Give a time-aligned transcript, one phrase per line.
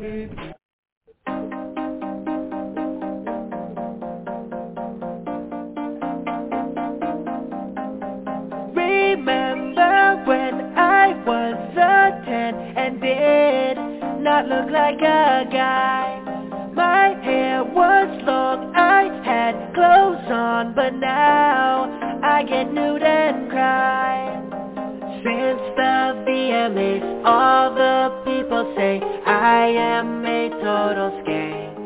[0.00, 0.32] Remember
[10.24, 11.74] when I was
[12.24, 13.76] ten and did
[14.22, 16.18] not look like a guy?
[16.74, 24.39] My hair was long, I had clothes on, but now I get nude and cry.
[25.22, 31.76] Since the VMAs, all the people say I am a total skank.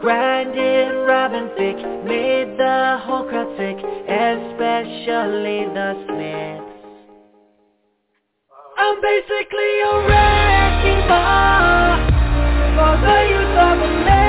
[0.00, 6.72] Grinded Robin Thicke, made the whole crowd sick, especially the Smiths.
[8.78, 12.02] I'm basically a wrecking ball
[12.74, 14.21] for the youth of America.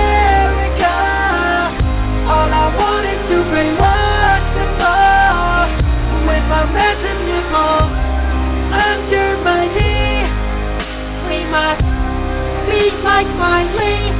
[13.21, 14.15] Like.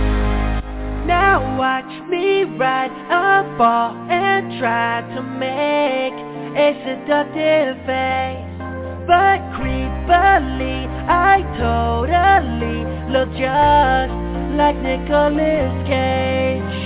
[1.06, 6.14] Now watch me ride a ball and try to make
[6.56, 8.54] a seductive face.
[9.06, 12.80] But creepily, I totally
[13.12, 14.14] look just
[14.56, 16.78] like Nicolas Cage.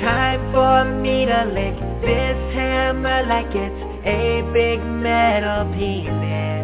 [0.00, 6.59] Time for me to lick this hammer like it's a big metal penis.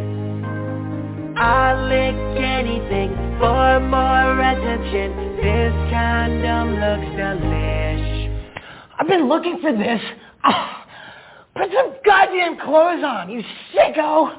[1.38, 5.36] I'll lick anything for more attention.
[5.36, 8.56] This condom looks delish.
[8.98, 10.00] I've been looking for this.
[10.44, 10.86] Ah,
[11.54, 13.42] put some goddamn clothes on, you
[13.74, 14.38] sicko!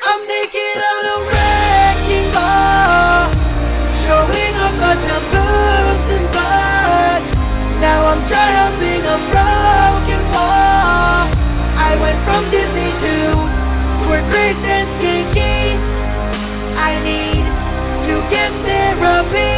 [0.00, 3.32] I'm naked on a wrecking ball,
[4.06, 5.22] showing a bunch of
[6.10, 6.77] and butts.
[7.80, 11.30] Now I'm triumphing a broken wall.
[11.78, 13.14] I went from Disney to
[14.02, 15.78] Squirt Grace and Skinky.
[16.74, 17.46] I need
[18.10, 19.54] to get therapy.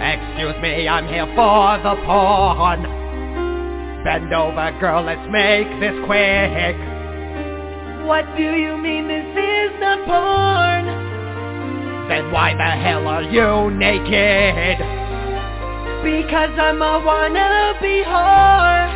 [0.00, 2.82] Excuse me, I'm here for the porn.
[4.02, 6.76] Bend over, girl, let's make this quick.
[8.06, 11.09] What do you mean this is not porn?
[12.10, 14.78] Then why the hell are you naked?
[16.02, 18.90] Because I'm a wannabe whore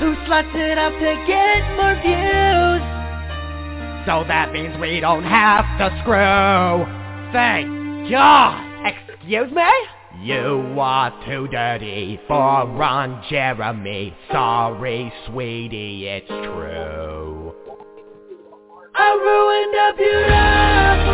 [0.00, 2.82] who sluts it up to get more views.
[4.04, 6.84] So that means we don't have to screw.
[7.32, 8.60] Thank God.
[8.84, 9.70] Excuse me?
[10.20, 14.14] You are too dirty for Ron Jeremy.
[14.30, 17.54] Sorry, sweetie, it's true.
[18.94, 21.13] I ruined a beautiful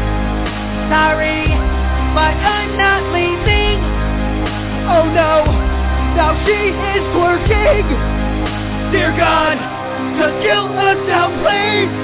[0.91, 1.47] Sorry,
[2.13, 3.79] but I'm not leaving.
[4.91, 5.45] Oh no,
[6.19, 7.87] now she is twerking.
[8.91, 9.55] Dear God,
[10.19, 11.95] just kill us now, please.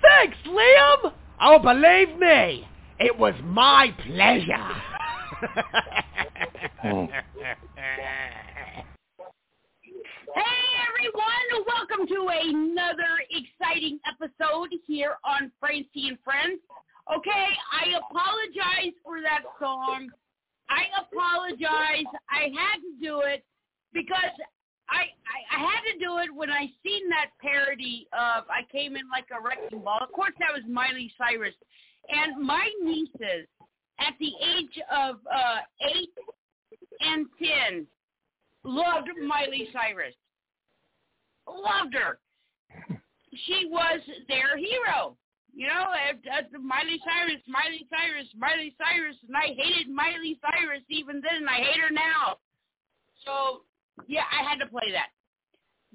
[0.00, 1.12] Thanks, Liam!
[1.42, 2.66] Oh, believe me,
[2.98, 4.72] it was my pleasure.
[6.80, 7.04] Hey hmm.
[11.54, 16.60] Everyone, welcome to another exciting episode here on Francie and Friends.
[17.14, 20.08] Okay, I apologize for that song.
[20.68, 22.06] I apologize.
[22.30, 23.44] I had to do it
[23.92, 24.32] because
[24.88, 28.96] I, I I had to do it when I seen that parody of I came
[28.96, 29.98] in like a wrecking ball.
[30.02, 31.54] Of course, that was Miley Cyrus,
[32.08, 33.46] and my nieces
[34.00, 35.58] at the age of uh,
[35.94, 36.14] eight
[37.00, 37.86] and ten,
[38.64, 40.14] loved Miley Cyrus.
[41.46, 42.18] Loved her.
[43.46, 45.16] She was their hero.
[45.56, 50.38] You know, at, at the Miley Cyrus, Miley Cyrus, Miley Cyrus, and I hated Miley
[50.42, 52.38] Cyrus even then, and I hate her now.
[53.24, 53.62] So,
[54.08, 55.10] yeah, I had to play that.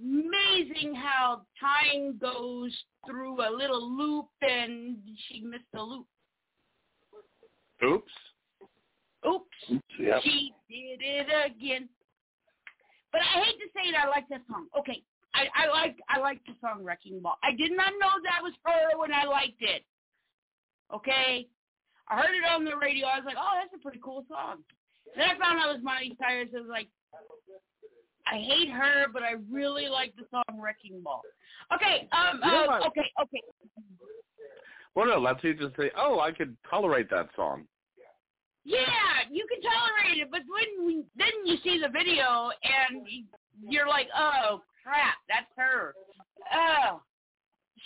[0.01, 2.73] Amazing how time goes
[3.05, 4.97] through a little loop, and
[5.27, 6.05] she missed the loop.
[7.83, 8.11] Oops.
[9.27, 9.81] Oops.
[9.99, 10.21] Yep.
[10.23, 11.89] She did it again.
[13.11, 14.67] But I hate to say it, I like that song.
[14.77, 15.03] Okay,
[15.33, 17.37] I, I like I like the song Wrecking Ball.
[17.43, 19.83] I did not know that was her when I liked it.
[20.93, 21.47] Okay,
[22.07, 23.07] I heard it on the radio.
[23.07, 24.63] I was like, oh, that's a pretty cool song.
[25.15, 26.49] Then I found out it was Miley Cyrus.
[26.55, 26.87] I was like,
[28.25, 31.21] I hate her, but I really like the song Wrecking Ball.
[31.73, 32.87] Okay, um, You know what?
[32.87, 33.41] okay, okay.
[34.95, 37.65] Well, no, let's you just say, oh, I could tolerate that song.
[38.65, 38.85] Yeah,
[39.31, 43.07] you can tolerate it, but when we, then you see the video and
[43.67, 45.93] you're like, oh crap, that's her.
[46.53, 47.01] Oh,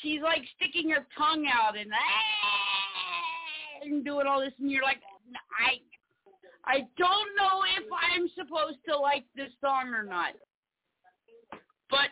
[0.02, 5.02] she's like sticking her tongue out and ah, and doing all this, and you're like,
[5.60, 5.80] I,
[6.66, 10.34] I don't know if I'm supposed to like this song or not.
[11.90, 12.10] But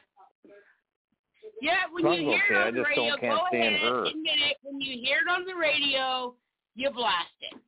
[1.61, 3.97] yeah, when Song's you hear okay, it on the radio, go ahead her.
[3.99, 4.57] and admit it.
[4.63, 6.35] When you hear it on the radio,
[6.75, 7.59] you blast it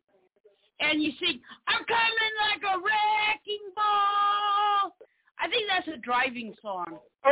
[0.83, 4.95] and you sing, I'm coming like a wrecking ball.
[5.43, 6.99] I think that's a driving song.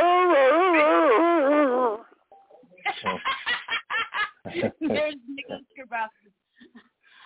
[4.80, 6.28] There's Nicholas Grabowski.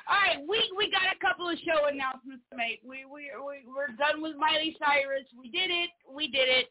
[0.09, 2.79] All right, we we got a couple of show announcements to make.
[2.87, 5.27] We we we we're done with Miley Cyrus.
[5.37, 5.91] We did it.
[6.09, 6.67] We did it.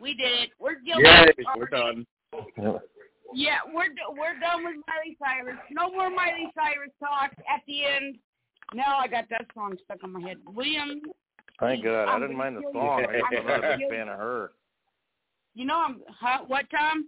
[0.00, 0.50] We did it.
[0.58, 1.04] We're guilty.
[1.04, 2.06] Yay, we're done.
[3.34, 5.58] Yeah, we're we're done with Miley Cyrus.
[5.70, 8.16] No more Miley Cyrus talk at the end.
[8.72, 10.38] Now I got that song stuck in my head.
[10.46, 11.02] William,
[11.60, 12.08] Thank God.
[12.08, 13.04] I didn't mind the song.
[13.06, 14.50] I'm not a big fan of her.
[15.54, 17.06] you know I'm huh, what Tom?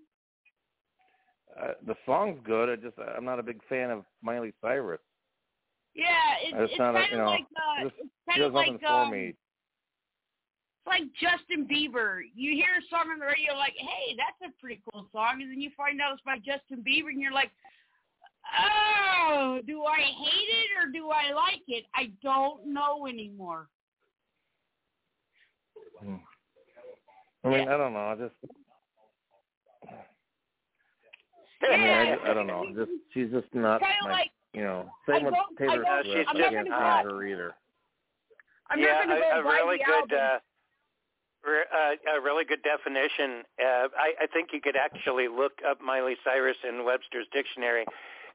[1.60, 2.68] Uh, the song's good.
[2.68, 5.00] I just I'm not a big fan of Miley Cyrus.
[5.94, 6.06] Yeah,
[6.42, 8.52] it's, It's it's not a- kind you of know, like uh, just- it's kind of
[8.54, 9.26] like for um, me.
[9.28, 9.36] it's
[10.86, 12.20] like Justin Bieber.
[12.34, 15.50] You hear a song on the radio, like, hey, that's a pretty cool song, and
[15.50, 17.50] then you find out it's by Justin Bieber, and you're like,
[18.58, 21.84] oh, do I hate it or do I like it?
[21.94, 23.68] I don't know anymore.
[26.02, 26.16] Hmm.
[27.44, 28.06] I mean, I don't know.
[28.08, 28.34] I just
[31.62, 32.66] I mean, I, just- I don't know.
[32.74, 34.90] Just she's just not Kinda my, like- you know.
[35.08, 36.30] I Same with don't- I Taylor Swift.
[36.30, 37.54] I'm I not can't stand her either.
[38.70, 40.38] I'm yeah, not going to a, go a buy really good, uh,
[41.44, 43.42] re- uh, a really good definition.
[43.60, 47.84] Uh, I, I think you could actually look up Miley Cyrus in Webster's dictionary,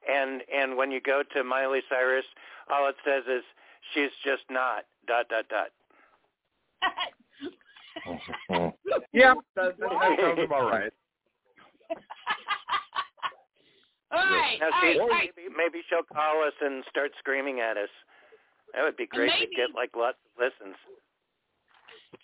[0.08, 2.24] and and when you go to Miley Cyrus,
[2.70, 3.42] all it says is
[3.94, 5.68] she's just not dot dot dot.
[9.12, 10.92] Yeah, that, that, that sounds about right.
[14.12, 14.58] all right.
[14.60, 17.88] Now, see, all right, maybe maybe she'll call us and start screaming at us.
[18.74, 19.46] That would be great Maybe.
[19.46, 20.76] to get like lots of listens.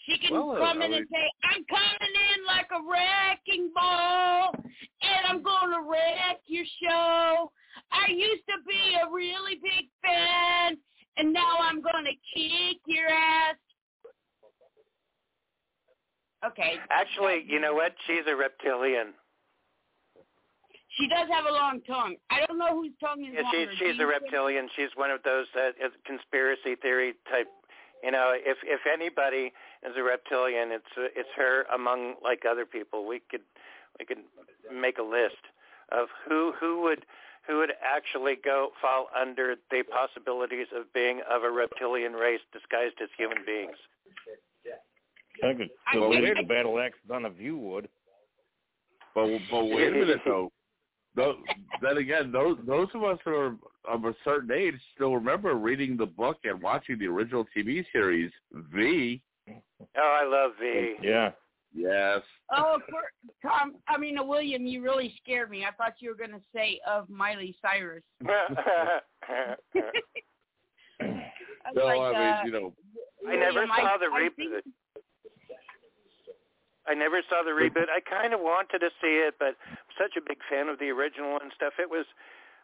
[0.06, 3.70] She can Well, uh, come I in and say, I'm coming in like a wrecking
[3.74, 7.50] ball, and I'm going to wreck your show.
[7.92, 10.76] I used to be a really big fan,
[11.16, 13.56] and now I'm going to kick your ass.
[16.46, 16.74] Okay.
[16.90, 17.94] Actually, you know what?
[18.06, 19.14] She's a reptilian.
[20.98, 22.16] She does have a long tongue.
[22.30, 23.66] I don't know whose tongue is Yeah, longer.
[23.72, 24.68] she's she's a reptilian.
[24.76, 27.48] She's one of those uh, is conspiracy theory type.
[28.02, 32.64] You know, if if anybody is a reptilian, it's uh, it's her among like other
[32.64, 33.06] people.
[33.06, 33.42] We could
[33.98, 34.22] we could
[34.72, 35.42] make a list
[35.90, 37.06] of who who would
[37.46, 42.96] who would actually go fall under the possibilities of being of a reptilian race disguised
[43.02, 43.76] as human beings.
[45.42, 47.88] I could I well, think- the battle axe none of you would.
[49.14, 50.50] But but wait a minute though.
[51.16, 51.36] Those,
[51.80, 53.56] then again, those those of us who are
[53.88, 58.32] of a certain age still remember reading the book and watching the original TV series
[58.72, 59.22] V.
[59.48, 60.96] Oh, I love V.
[61.02, 61.30] Yeah.
[61.72, 62.20] Yes.
[62.52, 63.02] Oh, poor
[63.42, 63.74] Tom.
[63.88, 65.64] I mean, William, you really scared me.
[65.64, 68.02] I thought you were going to say of Miley Cyrus.
[68.26, 69.56] I
[71.00, 72.72] was No, like, I mean, uh, you know,
[73.28, 74.60] I never William, saw I- the I reboot.
[76.86, 77.88] I never saw the reboot.
[77.88, 80.90] I kind of wanted to see it, but I'm such a big fan of the
[80.90, 81.74] original and stuff.
[81.78, 82.04] It was,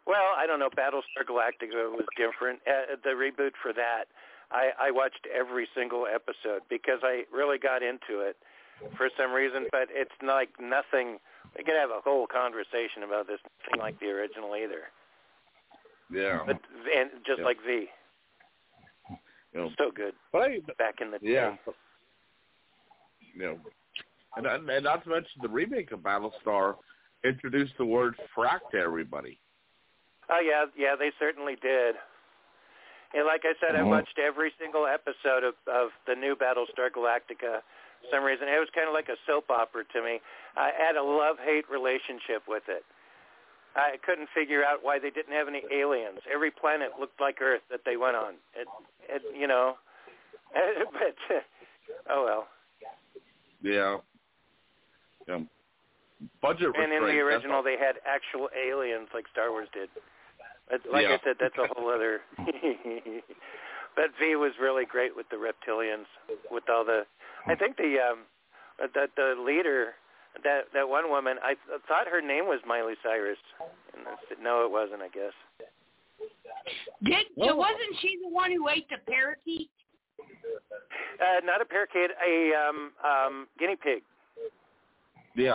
[0.07, 0.69] well, I don't know.
[0.69, 2.61] Battlestar Galactica was different.
[2.69, 4.05] Uh, the reboot for that,
[4.51, 8.37] I, I watched every single episode because I really got into it
[8.97, 9.67] for some reason.
[9.73, 11.19] But it's like nothing.
[11.57, 13.39] We could have a whole conversation about this.
[13.67, 14.91] Nothing like the original either.
[16.13, 16.41] yeah.
[16.47, 16.61] But
[16.95, 17.45] and just Yeah.
[17.45, 17.89] like V.
[19.53, 20.15] You know, So good.
[20.33, 21.73] but I, Back in the yeah, day.
[23.35, 23.59] you know,
[24.37, 26.77] and, and not to mention the remake of Battlestar
[27.25, 29.39] introduced the word frack to everybody.
[30.31, 31.97] Oh yeah, yeah, they certainly did.
[33.13, 33.89] And like I said, I Mhm.
[33.91, 37.63] watched every single episode of of the new Battlestar Galactica.
[38.01, 40.23] For some reason, it was kind of like a soap opera to me.
[40.57, 42.85] I had a love-hate relationship with it.
[43.77, 46.21] I couldn't figure out why they didn't have any aliens.
[46.33, 48.35] Every planet looked like Earth that they went on.
[48.55, 48.69] It,
[49.09, 49.77] it you know,
[50.55, 51.45] but
[52.09, 52.49] oh well.
[53.63, 53.99] Yeah.
[55.29, 55.41] Yeah.
[56.43, 59.89] Budget And in the restraints, that's original, they had actual aliens like Star Wars did.
[60.69, 61.17] But like Yeah.
[61.17, 62.21] I said, that's a whole other.
[63.97, 66.07] but V was really great with the reptilians,
[66.51, 67.07] with all the.
[67.47, 68.19] I think the um,
[68.79, 69.95] the the leader,
[70.45, 71.57] that that one woman, I
[71.89, 73.39] thought her name was Miley Cyrus.
[73.97, 75.01] And I said, no, it wasn't.
[75.03, 75.33] I guess.
[77.03, 79.71] Did it wasn't she the one who ate the parakeet?
[81.21, 84.03] Uh, not a parakeet, a um um guinea pig.
[85.35, 85.55] Yeah.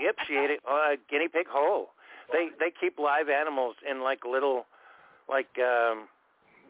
[0.00, 0.60] Yep, she ate it.
[0.68, 1.88] Uh, guinea pig whole.
[2.32, 4.66] They they keep live animals in like little,
[5.28, 6.08] like um,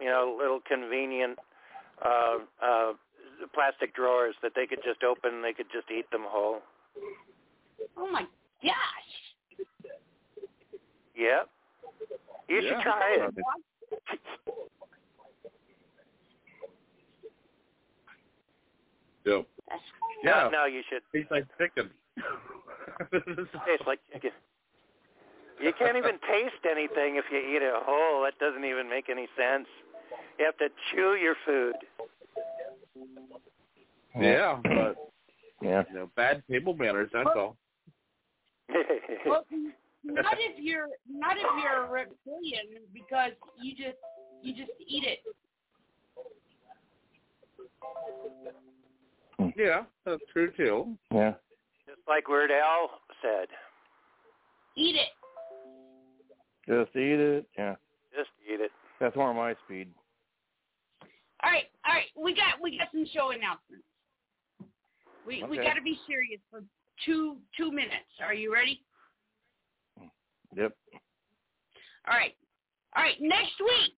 [0.00, 1.38] you know, little convenient
[2.04, 2.92] uh, uh,
[3.54, 5.34] plastic drawers that they could just open.
[5.36, 6.60] and They could just eat them whole.
[7.96, 8.22] Oh my
[8.62, 9.92] gosh!
[11.16, 11.48] Yep.
[12.48, 13.34] You should try it.
[19.24, 19.46] Yep.
[20.24, 21.02] No, no, you should.
[21.12, 21.90] Tastes like chicken.
[23.66, 24.30] Tastes like chicken.
[25.60, 28.22] You can't even taste anything if you eat it whole.
[28.24, 29.66] That doesn't even make any sense.
[30.38, 31.74] You have to chew your food.
[34.18, 34.96] Yeah, but
[35.62, 35.84] Yeah.
[35.88, 37.10] you know, bad table manners.
[37.12, 37.56] That's all.
[39.26, 39.44] Well,
[40.04, 43.98] not if you're not if you're a reptilian because you just
[44.42, 45.20] you just eat it.
[49.42, 49.60] Mm-hmm.
[49.60, 50.96] Yeah, that's true too.
[51.12, 51.32] Yeah.
[51.86, 53.48] Just like Weird Al said,
[54.76, 55.08] Eat it.
[56.66, 57.46] Just eat it.
[57.58, 57.74] Yeah.
[58.16, 58.70] just eat it.
[59.00, 59.88] That's more my speed.
[61.42, 62.06] All right, all right.
[62.16, 63.84] We got we got some show announcements.
[65.26, 66.62] We we got to be serious for
[67.04, 68.10] two two minutes.
[68.24, 68.80] Are you ready?
[70.56, 70.72] Yep.
[72.08, 72.34] All right,
[72.96, 73.16] all right.
[73.20, 73.94] Next week,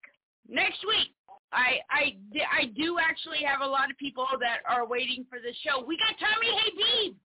[0.49, 1.14] next week,
[1.55, 2.15] I I
[2.51, 5.83] I do actually have a lot of people that are waiting for the show.
[5.83, 7.15] We got Tommy Habeeb,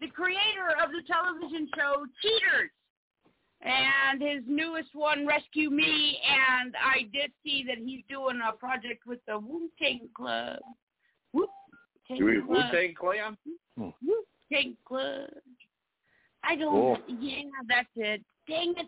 [0.00, 2.70] the creator of the television show Cheaters,
[3.62, 6.18] and his newest one, Rescue Me.
[6.26, 10.60] And I did see that he's doing a project with the Wu Tang Club.
[11.32, 11.46] Wu
[12.06, 12.72] Tang Do we Club.
[12.72, 13.36] Wu Tang Clan?
[13.76, 13.90] Hmm.
[14.06, 15.30] Wu Tang Club.
[16.44, 16.72] I don't.
[16.72, 17.16] Cool.
[17.20, 18.22] Yeah, that's it.
[18.48, 18.86] Dang it.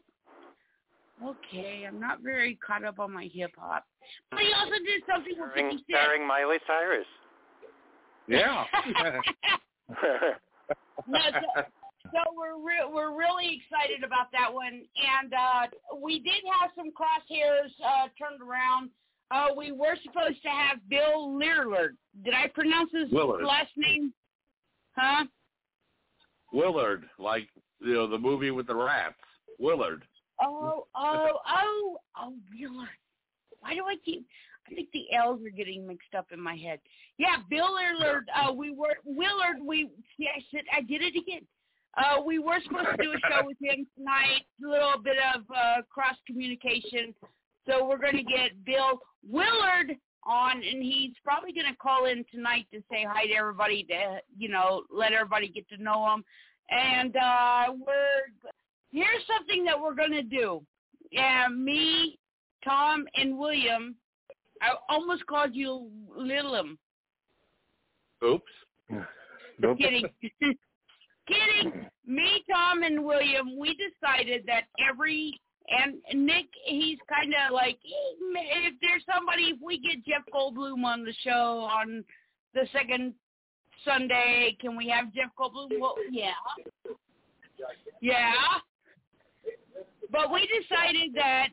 [1.23, 3.85] Okay, I'm not very caught up on my hip hop.
[4.31, 6.03] But he also did something with Starring, 50 Cent.
[6.03, 7.07] starring Miley Cyrus.
[8.27, 8.65] Yeah.
[11.07, 11.63] no, so,
[12.13, 14.83] so we're re- we're really excited about that one,
[15.21, 15.67] and uh,
[16.03, 18.91] we did have some crosshairs uh, turned around.
[19.31, 21.97] Uh, we were supposed to have Bill Lillard.
[22.25, 23.45] Did I pronounce his Willard.
[23.45, 24.13] last name?
[24.97, 25.25] Huh?
[26.53, 27.49] Willard, like
[27.81, 29.15] you know the movie with the rats.
[29.59, 30.05] Willard.
[30.43, 32.89] Oh, oh, oh, oh, Willard.
[33.61, 34.27] Why do I keep?
[34.71, 36.81] I think the L's are getting mixed up in my head.
[37.19, 38.29] Yeah, Bill Willard.
[38.35, 39.59] Uh, we were Willard.
[39.63, 41.47] We yeah, I said I did it again.
[41.97, 44.43] Uh, we were supposed to do a show with him tonight.
[44.65, 47.15] A little bit of uh, cross communication.
[47.69, 52.25] So we're going to get Bill Willard on, and he's probably going to call in
[52.33, 56.25] tonight to say hi to everybody, to you know, let everybody get to know him.
[56.71, 58.51] And uh, we're
[58.95, 60.63] here's something that we're going to do.
[61.11, 62.19] Yeah, me,
[62.65, 63.97] Tom, and William.
[64.63, 66.79] I almost called you Lilum.
[68.25, 68.43] Oops.
[69.59, 69.79] Nope.
[69.79, 70.07] Kidding.
[71.29, 71.87] Kidding.
[72.07, 78.75] Me, Tom, and William, we decided that every and Nick, he's kind of like if
[78.83, 82.05] there's somebody, if we get Jeff Goldblum on the show on
[82.53, 83.15] the second
[83.83, 85.81] Sunday, can we have Jeff Goldblum?
[85.81, 86.33] Well, yeah,
[88.03, 88.33] yeah.
[90.15, 91.49] But we decided that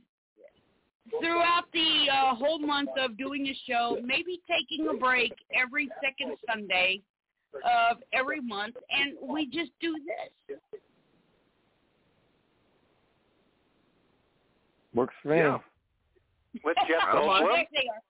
[1.20, 6.38] throughout the uh, whole month of doing a show, maybe taking a break every second
[6.48, 7.02] Sunday
[7.56, 10.58] of every month, and we just do this.
[14.94, 15.38] Works for me.
[15.38, 15.58] Yeah.
[16.64, 17.26] With Jeff I don't.
[17.26, 17.48] Goldblum.
[17.48, 18.02] There they are.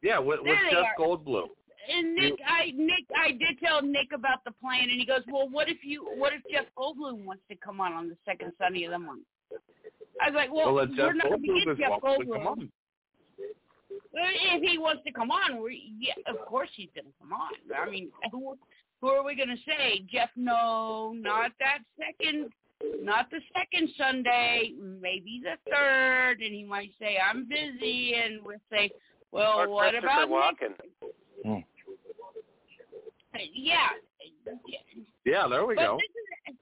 [0.00, 0.84] Yeah, with, with Jeff.
[0.96, 1.48] Goldblum.
[1.92, 5.48] And Nick, I Nick, I did tell Nick about the plan, and he goes, "Well,
[5.48, 8.84] what if you, what if Jeff Goldblum wants to come on on the second Sunday
[8.84, 9.22] of the month?"
[10.20, 12.46] I was like, "Well, Well, we're Jeff not going to get Jeff welcome come Goldblum."
[12.46, 12.70] on.
[14.16, 17.50] If he wants to come on, we yeah, of course he's gonna come on.
[17.76, 18.56] I mean, who
[19.00, 20.04] who are we gonna say?
[20.10, 20.30] Jeff?
[20.36, 22.50] No, not that second,
[23.02, 24.72] not the second Sunday.
[24.80, 28.90] Maybe the third, and he might say I'm busy, and we'll say,
[29.32, 30.70] well, or what Christopher about Walken.
[31.44, 31.66] next?
[33.52, 33.88] Yeah.
[35.24, 35.98] Yeah, there we But go.
[35.98, 36.56] This is,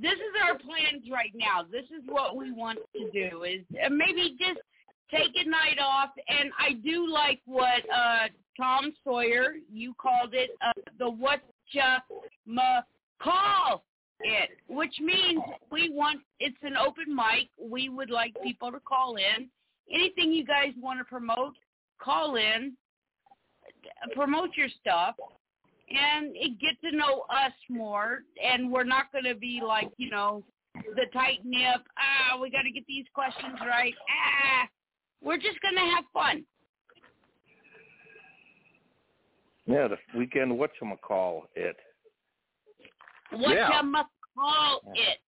[0.00, 1.62] this is our plans right now.
[1.62, 4.60] This is what we want to do is uh, maybe just
[5.10, 6.10] take a night off.
[6.28, 11.40] And I do like what uh Tom Sawyer you called it uh, the what
[11.72, 11.98] ya
[12.46, 12.80] ma
[13.22, 13.84] call
[14.20, 17.48] it, which means we want it's an open mic.
[17.60, 19.48] We would like people to call in.
[19.92, 21.54] Anything you guys want to promote,
[22.00, 22.74] call in,
[24.14, 25.16] promote your stuff,
[25.94, 28.20] and it, get to know us more.
[28.42, 30.42] And we're not going to be like you know
[30.74, 31.82] the tight nip.
[31.98, 33.94] Ah, we got to get these questions right.
[34.10, 34.68] Ah,
[35.22, 36.44] we're just going to have fun.
[39.66, 41.76] Yeah, the weekend what you call it.
[43.30, 43.80] What Yeah.
[43.80, 45.18] you must call it.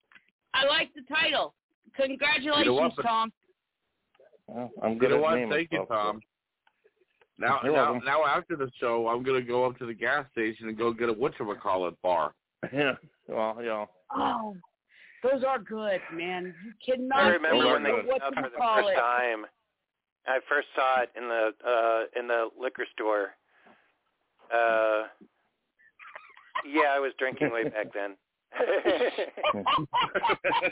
[0.52, 1.54] I like the title.
[1.96, 3.32] Congratulations, You know what, but- Tom.
[4.46, 5.34] Well, I'm You good know at what?
[5.36, 6.20] naming Thank you, stuff, Tom.
[7.38, 10.78] Now, now, now after the show, I'm gonna go up to the gas station and
[10.78, 12.32] go get a whatchamacallit bar.
[12.72, 12.94] Yeah.
[13.28, 13.90] Well, you know.
[14.14, 14.56] Oh,
[15.22, 16.54] those are good, man.
[16.64, 18.88] You cannot I remember beat when they the came what out for the call first
[18.88, 18.94] it.
[18.94, 19.46] time.
[20.26, 23.32] I first saw it in the uh in the liquor store.
[24.50, 25.08] Uh
[26.66, 28.16] yeah, I was drinking way back then.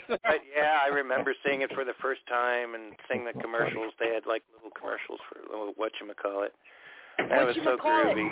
[0.09, 3.93] But yeah, I remember seeing it for the first time and seeing the commercials.
[3.99, 6.49] They had like little commercials for little whatchamacallit.
[7.29, 8.15] That was so Whatchamacallit?
[8.15, 8.29] groovy.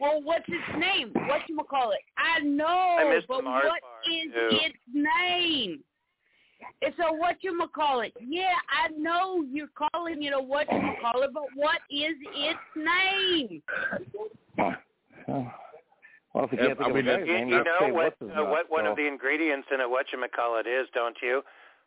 [0.00, 1.12] Well, what's its name?
[1.28, 2.00] What you call it?
[2.18, 4.56] I know, I but Mars what bar, is too.
[4.66, 5.80] its name?
[6.80, 8.12] It's a what you call it.
[8.20, 12.58] Yeah, I know you're calling it a what you call it, but what is its
[12.76, 13.62] name?
[16.34, 17.78] Well, if you can't think I of mean, a guy's You, name, you have know
[17.80, 18.90] say what uh, nuts, what one so.
[18.92, 21.42] of the ingredients in a whatchamacallit is, don't you?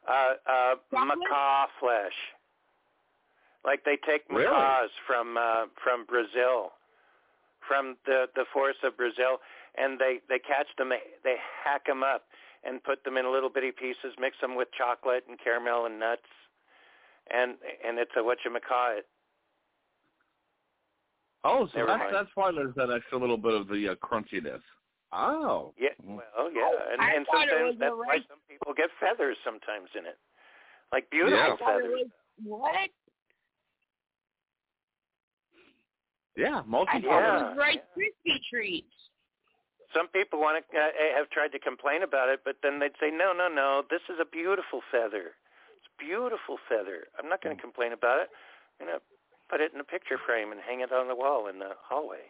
[0.07, 2.13] Uh, uh, macaw flesh.
[3.65, 4.45] Like they take Really?
[4.45, 6.73] macaws from uh, from Brazil,
[7.67, 9.41] from the the forests of Brazil,
[9.77, 12.23] and they they catch them, they, they hack them up
[12.63, 16.29] and put them in little bitty pieces, mix them with chocolate and caramel and nuts,
[17.33, 19.09] and and it's a whatchamacallit.
[21.45, 24.65] Oh, so that's that's why there's that extra little bit of the uh, crunchiness.
[25.13, 25.73] Oh.
[25.77, 30.05] Yeah, well, yeah, and, I and sometimes that's why some people get feathers sometimes in
[30.09, 30.17] it,
[30.91, 31.53] like beautiful Yeah.
[31.53, 32.11] I thought it feathers.
[32.43, 32.89] what?
[36.35, 37.37] Yeah, I multi thought Yeah.
[37.37, 38.91] it was Rice Krispie treats.
[39.93, 43.11] Some people want to uh, have tried to complain about it, but then they'd say,
[43.13, 43.83] "No, no, no.
[43.89, 45.37] This is a beautiful feather.
[45.77, 47.07] It's a beautiful feather.
[47.21, 48.29] I'm not going to complain about it.
[48.81, 49.05] I'm going to
[49.49, 52.23] put it in a picture frame and hang it on the wall in the hallway."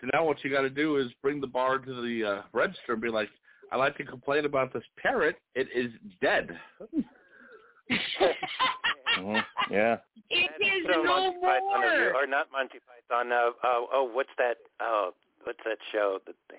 [0.00, 2.92] So now what you got to do is bring the bar to the uh, register
[2.94, 3.28] and be like,
[3.72, 5.36] "I like to complain about this parrot.
[5.54, 6.58] It is dead."
[9.18, 9.44] Mhm.
[9.70, 9.98] Yeah.
[10.30, 12.22] It is So no Monty Python of you, more.
[12.24, 13.30] or not Monty Python.
[13.30, 14.56] Uh, uh, oh, what's that?
[14.80, 15.12] Oh,
[15.44, 16.18] what's that show?
[16.26, 16.56] that they,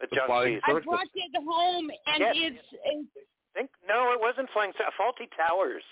[0.00, 0.84] the The John Flying I Circus.
[0.86, 3.08] brought it home, and Yes, it's, it's
[3.54, 5.82] think no, it wasn't Flying Sa- Fawlty Towers.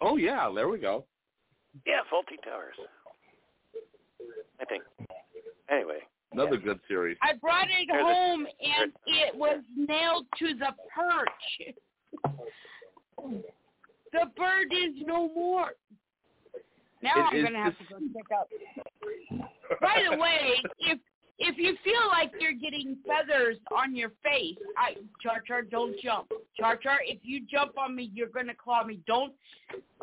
[0.00, 1.04] Oh yeah, there we go.
[1.86, 2.74] Yeah, Fawlty Towers.
[4.60, 4.82] I think.
[5.70, 5.98] Anyway,
[6.32, 7.16] Another good series.
[7.22, 11.74] I brought it There's a- home, and it was nailed to the perch.
[14.12, 15.70] The bird is no more.
[17.02, 18.48] Now It I'm gonna have to just- go check out.
[19.80, 20.98] By the way, if
[21.38, 26.30] if you feel like you're getting feathers on your face, I Char Char, don't jump.
[26.58, 29.00] Char Char, if you jump on me, you're gonna claw me.
[29.06, 29.32] Don't.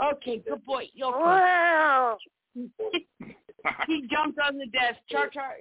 [0.04, 0.86] Okay, good boy.
[0.94, 2.17] You'll.
[3.88, 4.98] he jumped on the desk.
[5.10, 5.58] Char Char,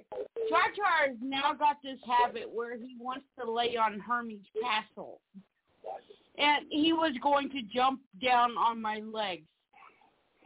[0.49, 5.21] Char Char has now got this habit where he wants to lay on Hermes' castle,
[6.37, 9.47] and he was going to jump down on my legs,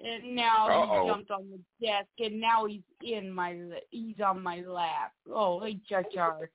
[0.03, 1.03] and now Uh-oh.
[1.03, 3.57] he jumped on the desk, and now he's in my
[3.91, 5.13] he's on my lap.
[5.31, 6.49] Oh, hey Char Char.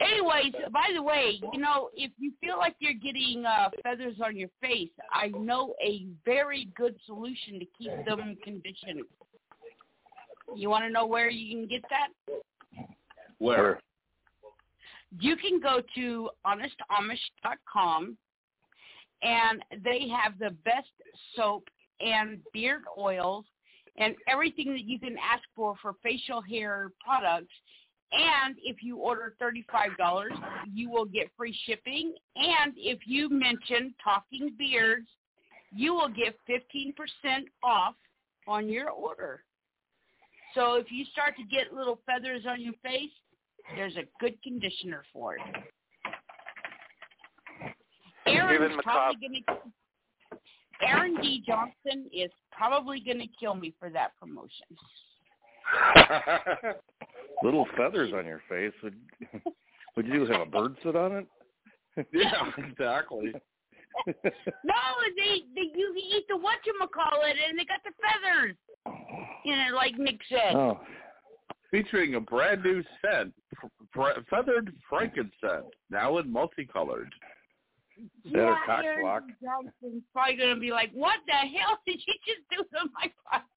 [0.00, 4.36] Anyways, by the way, you know, if you feel like you're getting uh, feathers on
[4.36, 9.02] your face, I know a very good solution to keep them conditioned.
[10.54, 12.08] You want to know where you can get that?
[13.38, 13.80] Where?
[15.20, 18.16] You can go to honestamish.com
[19.22, 20.88] and they have the best
[21.34, 21.64] soap
[22.00, 23.44] and beard oils
[23.96, 27.52] and everything that you can ask for for facial hair products.
[28.12, 30.28] And if you order $35,
[30.72, 32.14] you will get free shipping.
[32.36, 35.08] And if you mention Talking Beards
[35.72, 36.94] you will get 15%
[37.62, 37.94] off
[38.46, 39.42] on your order.
[40.54, 43.10] So if you start to get little feathers on your face,
[43.76, 45.42] there's a good conditioner for it.
[48.26, 49.54] Aaron's probably going to.
[50.82, 51.42] Aaron D.
[51.46, 54.66] Johnson is probably going to kill me for that promotion.
[57.42, 58.72] Little feathers on your face.
[58.82, 58.94] Would
[59.96, 61.26] would you have a bird sit on it?
[62.12, 63.32] yeah, exactly.
[64.06, 64.74] no,
[65.16, 68.56] they they you eat the what you call it, and they got the feathers
[69.44, 70.54] in it, like Nick said.
[70.54, 70.80] Oh.
[71.70, 73.34] Featuring a brand new scent,
[73.92, 77.12] fr- feathered frankincense, now in multicolored.
[78.24, 82.56] Yeah, Aaron Johnson's probably going to be like, "What the hell did you just do
[82.58, 83.48] to my product?"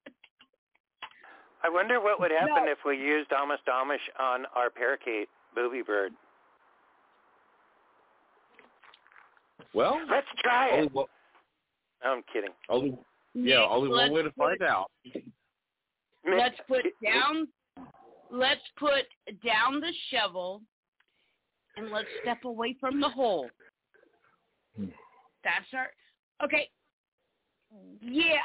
[1.64, 2.72] I wonder what would happen No.
[2.72, 6.12] if we used Amish Amish on our parakeet, Booby Bird.
[9.74, 10.92] Well, Let's try it.
[10.92, 11.06] one-
[12.04, 12.50] No, I'm kidding.
[12.68, 12.98] only,
[13.34, 14.90] yeah, Nick, only one let's way to put- find out.
[16.26, 17.48] Let's put down.
[18.30, 19.04] Let's put
[19.44, 20.62] down the shovel,
[21.76, 23.48] and let's step away from the hole.
[24.78, 25.88] That's our.
[26.44, 26.68] Okay.
[28.00, 28.42] Yeah.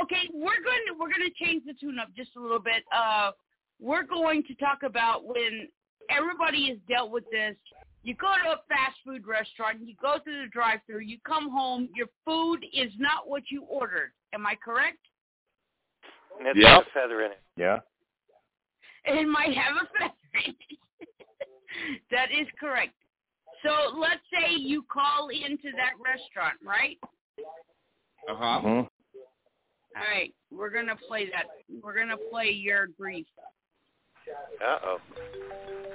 [0.00, 0.28] Okay.
[0.32, 2.82] We're going to we're going to change the tune up just a little bit.
[2.94, 3.32] Uh,
[3.80, 5.68] we're going to talk about when
[6.10, 7.56] everybody has dealt with this.
[8.02, 11.88] You go to a fast food restaurant, you go through the drive-through, you come home,
[11.94, 14.12] your food is not what you ordered.
[14.32, 14.98] Am I correct?
[16.38, 16.64] And it's Yep.
[16.64, 17.42] got a feather in it.
[17.56, 17.80] Yeah.
[19.04, 20.14] It might have a feather
[20.46, 22.00] in it.
[22.10, 22.94] that is correct.
[23.62, 26.98] So let's say you call into that restaurant, right?
[28.28, 28.60] Uh huh.
[28.64, 28.88] Mhm.
[29.96, 31.46] All right, we're gonna play that.
[31.82, 33.26] We're gonna play your grief.
[34.64, 34.98] Uh oh.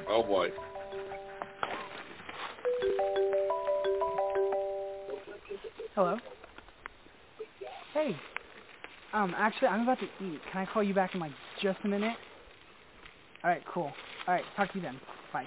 [0.08, 0.52] Oh boy.
[5.96, 6.18] Hello.
[7.94, 8.16] Hey.
[9.14, 10.42] Um, actually, I'm about to eat.
[10.52, 12.18] Can I call you back in like just a minute?
[13.44, 13.94] All right, cool.
[14.28, 15.00] All right, talk to you then.
[15.32, 15.46] Bye.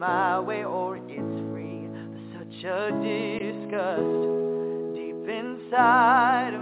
[0.00, 1.86] My way or it's free.
[2.32, 4.00] Such a disgust
[4.96, 6.59] deep inside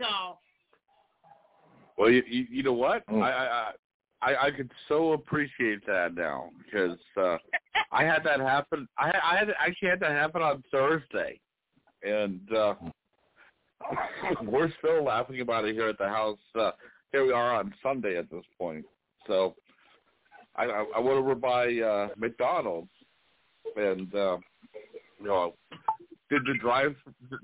[0.00, 0.38] there.
[1.96, 3.06] Well, you you, you know what?
[3.06, 3.22] Mm.
[3.22, 3.72] I, I
[4.22, 7.36] I I could so appreciate that now because uh,
[7.92, 8.88] I had that happen.
[8.98, 11.40] I I had actually had that happen on Thursday,
[12.02, 12.74] and uh,
[14.42, 16.38] we're still laughing about it here at the house.
[16.58, 16.72] Uh,
[17.12, 18.84] here we are on Sunday at this point.
[19.26, 19.54] So
[20.56, 22.90] I I, I went over by uh, McDonald's
[23.76, 24.38] and uh,
[25.20, 25.54] you know
[26.30, 26.94] did the drive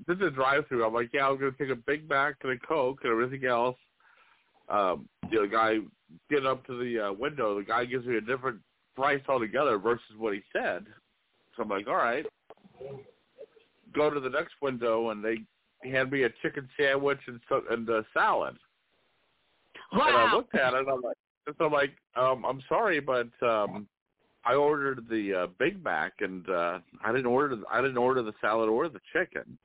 [0.07, 0.85] did the drive through.
[0.85, 3.77] I'm like, yeah, I'm gonna take a Big Mac and a Coke and everything else.
[4.69, 5.77] Um, you know, the guy
[6.29, 7.57] get up to the uh, window.
[7.57, 8.59] The guy gives me a different
[8.95, 10.85] price altogether versus what he said.
[11.55, 12.25] So I'm like, all right.
[13.93, 15.37] Go to the next window and they
[15.89, 18.57] hand me a chicken sandwich and so, and a salad.
[19.93, 20.07] Wow.
[20.07, 22.99] And I looked at it and I'm like, and so I'm like, um, I'm sorry,
[22.99, 23.87] but um,
[24.47, 28.23] I ordered the uh, Big Mac and uh, I didn't order the, I didn't order
[28.23, 29.57] the salad or the chicken.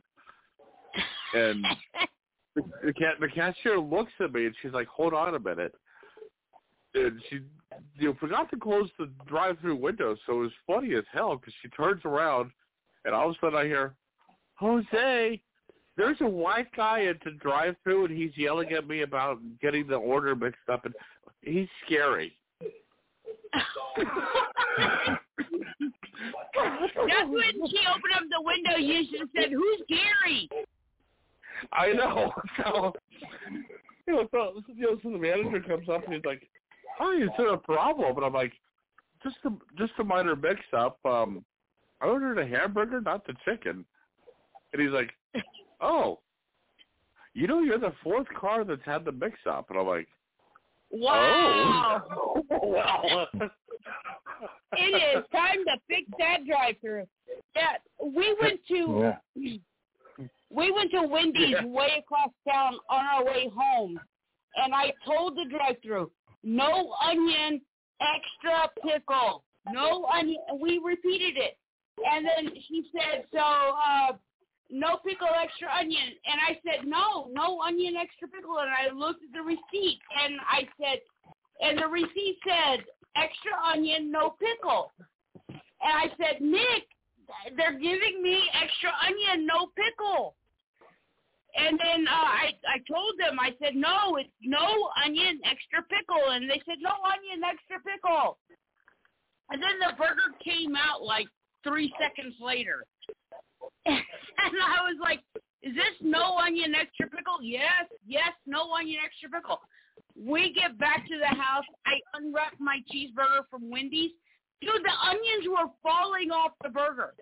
[1.34, 1.64] And
[2.56, 5.74] the, the, the cashier looks at me and she's like, "Hold on a minute."
[6.94, 7.40] And she
[7.98, 11.54] you know, forgot to close the drive-through window, so it was funny as hell because
[11.62, 12.50] she turns around
[13.04, 13.94] and all of a sudden I hear,
[14.56, 15.40] "Jose,
[15.96, 19.96] there's a white guy at the drive-through and he's yelling at me about getting the
[19.96, 20.94] order mixed up, and
[21.40, 22.36] he's scary."
[27.08, 28.76] That's when she opened up the window.
[28.78, 30.48] You should have said, "Who's Gary?"
[31.72, 32.32] I know.
[32.56, 32.92] So,
[34.06, 36.48] you know, so, you know, so the manager comes up and he's like,
[36.98, 38.52] "Hi, is there a problem?" And I'm like,
[39.22, 40.98] "Just a just a minor mix-up.
[41.04, 41.44] Um,
[42.00, 43.84] I ordered a hamburger, not the chicken."
[44.72, 45.10] And he's like,
[45.80, 46.20] "Oh,
[47.34, 50.08] you know, you're the fourth car that's had the mix-up." And I'm like,
[50.92, 52.02] Wow.
[52.10, 53.28] "Oh, well."
[54.76, 57.06] it is time to fix that drive-through.
[57.56, 59.14] Yeah, we went to
[60.50, 61.64] we went to Wendy's Yeah.
[61.64, 63.98] way across town on our way home,
[64.56, 66.10] and I told the drive-through,
[66.42, 67.62] no onion,
[68.00, 70.42] extra pickle, no onion.
[70.60, 71.56] We repeated it,
[72.04, 74.12] and then she said, so uh,
[74.72, 79.22] no pickle, extra onion, and I said, no, no onion, extra pickle, and I looked
[79.22, 80.98] at the receipt, and I said,
[81.60, 82.80] and the receipt said
[83.14, 84.90] extra onion, no pickle,
[85.48, 85.60] and
[85.94, 86.88] I said, Nick,
[87.56, 90.34] they're giving me extra onion, no pickle.
[91.54, 96.30] And then uh, I I told them I said no, it's no onion, extra pickle,
[96.32, 98.38] and they said no onion, extra pickle.
[99.50, 101.26] And then the burger came out like
[101.62, 102.86] three seconds later,
[103.86, 105.20] and I was like,
[105.62, 109.60] "Is this no onion, extra pickle?" Yes, yes, no onion, extra pickle.
[110.16, 111.64] We get back to the house.
[111.86, 114.12] I unwrap my cheeseburger from Wendy's.
[114.60, 117.14] Dude, the onions were falling off the burger.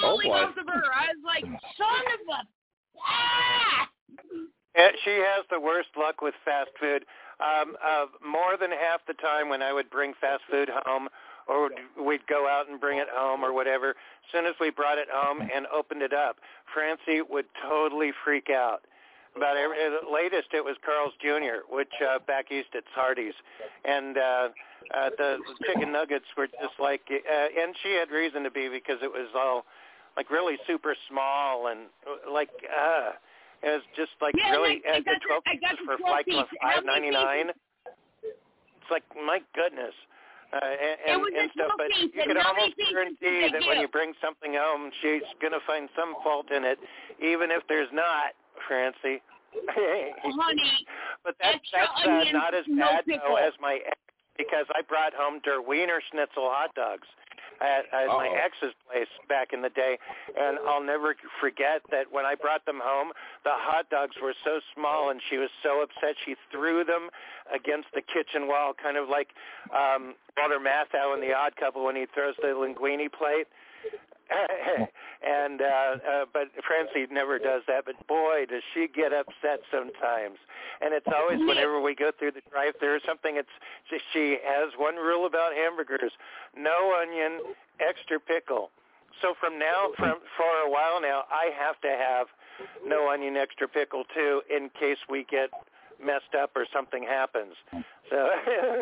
[0.00, 0.34] Falling boy.
[0.34, 0.90] off the burger.
[0.94, 2.48] I was like, son of a
[3.00, 3.88] ah!
[5.04, 7.04] She has the worst luck with fast food.
[7.40, 11.08] Um, uh, more than half the time when I would bring fast food home,
[11.48, 11.70] or
[12.02, 13.96] we'd go out and bring it home or whatever, as
[14.32, 16.36] soon as we brought it home and opened it up,
[16.72, 18.82] Francie would totally freak out.
[19.36, 23.34] About every, the latest, it was Carl's Jr., which uh, back east it's Hardee's,
[23.84, 24.48] and uh,
[24.94, 28.98] uh, the chicken nuggets were just like, uh, and she had reason to be because
[29.02, 29.64] it was all
[30.16, 33.10] like really super small and uh, like, uh,
[33.64, 35.96] it was just like Yeah, really like, uh, the twelve the- I got pieces for
[36.08, 36.26] like
[36.62, 37.08] five many.
[37.08, 39.94] It's like my goodness.
[40.52, 43.80] Uh, and, and a stuff, 12 but you and could how almost guarantee that when
[43.80, 46.78] you bring something home, she's going to find some fault in it,
[47.18, 48.36] even if there's not,
[48.68, 49.22] Francie.
[49.70, 50.86] Honey,
[51.22, 53.22] but that's extra that's uh, not as bad pickle.
[53.22, 53.94] though as my ex
[54.36, 57.06] because I brought home der Wiener Schnitzel hot dogs
[57.60, 59.98] at, at my ex's place back in the day,
[60.38, 63.12] and I'll never forget that when I brought them home,
[63.44, 67.10] the hot dogs were so small, and she was so upset she threw them
[67.52, 69.28] against the kitchen wall, kind of like
[69.72, 73.46] um, Walter Matthau in The Odd Couple when he throws the linguine plate.
[75.26, 80.38] and uh, uh but Francie never does that but boy does she get upset sometimes.
[80.80, 83.48] And it's always whenever we go through the drive through or something it's
[83.90, 86.12] she, she has one rule about hamburgers.
[86.56, 87.40] No onion
[87.80, 88.70] extra pickle.
[89.22, 92.26] So from now from for a while now I have to have
[92.86, 95.50] no onion extra pickle too in case we get
[96.04, 97.54] messed up or something happens.
[98.10, 98.16] So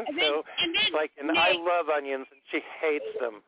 [0.09, 3.42] And then- so and then, like and I love onions and she hates them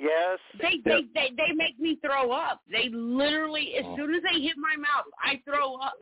[0.00, 0.38] Yes.
[0.60, 2.60] They they they they make me throw up.
[2.70, 3.96] They literally, as oh.
[3.96, 5.94] soon as they hit my mouth, I throw up.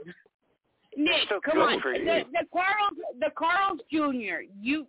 [0.96, 1.80] Nick, so come on.
[1.82, 4.44] The, the Carl's the Carl's Jr.
[4.61, 4.87] You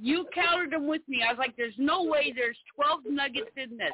[0.00, 1.22] you counted them with me.
[1.26, 3.92] I was like, there's no way there's 12 nuggets in this.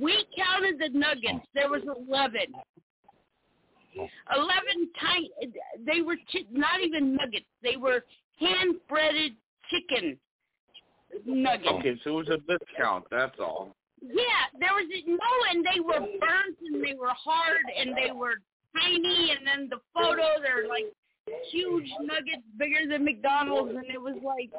[0.00, 1.44] We counted the nuggets.
[1.44, 1.48] Oh.
[1.54, 2.40] There was 11.
[4.34, 5.30] Eleven tiny.
[5.84, 7.46] They were chi- not even nuggets.
[7.62, 8.04] They were
[8.38, 9.32] hand breaded
[9.70, 10.18] chicken
[11.24, 11.68] nuggets.
[11.78, 13.04] Okay, so it was a discount.
[13.10, 13.74] That's all.
[14.02, 18.34] Yeah, there was no, and they were burnt and they were hard and they were
[18.76, 19.34] tiny.
[19.36, 20.92] And then the photo, they're like
[21.50, 24.50] huge nuggets, bigger than McDonald's, and it was like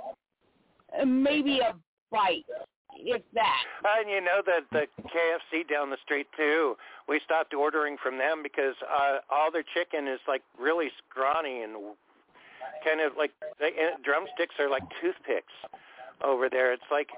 [1.00, 1.76] uh, maybe a
[2.12, 2.46] bite,
[2.98, 3.64] if that.
[4.00, 6.76] And you know that the KFC down the street too.
[7.08, 11.74] We stopped ordering from them because uh, all their chicken is like really scrawny and
[12.84, 15.54] kind of like the uh, drumsticks are like toothpicks
[16.24, 16.74] over there.
[16.74, 17.10] It's like,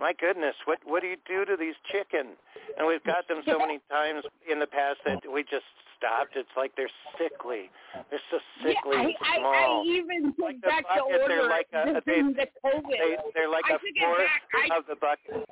[0.00, 2.34] my goodness, what what do you do to these chicken?
[2.76, 5.66] And we've got them so many times in the past that we just
[5.96, 6.36] stopped.
[6.36, 7.70] It's like they're sickly.
[8.10, 9.54] They're so sickly yeah, and I, small.
[9.54, 12.48] I, I even took Like back the bucket, order they're like a- this they, the
[12.64, 12.90] COVID.
[12.90, 14.30] They, they're like I a fourth.
[14.54, 15.48] I- of the bucket.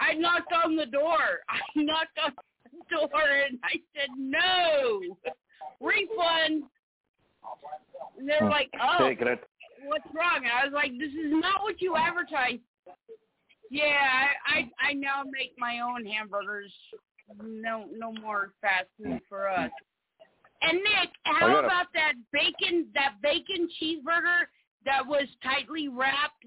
[0.00, 1.42] I knocked on the door.
[1.48, 5.00] I knocked on the door and I said no
[5.80, 6.64] refund.
[8.18, 8.48] And they're hmm.
[8.48, 9.40] like, oh, Take it.
[9.86, 10.44] What's wrong?
[10.46, 12.60] I was like, this is not what you advertised.
[13.70, 16.72] Yeah, I, I I now make my own hamburgers.
[17.42, 19.70] No no more fast food for us.
[20.62, 24.46] And Nick, how gotta- about that bacon that bacon cheeseburger
[24.86, 26.44] that was tightly wrapped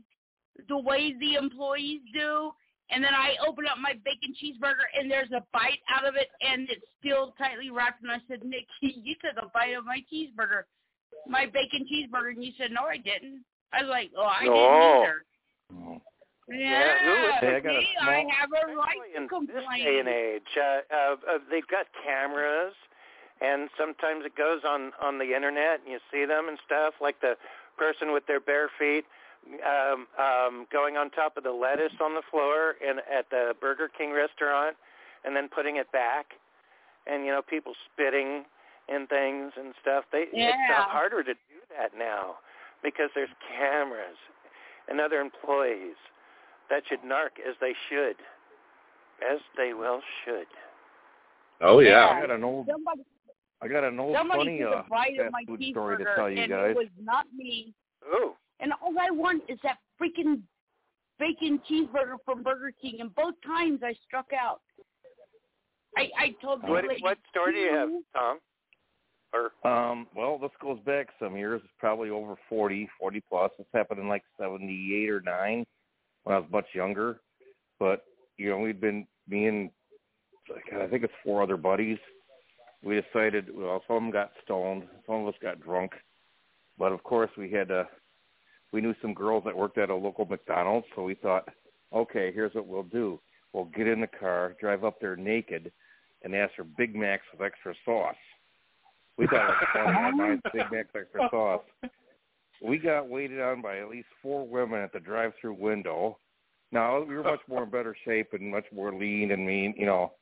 [0.67, 2.52] the way the employees do?
[2.89, 6.28] And then I open up my bacon cheeseburger and there's a bite out of it
[6.41, 8.02] and it's still tightly wrapped.
[8.02, 10.63] And I said, Nick, you took a bite of my cheeseburger,
[11.28, 12.30] my bacon cheeseburger.
[12.32, 13.43] And you said, no, I didn't.
[13.74, 14.54] I was like, oh, I No.
[14.54, 15.26] didn't either.
[16.47, 19.58] who Yeah, would- Hey, I got see, I have a right in to complain.
[19.58, 22.74] this day and age, uh, uh, uh, they've got cameras,
[23.39, 27.21] and sometimes it goes on on the internet, and you see them and stuff, like
[27.21, 27.38] the
[27.78, 29.06] person with their bare feet
[29.65, 33.88] um, um, going on top of the lettuce on the floor in at the Burger
[33.88, 34.76] King restaurant,
[35.24, 36.34] and then putting it back,
[37.08, 38.43] and you know people spitting
[38.91, 40.06] and things and stuff.
[40.12, 42.36] They it's uh, harder to do that now
[42.84, 44.17] because there's cameras
[44.89, 45.95] and other employees
[46.69, 48.15] that should narc as they should,
[49.21, 50.47] as they well should.
[51.62, 52.08] Oh yeah.
[52.08, 53.01] I got an old, Somebody,
[53.62, 56.30] I got an old somebody funny uh, a bite fast my food story to tell
[56.30, 56.71] you and guys.
[56.71, 57.73] it was not me.
[58.13, 58.34] Ooh.
[58.60, 60.41] And all I want is that freaking
[61.19, 62.97] bacon cheeseburger from Burger King.
[62.99, 64.62] And both times I struck out.
[65.97, 68.39] I I told the What lady, what story do you have, Tom?
[69.34, 71.62] Or Um, well, this goes back some years.
[71.80, 73.52] Probably over 40, 40 plus.
[73.58, 75.65] This happened in like 78 or 9
[76.24, 77.22] when I was much younger.
[77.80, 78.04] But,
[78.38, 79.70] you know, we'd been, me and,
[80.76, 81.98] I think it's four other buddies.
[82.84, 84.84] We decided, well, some of them got stoned.
[85.06, 85.94] Some of us got drunk.
[86.78, 87.88] But, of course, we had to,
[88.74, 90.88] we knew some girls that worked at a local McDonald's.
[90.96, 91.48] So we thought,
[91.94, 93.20] okay, here's what we'll do.
[93.54, 95.72] We'll get in the car, drive up there naked,
[96.24, 98.15] and ask for Big Macs with extra sauce.
[99.17, 99.97] We thought it was funny.
[99.97, 101.63] I mind Big Macs extra sauce.
[102.63, 106.17] We got waited on by at least four women at the drive-through window.
[106.71, 109.86] Now we were much more in better shape and much more lean and mean, you
[109.86, 110.13] know,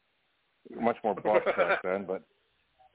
[0.80, 2.06] much more buff back then.
[2.06, 2.24] But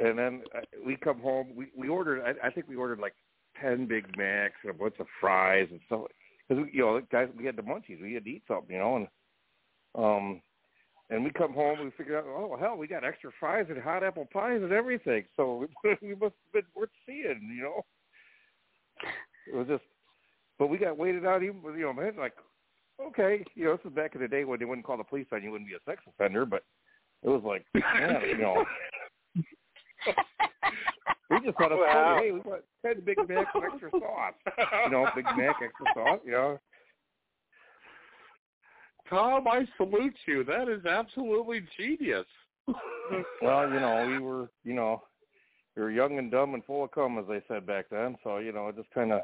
[0.00, 1.48] and then uh, we come home.
[1.54, 2.22] We we ordered.
[2.22, 3.14] I, I think we ordered like
[3.60, 6.02] ten Big Macs and a bunch of fries and stuff.
[6.48, 8.02] Because you know, guys, we had the munchies.
[8.02, 9.08] We had to eat something, you know, and
[9.94, 10.42] um,
[11.14, 14.02] and we come home, we figure out, oh hell, we got extra fries and hot
[14.02, 15.24] apple pies and everything.
[15.36, 15.66] So
[16.02, 17.84] we must have been worth seeing, you know.
[19.46, 19.84] It was just,
[20.58, 22.34] but we got waited out even, you know, man, like,
[23.00, 25.26] okay, you know, this was back in the day when they wouldn't call the police
[25.32, 26.64] on you, wouldn't be a sex offender, but
[27.22, 28.64] it was like, man, you know.
[31.30, 32.18] we just thought Wow.
[32.20, 34.34] Hey, we want ten Big Macs extra sauce.
[34.84, 36.20] You know, Big Mac extra sauce.
[36.24, 36.60] You know,
[39.08, 40.44] Tom, I salute you.
[40.44, 42.26] That is absolutely genius.
[43.42, 45.02] well, you know, we were, you know,
[45.76, 48.16] we were young and dumb and full of cum, as they said back then.
[48.24, 49.20] So, you know, it just kind of,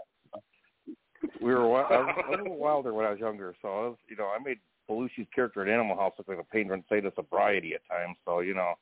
[1.40, 3.54] we were, I was a little wilder when I was younger.
[3.62, 6.44] So, I was, you know, I made Belushi's character in Animal House look like a
[6.44, 8.16] painter and say to sobriety at times.
[8.26, 8.74] So, you know,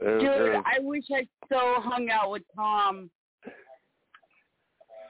[0.00, 3.10] Dude, I wish I so hung out with Tom.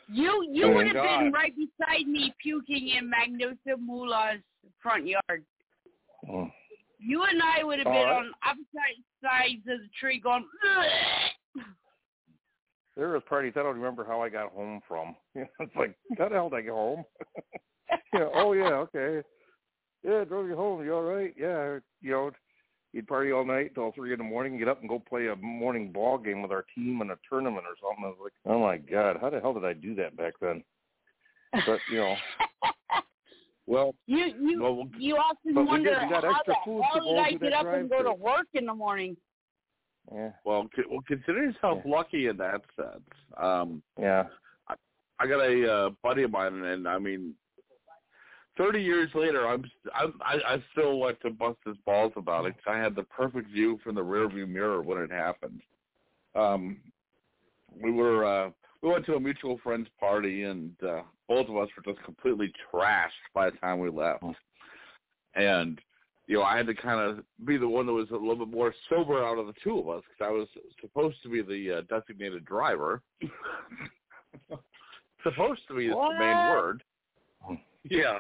[0.09, 4.41] You you Oh, would have been right beside me puking in Magnolia Moolah's
[4.81, 5.45] front yard.
[6.29, 6.53] Mm.
[6.99, 10.45] You and I would have Oh, been on opposite sides of the tree going,
[12.97, 15.15] there was parties I don't remember how I got home from.
[15.35, 17.05] You know, it's like, how the hell did I get home?
[18.15, 19.23] yeah, oh yeah, okay.
[20.03, 20.85] Yeah, drove you home.
[20.85, 21.35] You all right?
[21.39, 22.31] Yeah, you know,
[22.97, 25.37] you'd party all night till three in the morning, get up and go play a
[25.37, 28.05] morning ball game with our team in a tournament or something.
[28.05, 30.65] I was like, oh my god, how the hell did I do that back then?
[31.65, 32.17] But you know,
[33.67, 36.03] Well, you you well, you often but we wonder did.
[36.05, 38.65] We got how the hell to did I get up and go to work in
[38.67, 39.17] the morning?
[40.15, 40.31] Yeah.
[40.45, 43.11] Well, c- well, consider yourself lucky in that sense.
[43.37, 44.25] Um, Yeah.
[44.69, 44.75] I,
[45.19, 47.35] I got a uh, buddy of mine, and I mean,
[48.57, 52.57] thirty years later, I'm, I'm I, I still like to bust his balls about it
[52.57, 55.61] because I had the perfect view from the rearview mirror when it happened.
[56.35, 56.79] Um,
[57.83, 58.51] we were uh,
[58.83, 62.53] we went to a mutual friend's party, and uh, both of us were just completely
[62.73, 64.25] trashed by the time we left.
[65.35, 65.81] And
[66.27, 68.55] you know, I had to kind of be the one that was a little bit
[68.55, 70.49] more sober out of the two of us because I was
[70.81, 73.03] supposed to be the uh, designated driver.
[75.23, 76.83] supposed to be the main word.
[77.91, 78.19] Yeah.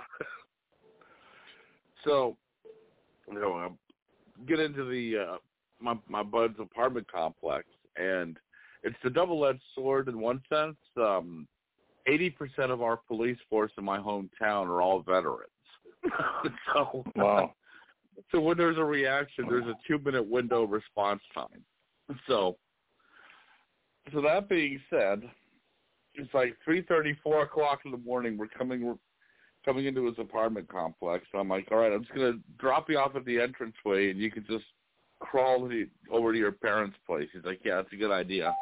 [2.04, 2.36] So,
[3.28, 3.68] you know, I
[4.46, 5.36] get into the uh,
[5.80, 8.38] my my bud's apartment complex, and
[8.84, 10.76] it's the double-edged sword in one sense.
[10.96, 11.48] Um,
[12.08, 15.50] Eighty percent of our police force in my hometown are all veterans.
[16.72, 17.52] so, Wow.
[18.30, 21.64] so when there's a reaction, there's a two-minute window response time.
[22.28, 22.58] So,
[24.12, 25.22] so that being said,
[26.14, 28.38] it's like three thirty, four o'clock in the morning.
[28.38, 28.96] We're coming,
[29.66, 31.26] coming into his apartment complex.
[31.34, 34.30] I'm like, all right, I'm just gonna drop you off at the entranceway, and you
[34.30, 34.64] can just
[35.18, 37.28] crawl to, over to your parents' place.
[37.32, 38.54] He's like, yeah, that's a good idea.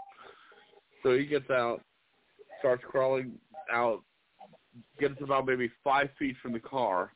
[1.03, 1.83] So he gets out,
[2.61, 3.33] starts crawling
[3.71, 4.03] out,
[4.99, 7.13] gets about maybe five feet from the car.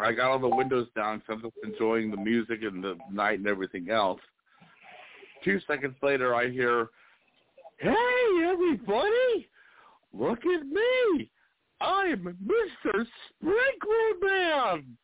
[0.00, 3.38] I got all the windows down because I'm just enjoying the music and the night
[3.38, 4.20] and everything else.
[5.44, 6.90] Two seconds later, I hear,
[7.78, 9.48] "Hey, everybody!
[10.12, 11.30] Look at me!
[11.80, 13.06] I'm Mr.
[13.28, 14.96] Sprinkler Man!"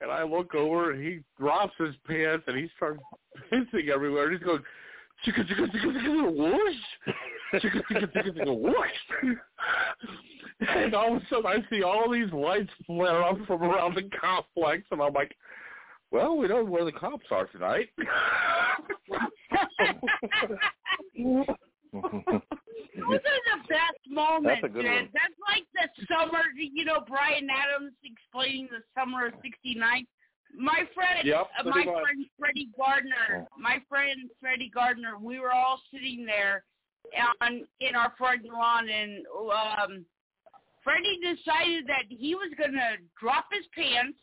[0.00, 3.02] And I look over, and he drops his pants, and he starts
[3.52, 4.30] pissing everywhere.
[4.30, 4.62] He's going,
[5.26, 6.76] "Chicka chicka chicka chicka whoosh,
[7.54, 9.00] chicka chicka chicka chicka whoosh."
[10.68, 14.02] And all of a sudden, I see all these lights flare up from around the
[14.20, 15.34] complex, and I'm like,
[16.10, 17.88] "Well, we know where the cops are tonight."
[21.92, 24.94] Those are the best moments, That's a good man.
[24.94, 25.08] one.
[25.14, 25.29] That's like the
[26.10, 30.06] summer, you know, Bryan Adams explaining the summer of '69.
[30.58, 32.02] My friend, Yep, uh, my much.
[32.02, 36.64] friend Freddie Gardner, my friend Freddie Gardner, we were all sitting there
[37.40, 40.04] on in our front lawn, and um,
[40.82, 44.18] Freddie decided that he was going to drop his pants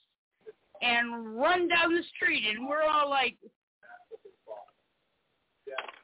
[0.82, 3.38] and run down the street, and we're all like,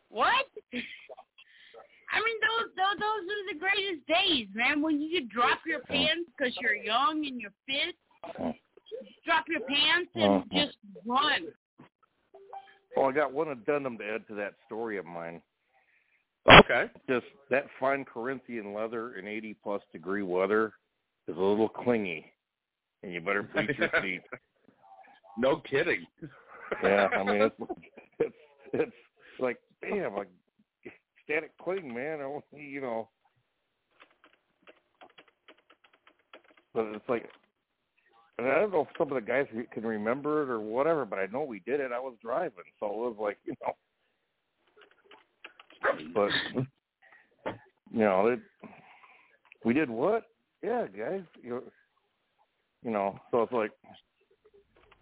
[0.09, 0.45] "What?"
[2.13, 4.81] I mean, those, those those are the greatest days, man.
[4.81, 7.95] When you could drop your pants because you're young and you're fit,
[9.25, 10.51] drop your pants and Mhm.
[10.53, 11.47] just run.
[12.95, 15.41] Well, I got one addendum to add to that story of mine.
[16.47, 16.89] Okay.
[17.09, 20.73] Just that fine Corinthian leather in 80 plus degree weather
[21.27, 22.31] is a little clingy,
[23.01, 24.21] and you better bleach your feet.
[25.37, 26.05] No kidding.
[26.83, 27.55] Yeah, I mean it's
[28.19, 28.35] it's
[28.73, 30.29] it's like damn, like
[31.23, 32.21] static cling, man.
[32.21, 33.09] I want- You know,
[36.73, 37.29] but it's like,
[38.37, 41.19] and I don't know if some of the guys can remember it or whatever, but
[41.19, 41.91] I know we did it.
[41.91, 43.73] I was driving, so it was like you know,
[46.13, 46.31] but
[47.91, 48.39] you know, it,
[49.63, 50.23] we did what?
[50.63, 51.63] Yeah, guys, you know,
[52.83, 53.71] you know, so it's like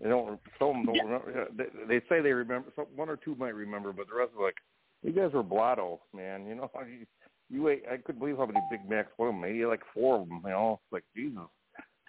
[0.01, 0.39] they don't.
[0.57, 1.47] Some don't remember.
[1.55, 2.69] They, they say they remember.
[2.76, 4.55] Some, one or two might remember, but the rest are like,
[5.04, 6.45] you guys were blotto, man.
[6.45, 7.06] You know, you,
[7.49, 7.84] you ate.
[7.91, 9.41] I couldn't believe how many Big Macs one of them.
[9.41, 10.41] Maybe like four of them.
[10.43, 11.41] You know, it's like Jesus,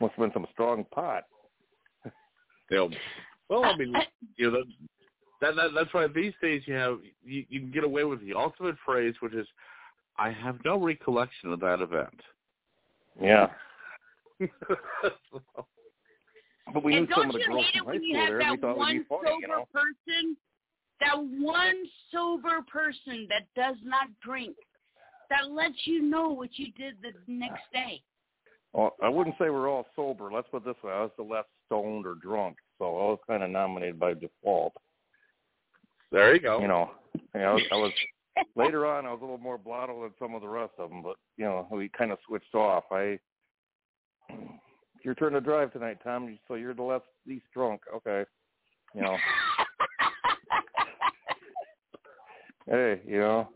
[0.00, 1.24] must have been some strong pot.
[2.70, 2.90] You know,
[3.50, 3.92] well, I mean,
[4.36, 4.62] you know,
[5.42, 8.32] that, that that's why these days you have you, you can get away with the
[8.32, 9.46] ultimate phrase, which is,
[10.16, 12.18] "I have no recollection of that event."
[13.20, 13.48] Yeah,
[16.72, 18.02] but we and knew some don't of the you girls hate it from high when
[18.02, 19.64] you school have there, and we that thought one we'd be funny, sober you know.
[19.72, 20.36] person,
[21.02, 24.56] that one sober person that does not drink,
[25.30, 28.02] that lets you know what you did the next day.
[28.72, 30.30] Well, I wouldn't say we're all sober.
[30.32, 33.18] Let's put it this way: I was the less stoned or drunk, so I was
[33.26, 34.74] kind of nominated by default.
[36.10, 36.60] There you go.
[36.60, 36.90] You know,
[37.34, 37.92] and I was, I was
[38.56, 39.06] later on.
[39.06, 41.44] I was a little more blotto than some of the rest of them, but you
[41.44, 42.84] know, we kind of switched off.
[42.90, 43.18] I,
[45.04, 46.38] your turn to drive tonight, Tom.
[46.48, 47.82] So you're the less least drunk.
[47.94, 48.24] Okay,
[48.94, 49.16] you know.
[52.68, 53.48] hey, you know.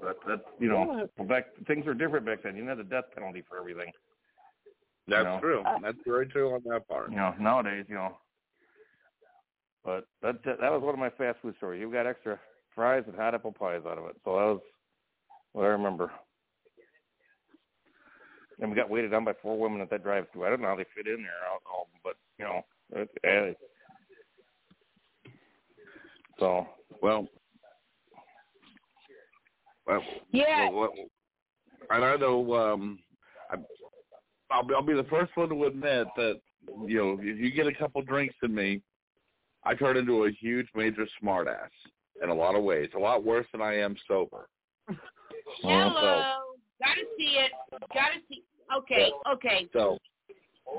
[0.00, 2.56] But that you know, back things were different back then.
[2.56, 3.92] You didn't have the death penalty for everything.
[5.06, 5.38] That's know.
[5.40, 5.62] true.
[5.82, 7.10] That's very true on that part.
[7.10, 8.16] You know, nowadays, you know.
[9.84, 11.80] But that that, that was one of my fast food stories.
[11.80, 12.38] You got extra
[12.74, 14.16] fries and hot apple pies out of it.
[14.24, 14.60] So that was
[15.52, 16.10] what I remember.
[18.60, 20.46] And we got waited on by four women at that drive-through.
[20.46, 22.62] I don't know how they fit in there, all, all but you know,
[22.94, 23.52] it, eh,
[26.42, 26.66] So
[27.00, 27.28] well,
[29.86, 30.70] well, Yeah.
[30.70, 30.92] well, well,
[31.90, 32.98] and I know um,
[33.48, 33.54] I,
[34.50, 36.40] I'll be, I'll be the first one to admit that
[36.84, 38.82] you know if you get a couple drinks in me,
[39.62, 41.70] I turn into a huge major smartass
[42.20, 44.48] in a lot of ways, a lot worse than I am sober.
[45.62, 46.24] Hello.
[46.80, 47.52] Gotta see it.
[47.94, 48.42] Gotta see.
[48.76, 49.12] Okay.
[49.32, 49.68] Okay.
[49.72, 49.96] So,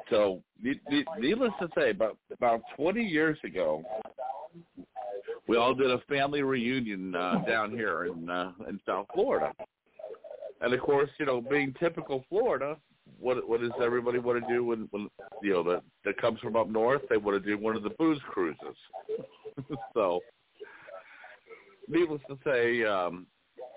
[0.10, 3.82] so ne- ne- needless to say, about about 20 years ago,
[5.48, 9.52] we all did a family reunion uh, down here in uh, in South Florida,
[10.62, 12.78] and of course, you know, being typical Florida,
[13.20, 15.10] what what does everybody want to do when when
[15.42, 17.02] you know that that comes from up north?
[17.10, 18.78] They want to do one of the booze cruises.
[19.94, 20.22] so,
[21.88, 23.28] needless to say, um,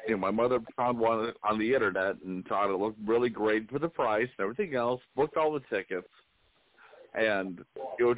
[0.07, 3.69] you know, my mother found one on the internet and thought it looked really great
[3.71, 5.01] for the price and everything else.
[5.17, 6.09] Booked all the tickets,
[7.14, 7.61] and
[7.99, 8.14] you know,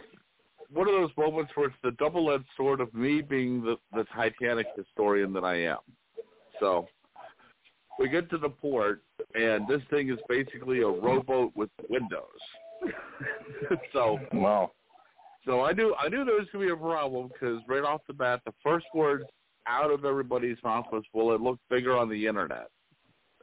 [0.73, 4.67] one of those moments where it's the double-edged sword of me being the the Titanic
[4.77, 5.79] historian that I am.
[6.61, 6.87] So
[7.99, 9.03] we get to the port,
[9.35, 12.23] and this thing is basically a rowboat with windows.
[13.93, 14.71] so wow.
[15.45, 18.13] So I knew I knew there was gonna be a problem because right off the
[18.13, 19.25] bat, the first words
[19.67, 22.69] out of everybody's mouth was, "Well, it looked bigger on the internet,"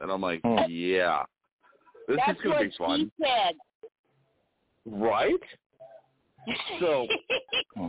[0.00, 0.58] and I'm like, hmm.
[0.68, 1.24] "Yeah,
[2.06, 3.54] this That's is gonna what be fun, she said.
[4.86, 5.42] right?"
[6.80, 7.06] So,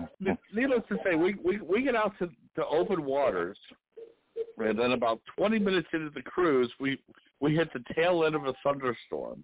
[0.54, 3.58] needless to say, we we we get out to to open waters,
[4.58, 7.00] and then about 20 minutes into the cruise, we
[7.40, 9.44] we hit the tail end of a thunderstorm.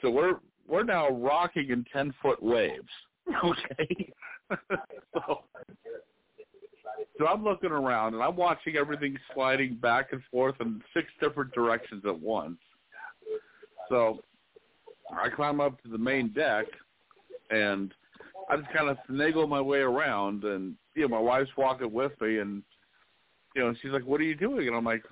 [0.00, 0.36] So we're
[0.68, 2.88] we're now rocking in 10 foot waves.
[3.44, 4.12] Okay.
[5.14, 5.44] so,
[7.18, 11.52] so I'm looking around and I'm watching everything sliding back and forth in six different
[11.52, 12.58] directions at once.
[13.88, 14.18] So
[15.12, 16.66] I climb up to the main deck
[17.50, 17.94] and
[18.50, 22.12] I just kind of finagle my way around and you know my wife's walking with
[22.20, 22.62] me and
[23.54, 24.68] you know she's like what are you doing?
[24.68, 25.04] And I'm like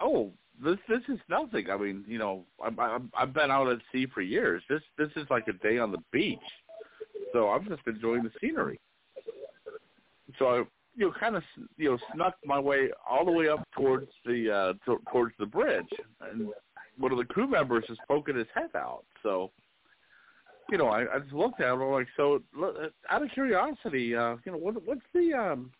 [0.00, 1.70] oh this this is nothing.
[1.70, 4.62] I mean you know I I I've been out at sea for years.
[4.68, 6.38] This this is like a day on the beach.
[7.32, 8.80] So I'm just enjoying the scenery.
[10.38, 10.56] So I
[10.96, 11.42] you know kind of
[11.76, 15.46] you know snuck my way all the way up towards the uh to, towards the
[15.46, 15.88] bridge.
[16.20, 16.48] And
[16.98, 19.04] one of the crew members is poking his head out.
[19.22, 19.50] So
[20.70, 21.82] you know, I, I just looked at him.
[21.82, 22.42] I'm like, so
[23.10, 25.70] out of curiosity, uh, you know, what, what's the um,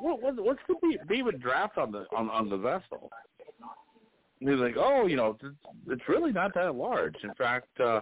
[0.00, 3.10] what, what what's the be- beam draft on the on on the vessel?
[4.40, 5.56] And he's like, oh, you know, it's,
[5.88, 7.14] it's really not that large.
[7.22, 8.00] In fact, uh,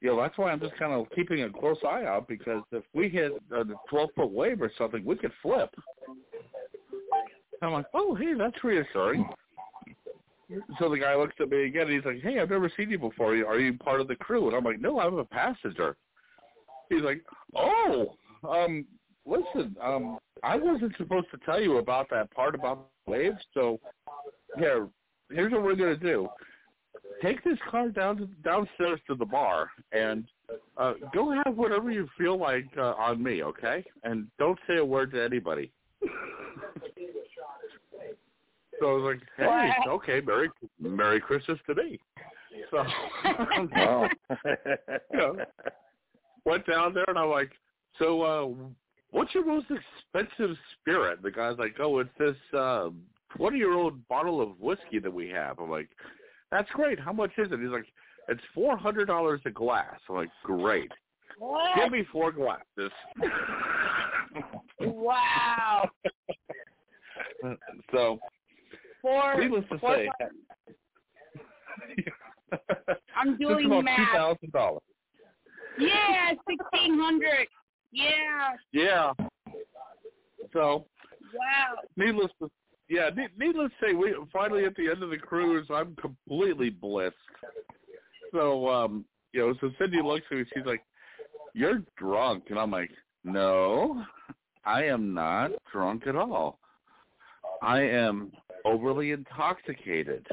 [0.00, 2.84] you know, that's why I'm just kind of keeping a close eye out because if
[2.94, 5.70] we hit a 12 foot wave or something, we could flip.
[7.62, 9.28] I'm like, oh, hey, that's reassuring.
[10.78, 12.98] So the guy looks at me again and he's like, Hey, I've never seen you
[12.98, 13.32] before.
[13.32, 14.46] Are you part of the crew?
[14.46, 15.96] And I'm like, No, I'm a passenger.
[16.88, 17.22] He's like,
[17.54, 18.14] Oh,
[18.48, 18.86] um,
[19.26, 23.78] listen, um, I wasn't supposed to tell you about that part about the waves, so
[24.56, 24.88] here
[25.30, 26.28] here's what we're gonna do.
[27.22, 30.24] Take this car down to, downstairs to the bar and
[30.76, 33.84] uh go have whatever you feel like uh, on me, okay?
[34.04, 35.70] And don't say a word to anybody.
[38.80, 40.50] So I was like, "Hey, okay, Merry
[40.80, 41.98] Merry Christmas to me."
[42.70, 42.84] So,
[43.72, 44.08] Wow.
[45.12, 45.36] you know,
[46.44, 47.50] went down there and I'm like,
[47.98, 48.68] "So, uh
[49.10, 52.90] what's your most expensive spirit?" The guy's like, "Oh, it's this uh,
[53.36, 55.88] twenty-year-old bottle of whiskey that we have." I'm like,
[56.50, 56.98] "That's great.
[56.98, 57.86] How much is it?" He's like,
[58.28, 60.92] "It's four hundred dollars a glass." I'm like, "Great.
[61.38, 61.76] What?
[61.76, 62.92] Give me four glasses."
[64.80, 65.88] Wow.
[67.92, 68.18] so,
[69.02, 69.40] Four.
[69.40, 70.08] needless to four- say,
[73.16, 74.12] I'm doing math.
[74.14, 74.82] thousand dollars.
[75.78, 77.46] Yeah, sixteen hundred.
[77.92, 78.54] Yeah.
[78.72, 79.12] Yeah.
[80.52, 80.86] So,
[81.34, 81.74] Wow.
[81.96, 82.50] needless to
[82.88, 86.70] yeah, ne- needless to say, we finally at the end of the cruise, I'm completely
[86.70, 87.14] blissed.
[88.32, 90.82] So, um, you know, so Cindy looks at me, she's like,
[91.52, 92.90] "You're drunk," and I'm like,
[93.24, 94.02] "No,
[94.64, 96.58] I am not drunk at all.
[97.60, 98.32] I am
[98.68, 100.26] overly intoxicated.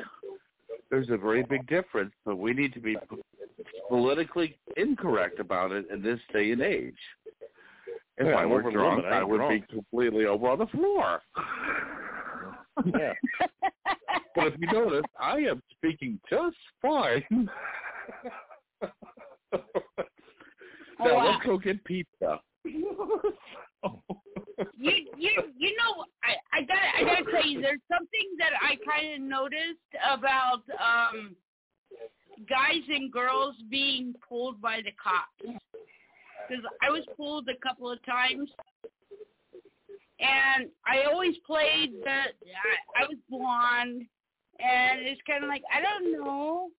[0.89, 2.95] There's a very big difference, but we need to be
[3.89, 6.97] politically incorrect about it in this day and age.
[8.17, 9.05] If Yeah, I were drunk.
[9.05, 9.67] I I would drunk.
[9.67, 11.21] be completely over on the floor.
[12.85, 13.13] Yeah.
[14.35, 17.23] But if you notice, I am speaking just fine.
[17.31, 18.89] now
[20.99, 21.31] oh, wow.
[21.31, 22.41] let's go get pizza.
[24.77, 28.75] you you you know I I got I gotta tell you there's something that I
[28.89, 31.35] kind of noticed about um
[32.49, 35.57] guys and girls being pulled by the cops
[36.47, 38.49] because I was pulled a couple of times
[40.19, 42.09] and I always played the.
[42.09, 44.07] I, I was blonde,
[44.59, 46.69] and it's kind of like I don't know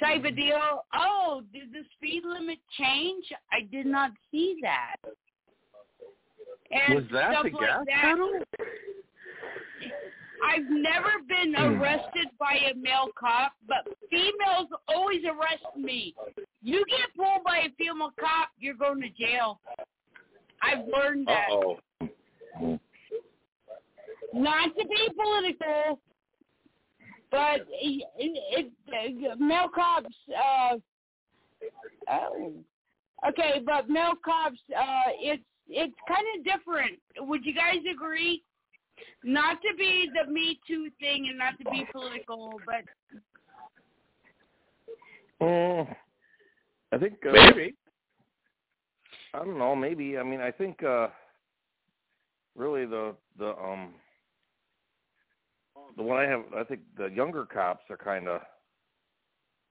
[0.00, 0.84] type of deal.
[0.94, 3.24] Oh, did the speed limit change?
[3.52, 4.96] I did not see that.
[6.70, 8.02] And Was that stuff the like gas that.
[8.02, 8.30] pedal?
[10.46, 16.14] I've never been arrested by a male cop, but females always arrest me.
[16.62, 19.60] You get pulled by a female cop, you're going to jail.
[20.62, 21.48] I've learned that.
[21.50, 22.78] Uh-oh.
[24.32, 26.00] Not to be political,
[27.30, 30.14] but it, it, it, male cops.
[30.28, 30.76] Uh,
[32.10, 32.52] oh,
[33.28, 34.58] okay, but male cops.
[34.76, 36.98] Uh, it's it's kind of different.
[37.18, 38.42] Would you guys agree?
[39.22, 42.84] Not to be the Me Too thing and not to be political, but
[45.40, 45.94] Mm,
[46.92, 47.74] I think uh, Maybe.
[49.34, 49.74] I don't know.
[49.74, 50.16] Maybe.
[50.16, 51.08] I mean, I think uh
[52.54, 53.94] really the the um
[55.96, 56.44] the one I have.
[56.56, 58.40] I think the younger cops are kind of,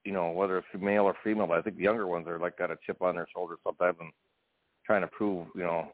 [0.04, 1.46] you know, whether it's male or female.
[1.46, 3.96] But I think the younger ones are like got a chip on their shoulder sometimes
[4.00, 4.12] and
[4.86, 5.88] trying to prove, you know,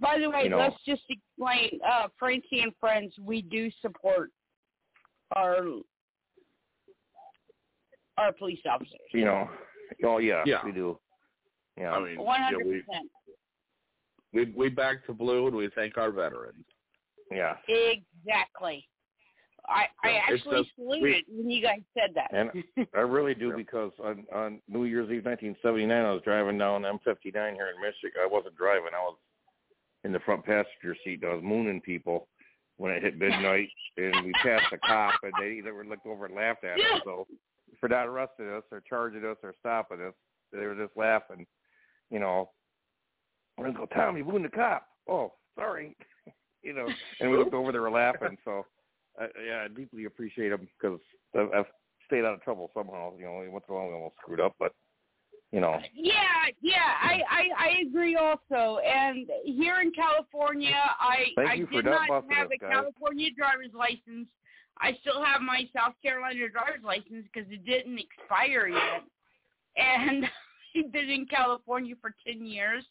[0.00, 1.78] by the way, You know- let's just explain.
[1.86, 4.30] Uh, Francie and friends, we do support
[5.36, 5.66] our
[8.16, 9.00] our police officers.
[9.12, 9.48] you know.
[10.04, 10.64] Oh yeah, Yeah.
[10.64, 11.00] we do.
[11.76, 11.92] Yeah.
[11.92, 13.10] I mean, One yeah, hundred we, percent.
[14.32, 16.64] we we back to blue and we thank our veterans.
[17.30, 17.56] yeah.
[17.68, 18.88] Exactly.
[19.68, 22.30] I I actually saluted when you guys said that.
[22.32, 22.50] And
[22.94, 27.32] I really do because on on New Year's Eve 1979, I was driving down M59
[27.32, 28.20] here in Michigan.
[28.22, 29.16] I wasn't driving; I was
[30.04, 31.22] in the front passenger seat.
[31.22, 32.28] And I was mooning people
[32.76, 36.26] when it hit midnight, and we passed a cop, and they either were looked over
[36.26, 37.00] and laughed at us.
[37.04, 37.26] So
[37.80, 40.14] for not arresting us or charging us or stopping us,
[40.52, 41.46] they were just laughing.
[42.10, 42.50] You know,
[43.58, 44.86] I go, Tom, you mooning the cop.
[45.08, 45.96] Oh, sorry.
[46.62, 46.86] you know,
[47.20, 48.36] and we looked over, they were laughing.
[48.44, 48.66] So,
[49.18, 50.98] I, yeah, I deeply appreciate them because
[51.34, 51.70] I've, I've
[52.06, 53.12] stayed out of trouble somehow.
[53.18, 54.72] You know, once in a while we almost screwed up, but
[55.52, 58.80] you know, Yeah, yeah, I, I I agree also.
[58.80, 62.70] And here in California, I I did not have a guys.
[62.72, 64.26] California driver's license.
[64.80, 69.04] I still have my South Carolina driver's license because it didn't expire yet.
[69.76, 70.24] And
[70.76, 72.84] I've been in California for ten years.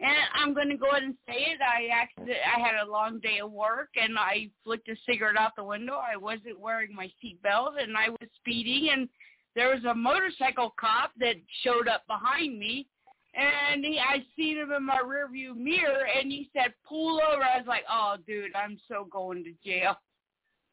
[0.00, 1.60] And I'm going to go ahead and say it.
[1.62, 5.52] I actually I had a long day of work, and I flicked a cigarette out
[5.56, 5.94] the window.
[5.94, 9.08] I wasn't wearing my seatbelt, and I was speeding, and
[9.54, 12.88] there was a motorcycle cop that showed up behind me
[13.36, 17.42] and he, I seen him in my rearview mirror and he said pull over.
[17.42, 19.96] I was like, oh dude, I'm so going to jail.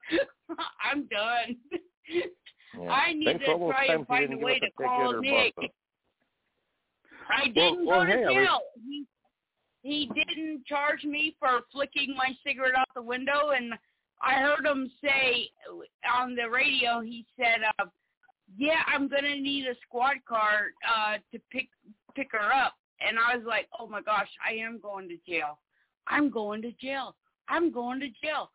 [0.83, 1.57] I'm done.
[2.79, 2.89] yeah.
[2.89, 5.53] I need Thanks to for all those try and find a way to call Nick.
[7.29, 8.59] I didn't well, go to hey, jail.
[8.85, 9.05] He,
[9.81, 13.73] he didn't charge me for flicking my cigarette out the window, and
[14.21, 15.49] I heard him say
[16.13, 17.01] on the radio.
[17.01, 17.85] He said, uh,
[18.57, 21.69] "Yeah, I'm gonna need a squad car uh, to pick
[22.15, 25.59] pick her up." And I was like, "Oh my gosh, I am going to jail.
[26.07, 27.15] I'm going to jail.
[27.47, 28.49] I'm going to jail."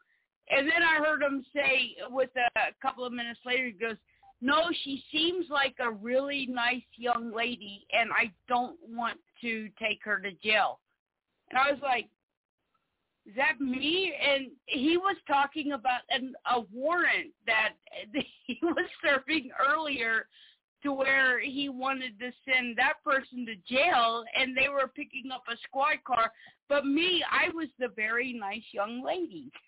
[0.48, 3.96] And then I heard him say, with a, a couple of minutes later, he goes,
[4.40, 10.00] no, she seems like a really nice young lady, and I don't want to take
[10.04, 10.80] her to jail.
[11.50, 12.08] And I was like,
[13.26, 14.12] is that me?
[14.22, 17.72] And he was talking about an, a warrant that
[18.46, 20.26] he was serving earlier
[20.82, 25.42] to where he wanted to send that person to jail, and they were picking up
[25.48, 26.30] a squad car.
[26.68, 29.50] But me, I was the very nice young lady.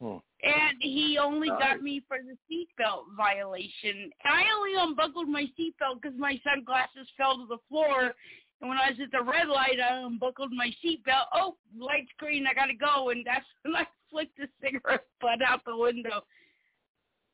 [0.00, 0.18] Hmm.
[0.42, 4.10] And he only got me for the seatbelt violation.
[4.24, 8.12] And I only unbuckled my seatbelt because my sunglasses fell to the floor.
[8.60, 11.26] And when I was at the red light, I unbuckled my seatbelt.
[11.34, 13.10] Oh, light's green, I gotta go.
[13.10, 16.22] And that's when I flicked the cigarette butt out the window.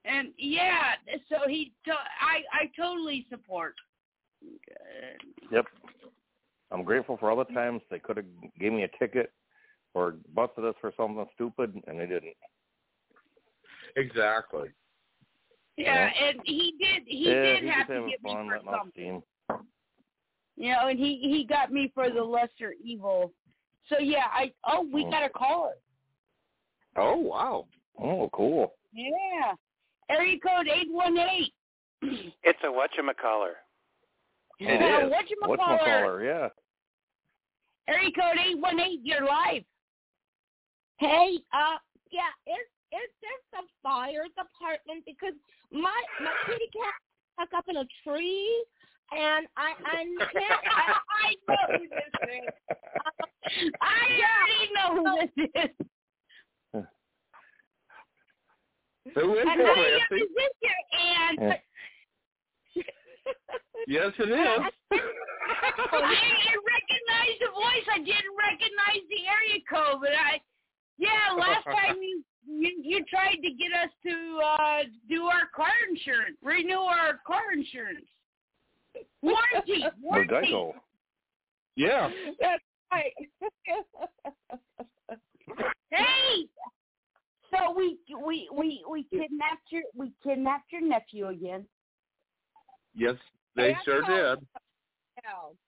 [0.06, 0.94] And yeah,
[1.28, 3.74] so he, to- I, I totally support.
[5.50, 5.66] Yep.
[6.70, 8.26] I'm grateful for all the times they could have
[8.58, 9.32] gave me a ticket
[9.94, 12.34] or busted us for something stupid, and they didn't.
[13.96, 14.68] Exactly.
[15.76, 17.02] Yeah, and he did.
[17.06, 18.90] He yeah, did he's have to having get me for something.
[18.92, 19.22] steam.
[20.56, 23.32] You know, and he he got me for the lesser evil.
[23.88, 25.10] So yeah, I oh we Mm.
[25.10, 25.74] got a caller.
[26.96, 27.66] Oh wow.
[28.00, 28.74] Oh, cool.
[28.92, 29.54] Yeah,
[30.08, 31.52] area code eight one eight.
[32.44, 33.54] It's a whatchamacaller.
[34.60, 35.12] It Yeah, is.
[35.12, 35.58] whatchamacallit?
[35.58, 36.48] Whatchamacallit, yeah.
[37.92, 39.00] Area code eight one eight.
[39.02, 39.64] You're live.
[40.98, 41.78] Hey, uh,
[42.12, 45.34] yeah, is is there some fire department because
[45.72, 46.94] my my kitty cat
[47.34, 48.64] stuck up in a tree,
[49.12, 50.06] and I I
[51.26, 52.48] I know who this is.
[52.70, 53.10] Uh,
[53.82, 55.70] I already know who this is.
[59.14, 60.22] Who is And it, I Nancy?
[60.22, 60.54] am this
[60.94, 61.58] and
[63.86, 64.38] Yes, it is.
[64.40, 67.86] I, I recognize the voice.
[67.92, 70.40] I didn't recognize the area code, but I,
[70.96, 72.24] yeah, last time you
[72.60, 77.52] you, you tried to get us to uh do our car insurance, renew our car
[77.52, 78.06] insurance,
[79.22, 80.34] warranty, warranty.
[80.34, 80.72] Geico.
[81.76, 82.10] Yeah.
[82.40, 83.12] That's right.
[85.90, 86.48] Hey,
[87.52, 91.66] so we we we we kidnapped your we kidnapped your nephew again.
[92.96, 93.14] Yes,
[93.54, 94.38] they That's sure did.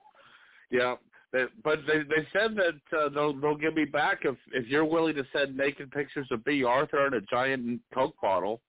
[0.71, 0.95] Yeah,
[1.33, 4.85] they, but they they said that uh, they'll they'll give me back if if you're
[4.85, 8.61] willing to send naked pictures of Bea Arthur in a giant Coke bottle.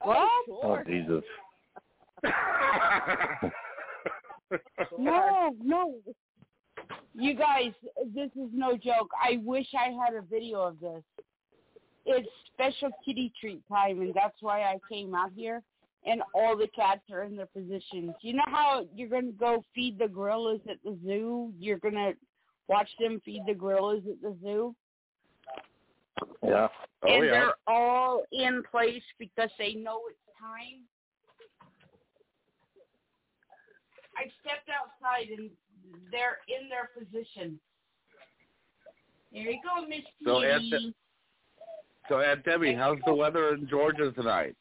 [0.00, 0.28] What?
[0.50, 1.24] Oh Jesus.
[4.98, 5.94] No, no.
[7.14, 7.72] You guys,
[8.14, 9.10] this is no joke.
[9.20, 11.02] I wish I had a video of this.
[12.06, 15.62] It's special kitty treat time, and that's why I came out here.
[16.06, 18.14] And all the cats are in their positions.
[18.22, 21.52] You know how you're going to go feed the gorillas at the zoo?
[21.58, 22.12] You're going to
[22.68, 24.74] watch them feed the gorillas at the zoo?
[26.42, 26.68] Yeah.
[27.02, 27.30] Oh and yeah.
[27.30, 30.82] they're all in place because they know it's time.
[34.16, 35.50] I stepped outside and
[36.10, 37.58] they're in their position.
[39.32, 40.42] There you go, Miss So.
[40.42, 40.94] Aunt,
[42.08, 44.56] so Aunt Debbie, how's the weather in Georgia tonight?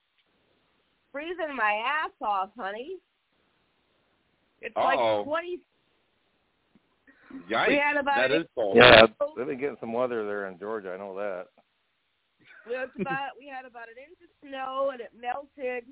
[1.18, 2.98] Freezing my ass off, honey.
[4.62, 4.84] It's Uh-oh.
[4.84, 5.60] like twenty.
[7.50, 8.78] Yikes, We had about that an is cold.
[8.78, 10.94] Yeah, they've been getting some weather there in Georgia.
[10.94, 11.48] I know that.
[12.68, 15.86] We had about we had about an inch of snow and it melted,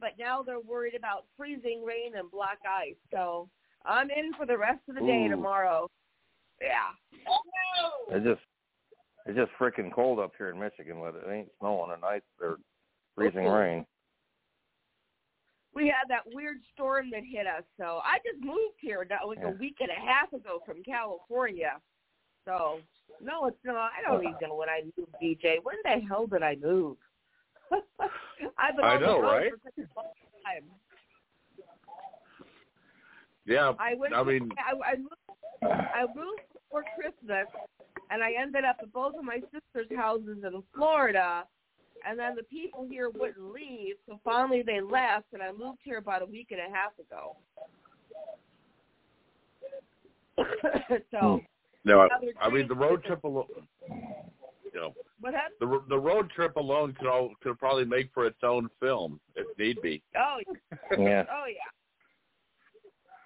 [0.00, 2.96] but now they're worried about freezing rain and black ice.
[3.12, 3.50] So
[3.84, 5.90] I'm in for the rest of the day tomorrow.
[6.62, 6.96] Yeah.
[8.12, 8.40] It's just
[9.26, 11.00] it's just freaking cold up here in Michigan.
[11.00, 12.56] With it ain't snowing and ice or
[13.14, 13.84] freezing rain.
[15.74, 19.48] We had that weird storm that hit us, so I just moved here like Yeah.
[19.48, 21.80] a week and a half ago from California.
[22.44, 22.80] So
[23.20, 23.92] no, it's not.
[23.96, 25.58] I don't even know when I moved, DJ.
[25.62, 26.96] When the hell did I move?
[28.58, 29.52] I've been I know, right?
[29.52, 30.12] for such a long
[30.44, 30.64] time.
[33.46, 34.14] Yeah, I went.
[34.14, 35.14] I mean, I, I moved.
[35.62, 36.40] I moved
[36.70, 37.46] for Christmas,
[38.10, 41.44] and I ended up at both of my sisters' houses in Florida.
[42.08, 45.98] And then the people here wouldn't leave, so finally they left, and I moved here
[45.98, 47.36] about a week and a half ago.
[51.10, 51.44] so, hmm.
[51.84, 52.08] no, I,
[52.40, 53.46] I mean the road trip alone.
[53.88, 55.56] You know, what happened?
[55.60, 59.46] the the road trip alone could all, could probably make for its own film if
[59.58, 60.02] need be.
[60.16, 60.38] Oh,
[60.98, 61.24] Yeah.
[61.30, 61.70] oh yeah.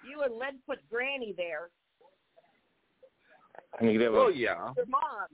[0.07, 1.69] You and Leadfoot Granny there.
[3.79, 4.71] And you could a, Oh yeah.
[4.75, 5.27] Your mom.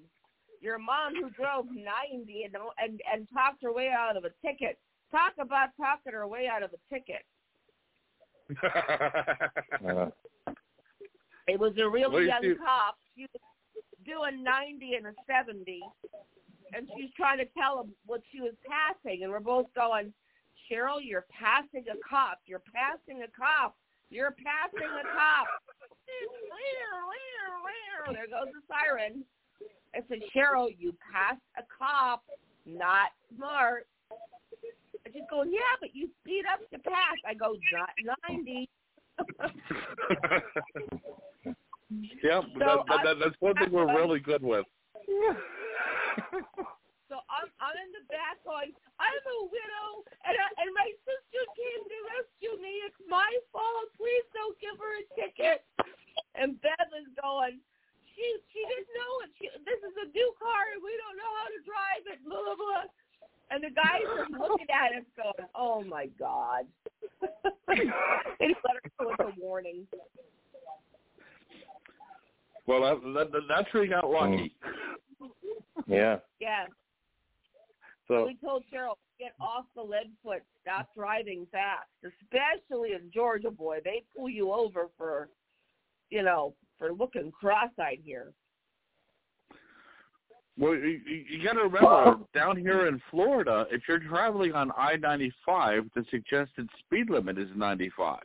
[0.62, 4.78] Your mom who drove 90 and, and, and talked her way out of a ticket.
[5.12, 7.26] Talk about talking her way out of a ticket.
[8.64, 10.10] uh,
[11.48, 12.56] It was a What do really you young do?
[12.58, 12.96] cop.
[13.16, 13.42] She was
[14.06, 15.82] doing 90 and a 70,
[16.74, 20.14] and she's trying to tell him what she was passing, and we're both going,
[20.70, 22.40] Cheryl, you're passing a cop.
[22.46, 23.76] You're passing a cop.
[24.10, 25.48] You're passing a cop.
[28.12, 29.24] There goes the siren.
[29.96, 32.24] I said, Cheryl, you passed a cop.
[32.66, 33.88] Not smart.
[35.06, 37.18] I just go, yeah, but you speed up to pass.
[37.28, 37.90] I go, not
[38.30, 38.70] 90.
[42.24, 44.66] yeah, So, that, that, that, that's one thing we're really good with.
[47.12, 49.90] So I'm I'm in the back going, I'm a widow,
[50.24, 52.88] and I, and my sister came to rescue me.
[52.88, 53.92] It's my fault.
[54.00, 55.60] Please don't give her a ticket.
[56.40, 57.60] And Bev is going,
[58.16, 59.30] she she didn't know it.
[59.40, 62.20] She, this is a new car, and we don't know how to drive it.
[62.24, 62.88] Blah blah blah.
[63.52, 66.66] And the guy's just looking at us, going, "Oh my god."
[67.68, 67.92] and
[68.40, 69.88] he let her know it's a warning.
[72.68, 74.54] Well, that, that, that, that's where you got lucky.
[75.22, 75.30] Mm.
[75.88, 76.18] yeah.
[76.40, 76.66] Yeah.
[78.08, 83.50] So we told Cheryl, get off the lead foot, stop driving fast, especially in Georgia,
[83.50, 83.80] boy.
[83.84, 85.30] They pull you over for,
[86.10, 88.34] you know, for looking cross-eyed here.
[90.58, 95.92] Well, you, you got to remember, down here in Florida, if you're traveling on I-95,
[95.96, 98.18] the suggested speed limit is 95.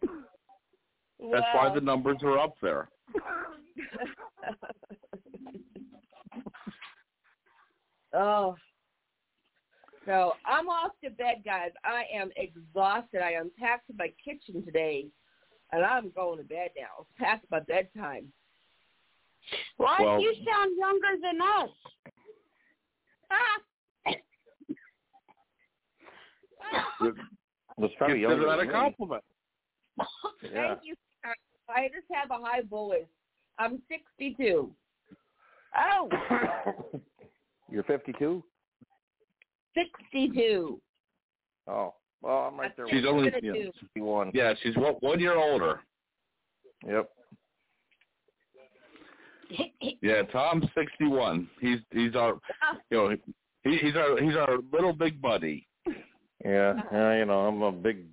[0.00, 2.88] That's why the numbers are up there.
[8.14, 8.54] oh.
[10.06, 11.72] So I'm off to bed, guys.
[11.84, 13.22] I am exhausted.
[13.22, 15.08] I unpacked my kitchen today,
[15.72, 17.00] and I'm going to bed now.
[17.00, 18.32] It's past my bedtime.
[19.76, 20.00] What?
[20.00, 21.70] Well- you sound younger than us.
[23.30, 23.60] Ah,
[27.78, 28.72] Was probably Consider younger that a than me.
[28.72, 29.24] compliment.
[30.42, 30.74] Yeah.
[30.74, 30.94] Thank you.
[31.68, 33.04] I just have a high voice.
[33.58, 34.70] I'm 62.
[35.76, 36.08] Oh,
[37.70, 38.42] You're 52.
[39.74, 40.80] 62.
[41.66, 42.86] Oh, well, I'm right there.
[42.88, 43.32] She's with only you.
[43.32, 43.72] Fifty-two.
[43.80, 44.30] 51.
[44.34, 45.80] yeah, she's one, one year older.
[46.86, 47.10] Yep.
[50.02, 51.48] Yeah, Tom's sixty one.
[51.58, 52.34] He's he's our
[52.90, 53.16] you know
[53.64, 55.66] he, he's our he's our little big buddy.
[56.44, 58.04] Yeah, yeah, you know, I'm a big.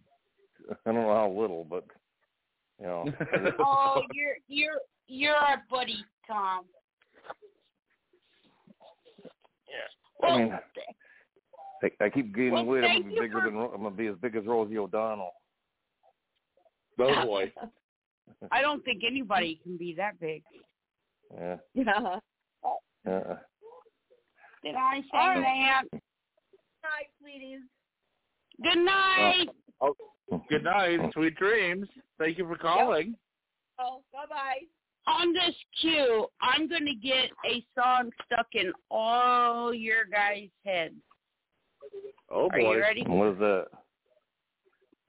[0.69, 1.83] I don't know how little, but
[2.79, 3.05] you know.
[3.59, 6.63] oh, you're you're you're our buddy, Tom.
[10.23, 10.59] I mean,
[11.84, 12.84] I, I keep getting Well, weight.
[12.84, 15.32] I'm gonna be bigger for- than Ro- I'm gonna be as big as Rosie O'Donnell.
[16.99, 17.51] Oh boy.
[18.51, 20.43] I don't think anybody can be that big.
[21.34, 21.57] Yeah.
[21.73, 22.19] Yeah.
[23.07, 23.36] Uh,
[24.63, 25.84] Did I say All that?
[25.93, 27.59] Night, sweeties.
[28.63, 29.45] Good night.
[29.80, 29.93] Oh,
[30.49, 31.88] good night, sweet dreams.
[32.17, 33.15] Thank you for calling.
[33.78, 34.61] Oh, bye-bye.
[35.07, 40.95] On this cue, I'm going to get a song stuck in all your guys' heads.
[42.31, 42.73] Oh Are boy.
[42.75, 43.03] you ready?
[43.07, 43.65] what is that?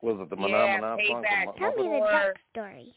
[0.02, 1.22] Was it the Yeah, Manamana song?
[1.24, 1.44] payback.
[1.44, 2.94] from Tell me the duck story.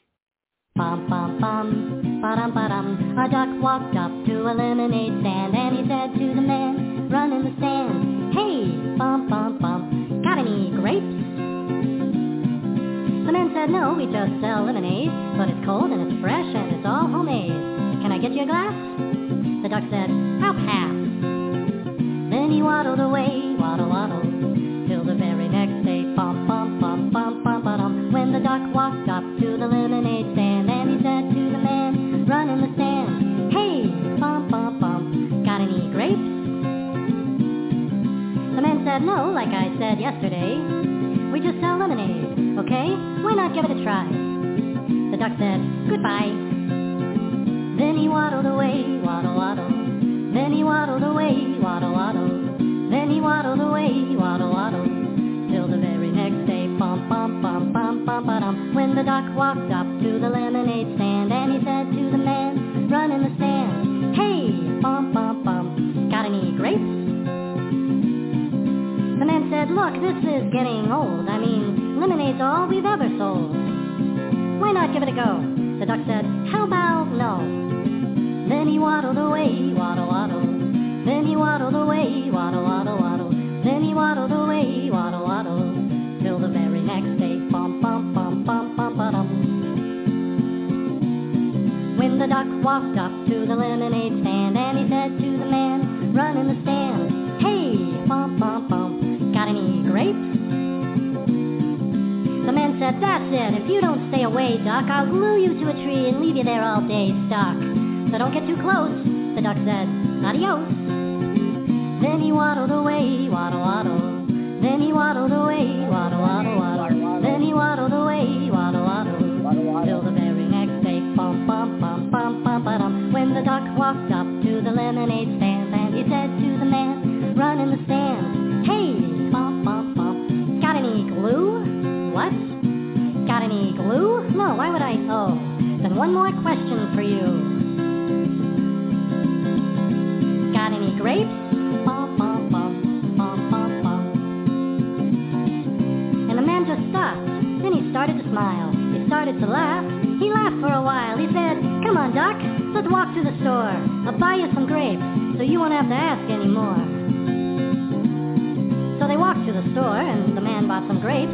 [0.76, 3.18] Bum bum bum, ba-dum ba-dum.
[3.20, 7.34] A duck walked up to a lemonade stand and he said to the man, run
[7.34, 11.18] in the stand, hey, bum bum bum, got any grapes?
[13.26, 16.76] The man said, no, we just sell lemonade, but it's cold and it's fresh and
[16.76, 17.52] it's all homemade.
[108.32, 108.99] Don't get too close,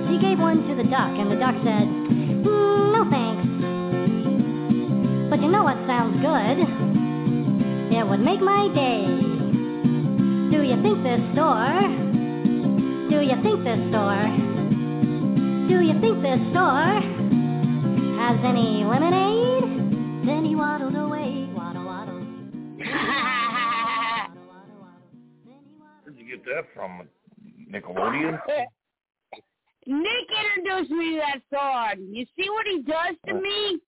[0.09, 3.45] He gave one to the duck, and the duck said, mm, No thanks.
[5.29, 6.61] But you know what sounds good?
[7.91, 9.05] It would make my day.
[10.51, 11.81] Do you think this store?
[13.09, 14.27] Do you think this store?
[15.67, 17.01] Do you think this store
[18.21, 19.63] has any lemonade?
[20.27, 22.19] Then he waddled away, waddle waddle.
[26.03, 27.07] Where'd you get that from?
[27.71, 28.39] Nickelodeon?
[29.87, 30.27] Nick
[30.57, 32.07] introduced me to that song.
[32.11, 33.79] You see what he does to uh, me?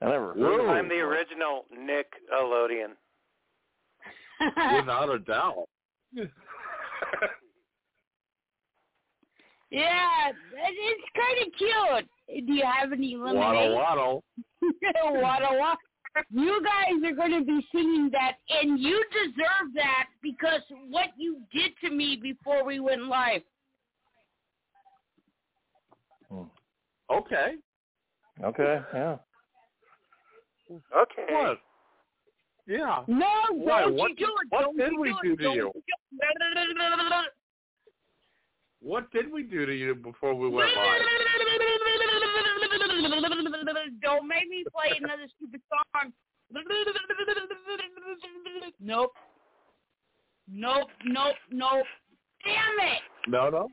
[0.00, 2.96] I never heard I'm the original Nick Elodian.
[4.80, 5.68] Without a doubt.
[9.72, 12.46] Yeah, it's kind of cute.
[12.46, 13.36] Do you have any lemonade?
[13.38, 13.76] Waddle lemonade?
[13.76, 14.24] waddle.
[15.22, 15.78] waddle waddle.
[16.30, 20.60] You guys are going to be singing that, and you deserve that because
[20.90, 23.40] what you did to me before we went live.
[26.32, 27.14] Mm-hmm.
[27.14, 27.54] Okay.
[28.42, 29.16] Okay, yeah.
[30.70, 31.26] Okay.
[31.30, 31.58] What?
[32.66, 33.02] Yeah.
[33.06, 33.80] No, Why?
[33.82, 34.46] don't What- you do it.
[34.48, 35.72] what don't did we do, do to you?
[38.80, 41.02] What did we do to you before we went live?
[44.02, 46.12] Don't make me play another stupid song.
[48.80, 49.12] Nope.
[50.48, 51.86] Nope, nope, nope.
[52.44, 53.02] Damn it!
[53.28, 53.68] No, no.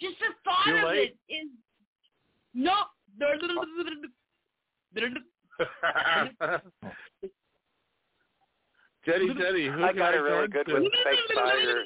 [0.00, 1.16] Just the thought Too of late.
[1.28, 1.48] it is
[2.54, 2.88] nope.
[9.06, 11.82] Jenny, Jenny, who I got got it really good with fake cider.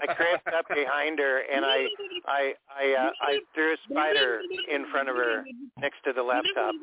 [0.00, 1.86] I cramped up behind her and I
[2.26, 5.44] I I uh, I threw a spider in front of her
[5.78, 6.74] next to the laptop.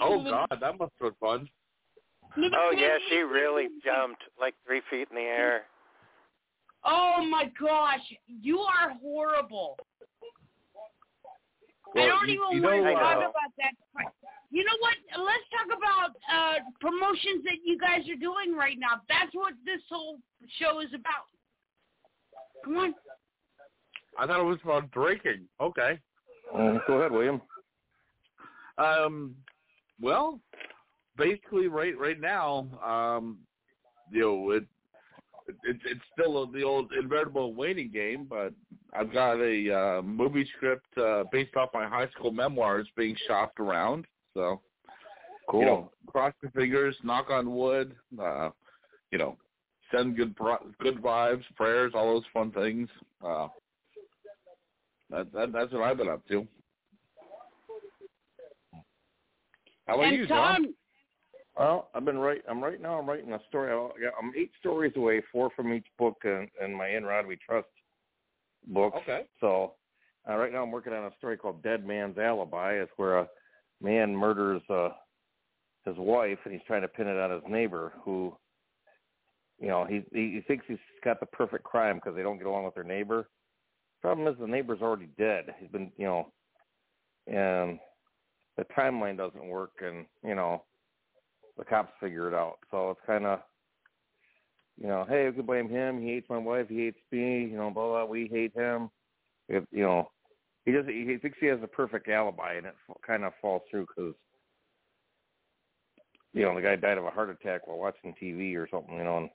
[0.00, 1.48] Oh God, that must have been fun.
[2.54, 5.64] Oh yeah, she really jumped like three feet in the air.
[6.84, 9.76] Oh my gosh, you are horrible.
[11.96, 13.72] I don't you- even you want to talk uh, about that.
[14.50, 14.94] You know what?
[15.18, 19.02] Let's talk about uh promotions that you guys are doing right now.
[19.08, 20.18] That's what this whole
[20.58, 21.28] show is about.
[22.64, 22.94] Come on.
[24.18, 25.46] I thought it was about drinking.
[25.60, 25.98] Okay.
[26.54, 27.40] Uh, go ahead, William.
[28.78, 29.34] Um,
[30.00, 30.40] well,
[31.16, 33.38] basically, right right now, um,
[34.10, 34.64] you know, it,
[35.48, 38.52] it it's still the old inevitable waiting game, but
[38.92, 43.60] I've got a uh, movie script uh, based off my high school memoirs being shopped
[43.60, 44.06] around.
[44.34, 44.60] So,
[45.48, 45.60] Cool.
[45.60, 48.50] you know, cross your fingers, knock on wood, uh,
[49.10, 49.36] you know,
[49.90, 52.88] send good pro- good vibes, prayers, all those fun things.
[53.24, 53.48] Uh,
[55.10, 56.46] that, that that's what I've been up to.
[59.86, 60.74] How about and you, John?
[61.58, 62.40] Well, I've been right.
[62.48, 62.98] I'm right now.
[62.98, 63.72] I'm writing a story.
[63.72, 67.66] I'm eight stories away, four from each book, and, and my In Rod We Trust
[68.68, 68.94] book.
[69.02, 69.22] Okay.
[69.40, 69.74] So,
[70.28, 72.74] uh, right now I'm working on a story called Dead Man's Alibi.
[72.74, 73.28] It's where a
[73.82, 74.90] man murders uh,
[75.84, 78.36] his wife, and he's trying to pin it on his neighbor, who,
[79.58, 82.46] you know, he he, he thinks he's got the perfect crime because they don't get
[82.46, 83.28] along with their neighbor.
[84.00, 85.46] Problem is, the neighbor's already dead.
[85.58, 86.32] He's been, you know,
[87.26, 87.80] and
[88.56, 90.62] the timeline doesn't work, and you know,
[91.58, 92.58] the cops figure it out.
[92.70, 93.40] So it's kind of,
[94.80, 96.00] you know, hey, we can blame him.
[96.00, 96.66] He hates my wife.
[96.68, 97.48] He hates me.
[97.50, 98.04] You know, blah blah.
[98.04, 98.90] We hate him.
[99.48, 100.10] If, you know,
[100.64, 100.92] he doesn't.
[100.92, 102.74] He thinks he has a perfect alibi, and it
[103.06, 104.14] kind of falls through because,
[106.32, 108.96] you know, the guy died of a heart attack while watching TV or something.
[108.96, 109.30] You know, and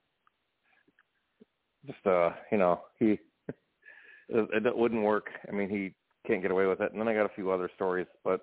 [1.85, 3.19] just uh, you know, he
[4.29, 5.27] it, it wouldn't work.
[5.47, 5.93] I mean, he
[6.25, 6.93] can't get away with it.
[6.93, 8.41] And then I got a few other stories, but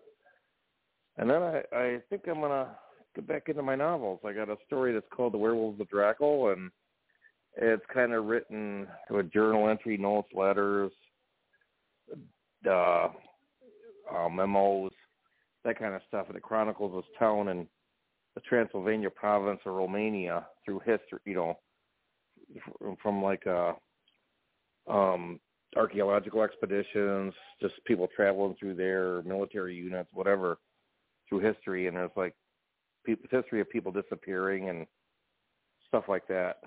[1.17, 2.77] and then I I think I'm gonna
[3.15, 4.21] get back into my novels.
[4.25, 6.71] I got a story that's called The Werewolves of Drackle, and
[7.57, 10.93] it's kind of written with journal entry, notes, letters,
[12.69, 13.09] uh,
[14.15, 14.93] uh, memos,
[15.65, 16.27] that kind of stuff.
[16.29, 17.67] And it chronicles this town in
[18.35, 21.59] the Transylvania province of Romania through history, you know,
[22.79, 23.73] from, from like uh,
[24.89, 25.41] um,
[25.77, 30.59] archaeological expeditions, just people traveling through there, military units, whatever,
[31.29, 31.89] through history.
[31.89, 32.35] And there's like
[33.05, 34.87] people, history of people disappearing and
[35.89, 36.59] stuff like that.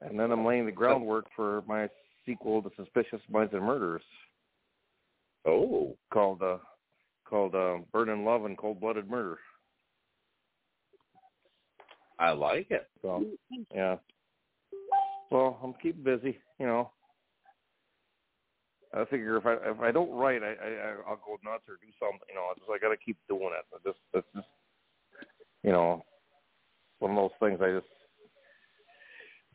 [0.00, 1.88] And then I'm laying the groundwork for my
[2.26, 4.02] sequel to Suspicious Minds and Murders.
[5.46, 6.58] Oh, called uh,
[7.28, 9.38] called uh, Burning Love and Cold Blooded Murder.
[12.18, 12.88] I like it.
[13.02, 13.24] So
[13.74, 13.96] yeah.
[15.30, 16.90] Well, I'm keeping busy, you know.
[18.94, 21.92] I figure if I if I don't write, I, I I'll go nuts or do
[22.00, 22.20] something.
[22.28, 23.64] You know, I just I got to keep doing it.
[23.74, 24.46] I just that's just
[25.62, 26.04] you know
[26.98, 27.60] one of those things.
[27.62, 27.86] I just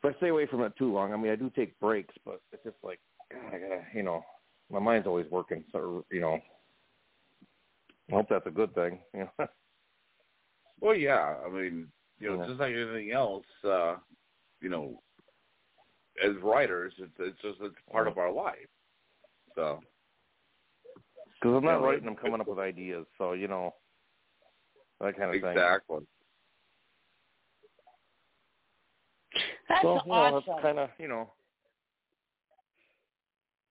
[0.02, 2.40] if I stay away from it too long, I mean I do take breaks, but
[2.52, 4.24] it's just like God, I gotta you know
[4.70, 5.64] my mind's always working.
[5.72, 6.38] So you know,
[8.10, 8.98] I hope that's a good thing.
[9.14, 9.46] You know.
[10.80, 11.36] Well, yeah.
[11.46, 11.86] I mean,
[12.18, 12.48] you know, Yeah.
[12.48, 13.98] just like anything else, uh,
[14.60, 15.00] you know,
[16.20, 18.68] as writers, it's it's just it's part of our life.
[19.54, 19.80] So
[21.40, 22.08] Because I'm not Yeah, writing.
[22.08, 23.06] I'm coming up with ideas.
[23.18, 23.74] So you know,
[25.00, 25.50] that kind of thing.
[25.50, 26.06] exactly.
[29.68, 30.44] that's so, you know, awesome.
[30.46, 31.32] that's kind of you know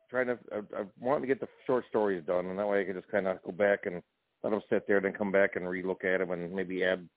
[0.10, 0.38] trying to.
[0.52, 3.10] I, I want to get the short stories done, and that way I can just
[3.10, 4.04] kind of go back and
[4.44, 7.08] let them sit there, then come back and relook at them, and maybe add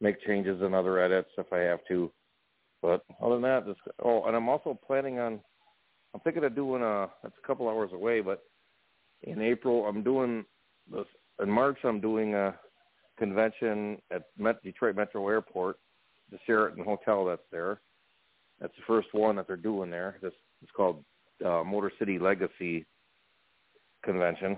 [0.00, 2.12] make changes and other edits if I have to.
[2.82, 5.40] But other than that, just oh, and I'm also planning on.
[6.14, 7.04] I'm thinking of doing a.
[7.24, 8.42] It's a couple hours away, but
[9.22, 10.44] in April I'm doing.
[11.42, 12.54] In March I'm doing a
[13.18, 15.78] convention at Met, Detroit Metro Airport,
[16.30, 17.80] the Sheraton Hotel that's there.
[18.60, 20.18] That's the first one that they're doing there.
[20.22, 20.32] This
[20.62, 21.04] it's called
[21.44, 22.86] uh, Motor City Legacy
[24.04, 24.56] Convention.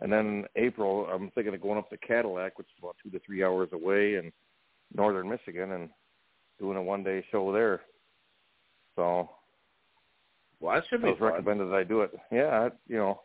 [0.00, 3.20] And then April, I'm thinking of going up to Cadillac, which is about two to
[3.24, 4.32] three hours away in
[4.94, 5.90] northern Michigan, and
[6.58, 7.82] doing a one-day show there.
[8.96, 9.30] So,
[10.60, 11.32] well, that should be it was fun.
[11.32, 12.12] recommended that I do it.
[12.30, 13.20] Yeah, I- you know,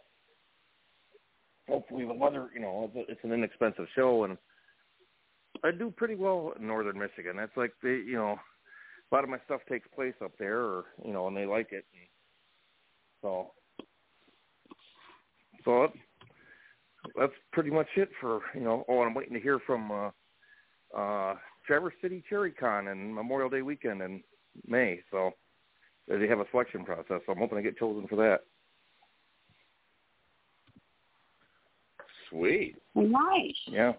[1.67, 4.37] hopefully the weather, you know, it's, it's an inexpensive show, and
[5.63, 7.37] I do pretty well in northern Michigan.
[7.37, 8.37] That's like the, you know,
[9.11, 11.71] a lot of my stuff takes place up there, or you know, and they like
[11.71, 11.85] it.
[11.93, 12.07] And
[13.21, 13.51] so,
[15.63, 15.87] so
[17.17, 18.83] that's pretty much it for you know.
[18.87, 20.09] Oh, and I'm waiting to hear from uh,
[20.97, 24.23] uh, Traverse City Cherry Con and Memorial Day weekend in
[24.67, 25.01] May.
[25.11, 25.31] So
[26.07, 27.21] they have a selection process.
[27.25, 28.41] So I'm hoping to get chosen for that.
[32.29, 32.75] Sweet.
[32.95, 33.55] Nice.
[33.67, 33.93] Yeah.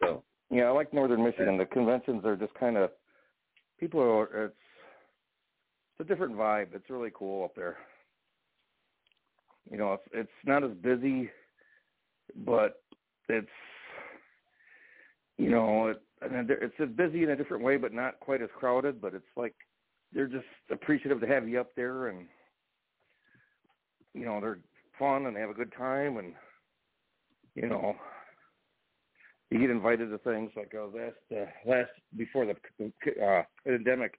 [0.00, 1.58] So yeah, I like Northern Michigan.
[1.58, 2.90] The conventions are just kind of
[3.78, 4.44] people are.
[4.44, 4.54] It's
[5.98, 6.68] it's a different vibe.
[6.74, 7.76] It's really cool up there.
[9.70, 11.30] You know, it's it's not as busy,
[12.44, 12.82] but
[13.28, 13.48] it's
[15.36, 19.00] you know it, it's it's busy in a different way, but not quite as crowded.
[19.00, 19.54] But it's like
[20.12, 22.26] they're just appreciative to have you up there, and
[24.14, 24.58] you know they're
[24.98, 26.34] fun and they have a good time, and
[27.54, 27.94] you know
[29.50, 32.92] you get invited to things like I was asked uh, last before the
[33.22, 34.18] uh, pandemic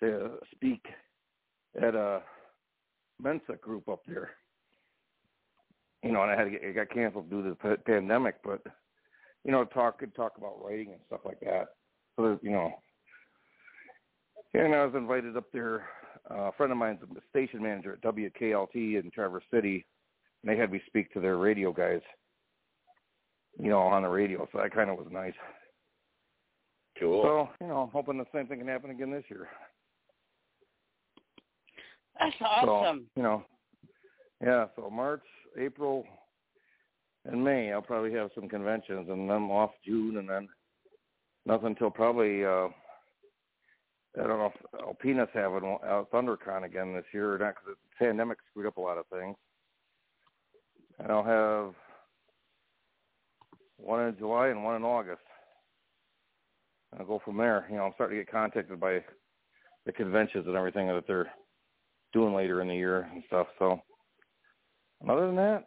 [0.00, 0.84] to speak
[1.80, 2.22] at a
[3.22, 4.30] Mensa group up there.
[6.02, 8.60] You know, and I had to get, it got canceled due to the pandemic, but
[9.46, 11.68] you know, talk could talk about writing and stuff like that.
[12.16, 12.72] So there's, you know,
[14.52, 15.86] and I was invited up there.
[16.30, 19.86] Uh, a friend of mine's a station manager at WKLT in Traverse City,
[20.42, 22.00] and they had me speak to their radio guys
[23.58, 24.46] you know, on the radio.
[24.52, 25.32] So that kind of was nice.
[26.98, 27.22] Cool.
[27.22, 29.48] So, you know, I'm hoping the same thing can happen again this year.
[32.18, 33.06] That's awesome.
[33.14, 33.44] So, you know,
[34.42, 35.24] yeah, so March,
[35.58, 36.04] April,
[37.30, 40.48] and May, I'll probably have some conventions, and then I'm off June, and then
[41.44, 42.68] nothing until probably, uh,
[44.18, 48.04] I don't know if Alpena's having uh, ThunderCon again this year or not, because the
[48.04, 49.36] pandemic screwed up a lot of things.
[50.98, 51.74] And I'll have
[53.76, 55.20] one in July and one in August.
[56.92, 57.66] And I'll go from there.
[57.70, 59.02] You know, I'm starting to get contacted by
[59.84, 61.30] the conventions and everything that they're
[62.12, 63.48] doing later in the year and stuff.
[63.58, 63.80] So,
[65.06, 65.64] other than that,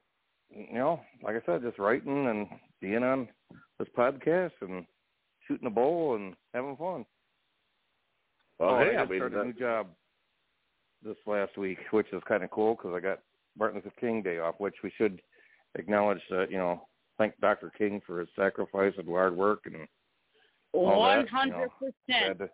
[0.51, 2.47] you know, like I said, just writing and
[2.81, 3.27] being on
[3.79, 4.85] this podcast and
[5.47, 7.05] shooting a bowl and having fun.
[8.59, 9.87] Well, oh, hey, I I mean, started a new job
[11.03, 13.19] this last week, which is kind of cool because I got
[13.57, 15.21] Martin Luther King Day off, which we should
[15.75, 16.87] acknowledge that you know
[17.17, 17.71] thank Dr.
[17.77, 19.87] King for his sacrifice and hard work and
[20.73, 21.57] all One that, you know.
[21.59, 21.69] hundred
[22.09, 22.39] Had percent.
[22.39, 22.49] to-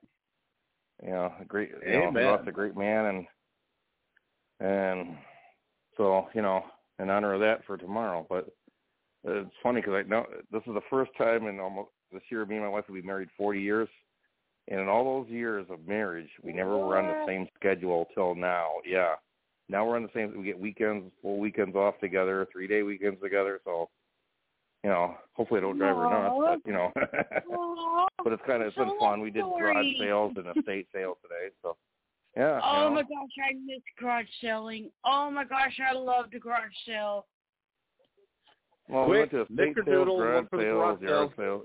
[1.03, 2.23] you know, a great, you know, Amen.
[2.23, 3.27] he lost a great man, and
[4.61, 5.17] and
[5.97, 6.63] so you know,
[6.99, 8.25] in honor of that for tomorrow.
[8.29, 8.47] But
[9.27, 12.45] uh, it's funny because I know this is the first time in almost this year.
[12.45, 13.89] Me and my wife will be married forty years,
[14.67, 18.35] and in all those years of marriage, we never were on the same schedule till
[18.35, 18.69] now.
[18.85, 19.15] Yeah,
[19.69, 20.37] now we're on the same.
[20.37, 23.59] We get weekends, full weekends off together, three day weekends together.
[23.63, 23.89] So.
[24.83, 26.91] You know, hopefully it don't drive her nuts, but you know,
[28.23, 29.19] but it's kind of it's been fun.
[29.19, 31.75] We did garage sales and estate sales today, so
[32.35, 32.59] yeah.
[32.63, 34.89] Oh you my gosh, I miss garage selling.
[35.03, 37.25] Oh my gosh, I love the garage sale.
[38.87, 41.63] Well, we went to Quick, estate sales, Nickerdoodle, garage one for the sales, yard sales.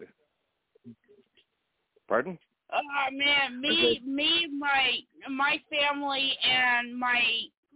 [2.08, 2.38] Pardon?
[2.72, 4.98] Oh man, me, me, my
[5.28, 7.22] my family and my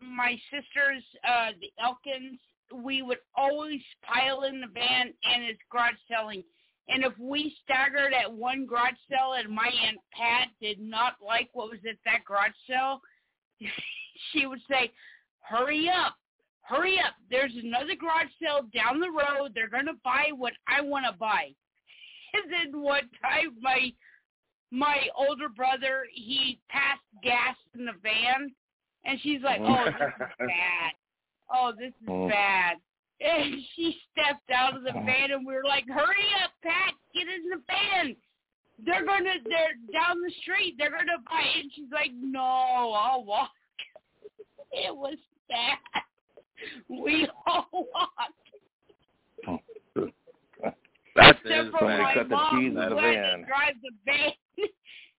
[0.01, 2.39] my sisters, uh, the Elkins,
[2.73, 6.43] we would always pile in the van and it's garage selling.
[6.89, 11.49] And if we staggered at one garage sale and my aunt Pat did not like
[11.53, 13.01] what was at that garage sale,
[14.33, 14.93] she would say,
[15.41, 16.17] "Hurry up,
[16.63, 17.15] hurry up!
[17.31, 19.53] There's another garage sale down the road.
[19.55, 21.55] They're gonna buy what I want to buy."
[22.35, 23.93] And then one time, my
[24.73, 28.53] my older brother he passed gas in the van,
[29.05, 30.93] and she's like, "Oh, this is bad.
[31.49, 32.29] Oh, this is Mm.
[32.29, 32.77] bad."
[33.21, 35.07] And she stepped out of the uh-huh.
[35.07, 36.95] van, and we were like, "Hurry up, Pat!
[37.15, 38.17] Get in the van!
[38.85, 40.75] They're gonna, they're down the street.
[40.79, 43.51] They're gonna buy it." And she's like, "No, I'll walk."
[44.77, 45.17] It was
[45.49, 46.03] bad.
[46.89, 48.45] We all walked.
[49.47, 49.59] Oh,
[51.15, 53.45] That's Except is from Somebody my cut the mom cheese who in had the to
[53.47, 54.33] drive the van.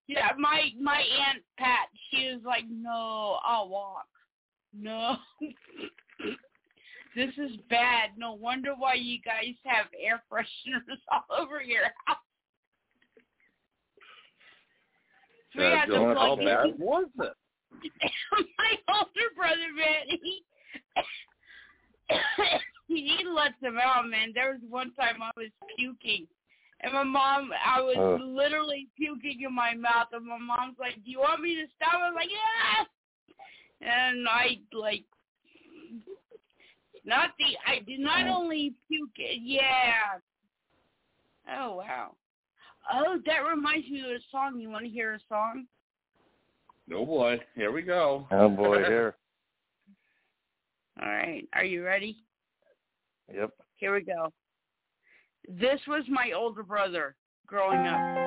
[0.07, 4.07] yeah, my my aunt Pat, she was like, "No, I'll walk."
[4.73, 5.15] No.
[7.15, 8.11] this is bad.
[8.17, 12.17] No wonder why you guys have air fresheners all over your house.
[15.53, 17.33] So we Uh, had to Joe, how plug in- bad was it?
[18.57, 20.43] my older brother, man, he
[22.87, 24.31] he lets them out, man.
[24.33, 26.27] There was one time I was puking,
[26.81, 28.15] and my mom, I was Oh.
[28.23, 31.93] literally puking in my mouth, and my mom's like, "Do you want me to stop?"
[32.01, 32.85] I was like, "Yeah,"
[33.89, 35.03] and I like.
[37.06, 38.41] Not the I did not oh.
[38.41, 40.19] only puke yeah.
[41.52, 42.15] Oh wow.
[42.91, 44.60] Oh, that reminds me of a song.
[44.60, 45.65] You want to hear a song?
[46.94, 48.27] Oh boy, here we go.
[48.32, 49.15] Oh boy, here.
[51.02, 51.48] All right.
[51.53, 52.18] Are you ready?
[53.34, 53.52] Yep.
[53.77, 54.32] Here we go.
[55.48, 57.15] This was my older brother
[57.48, 58.24] growing up.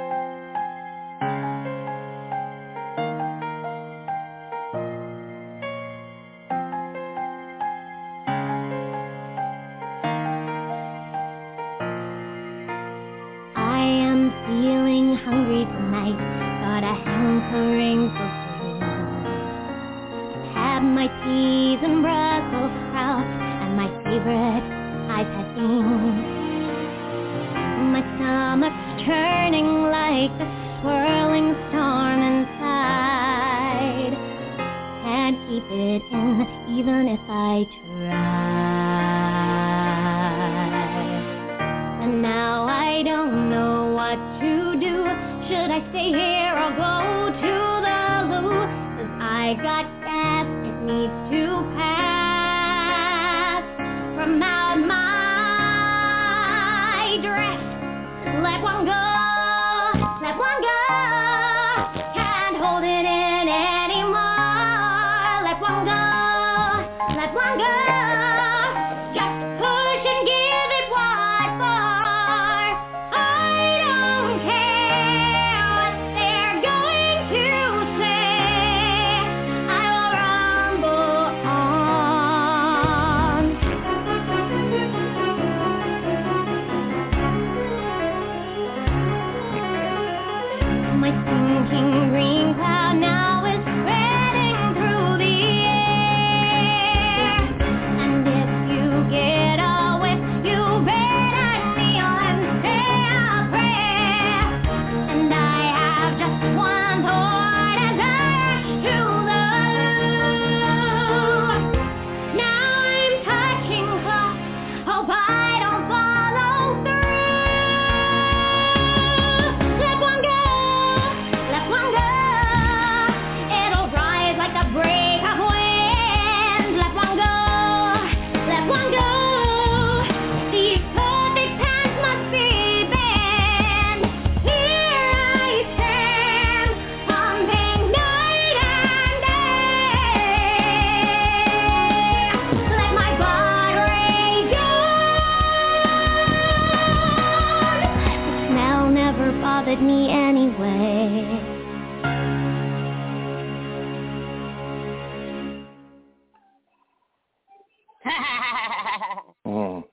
[159.47, 159.85] Mm,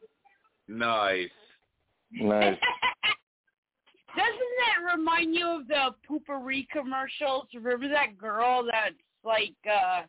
[0.67, 1.29] Nice.
[2.11, 2.57] nice.
[4.15, 7.47] Doesn't that remind you of the Poo-Pourri commercials?
[7.53, 10.03] Remember that girl that's like uh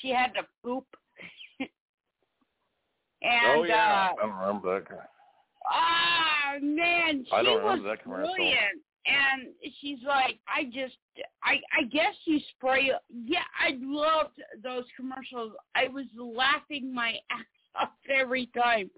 [0.00, 0.84] she had to poop?
[1.60, 1.70] and
[3.46, 4.88] oh yeah, uh I don't remember that.
[4.88, 5.04] guy.
[5.72, 8.34] ah man, she I don't was remember that commercial.
[8.34, 8.82] brilliant.
[9.06, 9.48] And
[9.80, 10.96] she's like, I just
[11.42, 15.52] I I guess you spray yeah, I loved those commercials.
[15.74, 17.44] I was laughing my ass
[17.80, 18.90] off every time.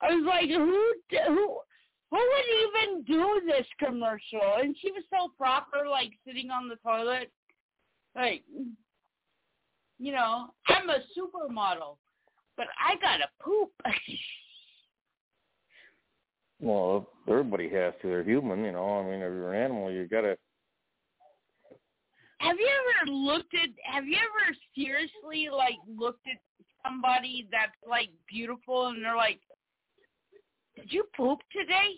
[0.00, 0.94] I was like, who
[1.26, 1.58] who
[2.10, 4.58] who would even do this commercial?
[4.60, 7.32] And she was so proper, like sitting on the toilet.
[8.14, 8.42] Like,
[9.98, 11.96] you know, I'm a supermodel,
[12.56, 13.72] but I gotta poop.
[16.62, 18.08] Well, everybody has to.
[18.08, 19.00] They're human, you know.
[19.00, 20.36] I mean, if you're an animal, you gotta.
[22.38, 22.70] have you
[23.02, 23.68] ever looked at?
[23.84, 26.38] Have you ever seriously like looked at
[26.86, 29.40] somebody that's like beautiful and they're like,
[30.76, 31.96] "Did you poop today?"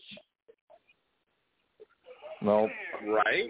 [2.40, 2.68] No.
[3.06, 3.48] Right?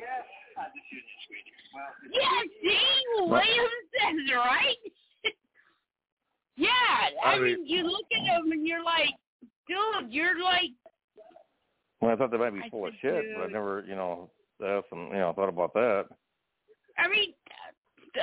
[2.13, 2.79] Yeah, see,
[3.19, 4.77] William says right.
[6.57, 6.69] yeah,
[7.25, 9.11] I, I mean, mean- you look at him and you're like,
[9.69, 10.71] dude, you're like,
[12.01, 13.95] Well, I thought they might be I full of said, shit, but I never, you
[13.95, 14.31] know,
[14.65, 16.07] asked them, you know, thought about that.
[16.99, 17.33] I mean,
[18.17, 18.23] uh,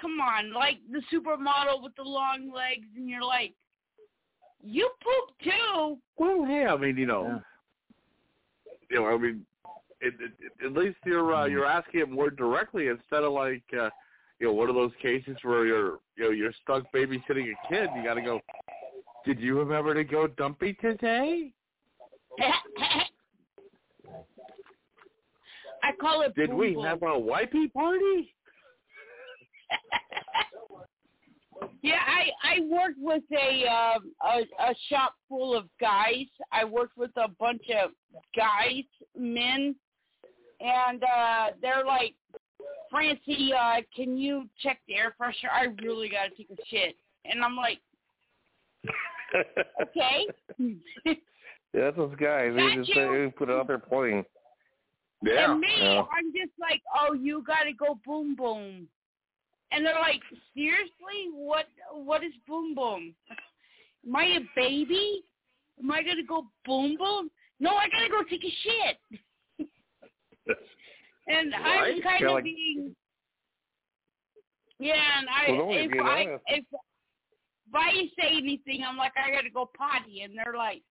[0.00, 3.54] come on, like the supermodel with the long legs, and you're like,
[4.62, 5.98] you poop too.
[6.16, 7.40] Well, hey, I mean, you know,
[8.90, 9.44] you know, I mean,
[10.00, 13.62] it, it, it, at least you're uh, you're asking it more directly instead of like,
[13.72, 13.90] uh,
[14.38, 17.88] you know, one of those cases where you're, you know, you're stuck babysitting a kid.
[17.96, 18.40] You got to go.
[19.24, 21.52] Did you remember to go dumpy today?
[25.82, 26.34] I call it.
[26.34, 26.84] Did boom we boom.
[26.84, 28.34] have a wipey party?
[31.80, 34.40] Yeah, I I worked with a um a
[34.70, 36.26] a shop full of guys.
[36.50, 37.90] I worked with a bunch of
[38.36, 38.84] guys,
[39.16, 39.74] men,
[40.60, 42.14] and uh they're like,
[42.90, 45.48] Francie, uh, can you check the air pressure?
[45.52, 46.96] I really got to take a shit.
[47.24, 47.78] And I'm like,
[49.82, 50.26] okay.
[51.74, 52.52] Yeah, that's those guys.
[52.54, 54.24] They just they put it out there playing.
[55.24, 56.00] And me, Yeah.
[56.02, 58.88] Oh, I'm just like, oh, you got to go boom boom.
[59.70, 60.20] And they're like,
[60.54, 61.30] seriously?
[61.32, 63.14] What What is boom boom?
[64.06, 65.22] Am I a baby?
[65.82, 67.30] Am I going to go boom boom?
[67.60, 69.68] No, I got to go take a shit.
[71.28, 72.02] and I'm Right?
[72.02, 72.94] kind Yeah, of like- being.
[74.78, 76.44] Yeah, and I Well, if I honest.
[76.48, 80.82] if if I say anything, I'm like I got to go potty, and they're like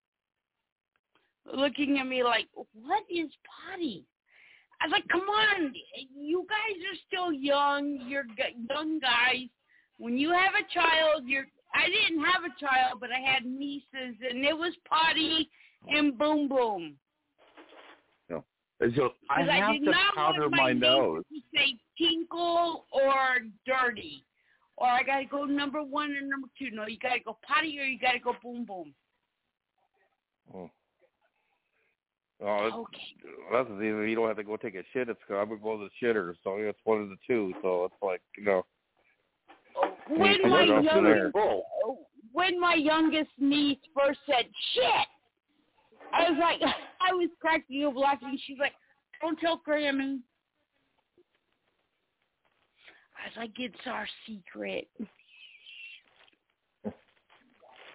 [1.54, 4.06] looking at me like, what is potty?
[4.82, 5.74] I was like, come on,
[6.18, 8.04] you guys are still young.
[8.08, 9.48] You're g- young guys.
[9.98, 11.46] When you have a child, you're.
[11.74, 13.86] I didn't have a child, but I had nieces,
[14.30, 15.50] and it was potty
[15.88, 16.98] and boom boom.
[18.82, 21.24] And so I Because I, have did to not powder want my my nose.
[21.32, 24.26] to say tinkle or dirty,
[24.76, 26.72] or I gotta go number one and number two.
[26.72, 28.96] No, you gotta go potty or you gotta go boom boom.
[30.52, 30.72] Oh,
[32.44, 33.04] oh it's,
[33.52, 34.10] that's the thing.
[34.10, 35.10] You don't have to go take a shit.
[35.10, 37.54] It's because I would go to the shitter, so it's one of the two.
[37.62, 38.66] So it's like you know.
[40.08, 41.36] When you my youngest,
[42.34, 45.08] when my youngest niece first said shit,
[46.14, 46.62] I was like,
[47.02, 48.38] I was cracking up laughing.
[48.46, 48.74] She's like,
[49.22, 50.20] "Don't tell Grammy."
[53.18, 54.88] I was like, "It's our secret."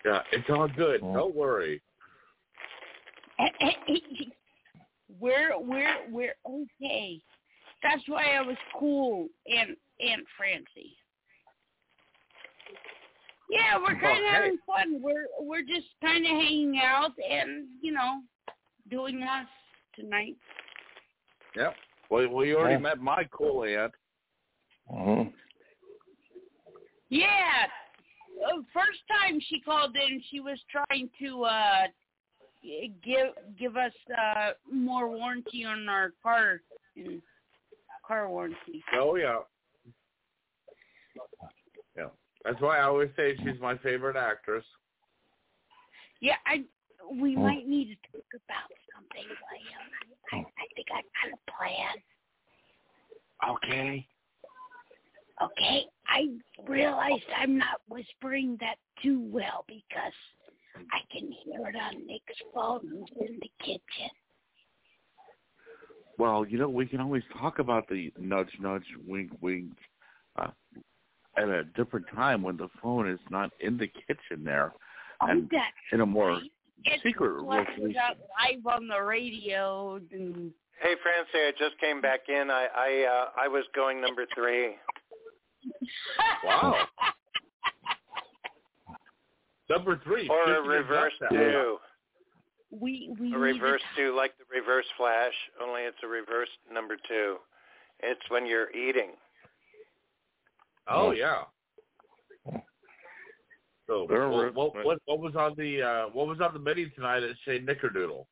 [0.04, 1.02] Yeah, it's all good.
[1.02, 1.14] Mm.
[1.14, 1.82] Don't worry.
[5.20, 7.20] we're we're we're okay.
[7.82, 10.96] That's why I was cool, and Aunt Francie.
[13.50, 14.30] Yeah, we're kind of Okay.
[14.32, 15.00] having fun.
[15.02, 18.20] We're we're just kind of hanging out and you know
[18.90, 19.46] doing us
[19.94, 20.36] tonight.
[21.54, 21.74] Yep.
[22.10, 22.80] Well, well, you already Yeah.
[22.80, 23.92] met my cool aunt.
[24.92, 25.30] Mm-hmm.
[27.08, 27.66] Yeah,
[28.46, 31.92] uh, first time she called in, she was trying to uh g-
[33.04, 33.28] give
[33.58, 36.60] give us uh more warranty on our car
[36.98, 37.20] mm,
[38.06, 38.82] car warranty.
[38.94, 39.38] Oh yeah.
[41.96, 42.08] Yeah.
[42.44, 44.64] That's why I always say she's my favorite actress.
[46.20, 46.64] Yeah, I
[47.10, 47.42] we Hmm.
[47.42, 49.86] might need to talk about something, William.
[50.32, 52.02] I, I think I got a plan.
[53.48, 54.08] Okay.
[55.42, 56.30] Okay, I
[56.66, 60.14] realized I'm not whispering that too well because
[60.92, 64.10] I can hear it on Nick's phone in the kitchen.
[66.18, 69.72] Well, you know, we can always talk about the nudge, nudge, wink, wink,
[70.36, 70.48] uh,
[71.36, 74.72] at a different time when the phone is not in the kitchen there,
[75.20, 76.40] Oh, and that in a more
[76.84, 77.88] it's secret like location.
[77.88, 82.50] without live on the radio and Hey, Francie, I just came back in.
[82.50, 84.76] I I uh, I was going number three.
[86.44, 86.76] Wow.
[89.68, 90.28] Number three.
[90.28, 91.78] Or a reverse up two.
[92.70, 95.32] we we A reverse to two, like the reverse flash,
[95.62, 97.36] only it's a reverse number two.
[98.00, 99.10] It's when you're eating.
[100.88, 101.42] Oh yeah.
[103.86, 107.22] So what, what what what was on the uh what was on the menu tonight
[107.22, 108.26] at Chez Nickerdoodle?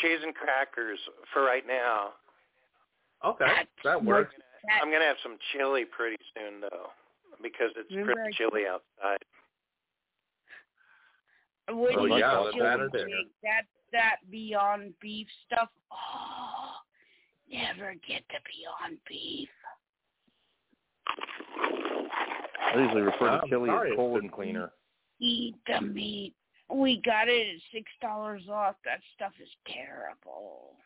[0.00, 0.98] Cheese and crackers
[1.32, 2.10] for right now.
[3.24, 3.46] Okay,
[3.84, 4.34] that works.
[4.82, 6.88] I'm gonna have some chili pretty soon though,
[7.42, 9.18] because it's Remember pretty chilly outside.
[11.68, 13.08] When Oh, you yeah, go that- that it is.
[13.10, 13.62] chick, that
[13.92, 15.68] that Beyond Beef stuff.
[15.90, 16.76] Oh,
[17.48, 19.48] never get the Beyond Beef.
[21.06, 24.72] I usually refer to I'm chili sorry, as it's colon been- cleaner.
[25.18, 26.34] Eat the meat.
[26.68, 28.76] We got it at six dollars off.
[28.84, 30.76] That stuff is terrible.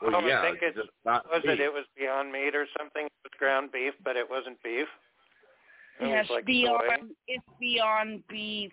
[0.00, 1.50] Well, Oh, I yeah, think it's it's- not Was beef.
[1.52, 1.60] it?
[1.60, 3.04] It was Beyond Meat or something.
[3.04, 4.88] It was ground beef, but it wasn't beef.
[6.00, 7.10] Yes, like Beyond.
[7.26, 8.72] It's Beyond Beef.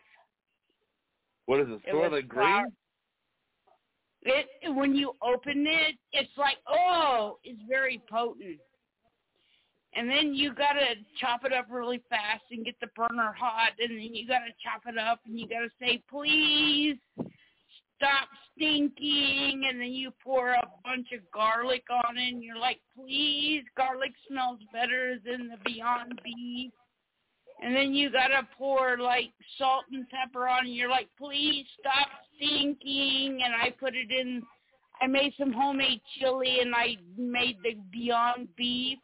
[1.45, 1.81] What is it?
[1.85, 2.47] It Soylent was Green?
[2.47, 2.65] flour.
[4.23, 8.59] It when you open it, it's like oh, it's very potent.
[9.95, 13.91] And then you gotta chop it up really fast and get the burner hot, and
[13.91, 16.97] then you gotta chop it up and you gotta say please
[17.95, 22.79] stop stinking, and then you pour a bunch of garlic on it, and you're like
[22.95, 26.71] please, garlic smells better than the Beyond Beef.
[27.63, 32.07] And then you gotta pour like salt and pepper on, and you're like, please stop
[32.35, 33.39] stinking.
[33.43, 34.43] And I put it in.
[35.01, 38.97] I made some homemade chili, and I made the Beyond Beef,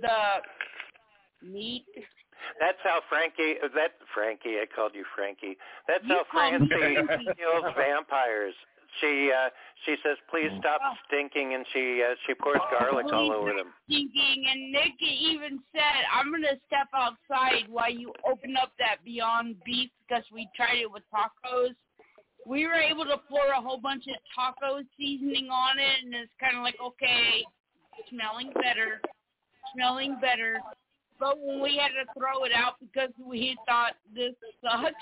[0.00, 1.84] the meat.
[2.60, 3.54] That's how Frankie.
[3.74, 4.56] That Frankie.
[4.60, 5.56] I called you Frankie.
[5.88, 7.24] That's You how called me Francie Frankie.
[7.36, 8.54] kills vampires.
[9.00, 9.50] She uh
[9.84, 13.72] she says, "Please stop stinking," and she uh, she pours garlic all over them.
[13.88, 19.56] Stinking, and Nick even said, "I'm gonna step outside while you open up that Beyond
[19.64, 21.74] Beef because we tried it with tacos."
[22.46, 26.30] We were able to pour a whole bunch of taco seasoning on it, and it's
[26.38, 27.42] kind of like, okay,
[28.08, 29.00] smelling better,
[29.74, 30.60] smelling better.
[31.18, 34.94] But when we had to throw it out because we thought this sucks,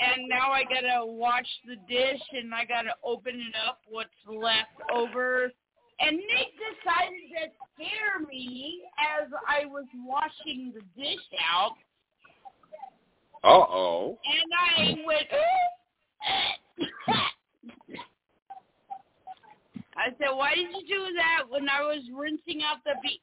[0.00, 4.70] and now I gotta wash the dish and I gotta open it up what's left
[4.92, 5.52] over.
[6.00, 11.20] And Nick decided to scare me as I was washing the dish
[11.52, 11.76] out,
[13.44, 14.18] Uh oh.
[14.24, 15.28] and I went.
[19.94, 23.20] I said, "Why did you do that when I was rinsing out the beef?"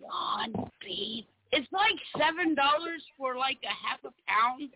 [0.00, 1.24] John beef.
[1.52, 4.70] It's like seven dollars for like a half a pound.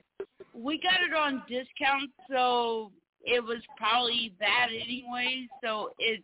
[0.54, 2.90] We got it on discount, so
[3.24, 5.46] it was probably that anyway.
[5.62, 6.22] So it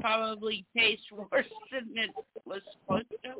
[0.00, 2.10] probably tastes worse than it
[2.44, 3.34] was supposed to.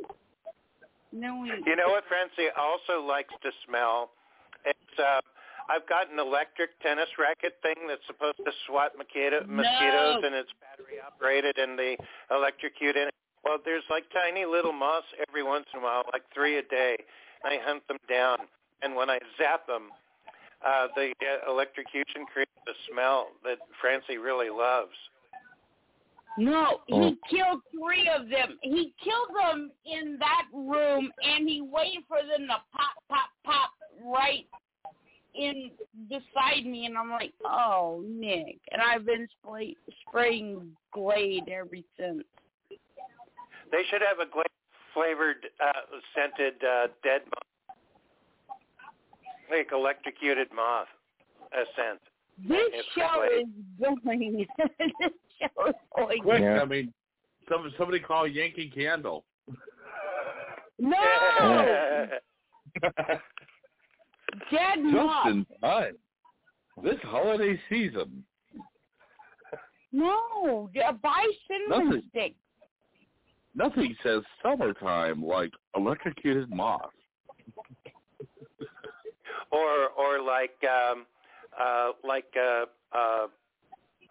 [1.13, 1.49] No, we.
[1.49, 4.11] You know what Francie also likes to smell?
[4.65, 5.21] It's uh
[5.69, 10.27] I've got an electric tennis racket thing that's supposed to swat mosquito, mosquitoes No.
[10.27, 11.97] and it's battery operated and they
[12.31, 13.15] electrocute in it.
[13.45, 16.97] Well, there's like tiny little moths every once in a while, like three a day.
[17.45, 18.39] I hunt them down,
[18.83, 19.91] and when I zap them,
[20.65, 24.95] uh, the uh, electrocution creates a smell that Francie really loves.
[26.39, 28.59] No, he killed three of them.
[28.63, 33.71] He killed them in that room, and he waited for them to pop, pop, pop
[34.05, 34.47] right
[35.35, 35.71] in
[36.09, 38.59] beside me, and I'm like, oh, Nick.
[38.71, 39.77] And I've been spray,
[40.09, 42.25] spraying Glade ever since.
[43.73, 44.43] They should have a gla-
[44.95, 45.73] flavored, uh,
[46.15, 48.59] scented uh, dead moth,
[49.51, 50.87] like electrocuted moth
[51.53, 51.99] uh, scent.
[52.49, 53.49] This It's show Glade.
[53.49, 54.47] is going.
[55.01, 56.21] this show is going.
[56.23, 56.93] Quick, I mean,
[57.49, 59.25] some somebody call Yankee Candle.
[60.79, 60.97] No,
[64.51, 65.27] dead Just moth.
[65.29, 65.97] in time.
[66.83, 68.25] This holiday season.
[69.93, 70.71] No,
[71.03, 72.03] buy cinnamon Nothing.
[72.11, 72.35] stick.
[73.55, 76.91] Nothing says summertime like electrocuted moth.
[79.51, 81.05] or or like um,
[81.61, 82.65] uh, like uh,
[82.97, 83.27] uh,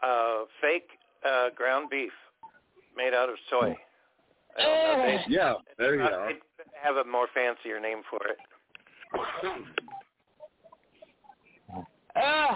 [0.03, 0.87] uh, fake
[1.25, 2.11] uh, ground beef
[2.95, 3.75] made out of soy.
[4.57, 5.05] I don't know.
[5.05, 6.31] They, Yeah, there you uh, are.
[6.81, 8.37] have a more fancier name for it.
[12.15, 12.55] Ugh.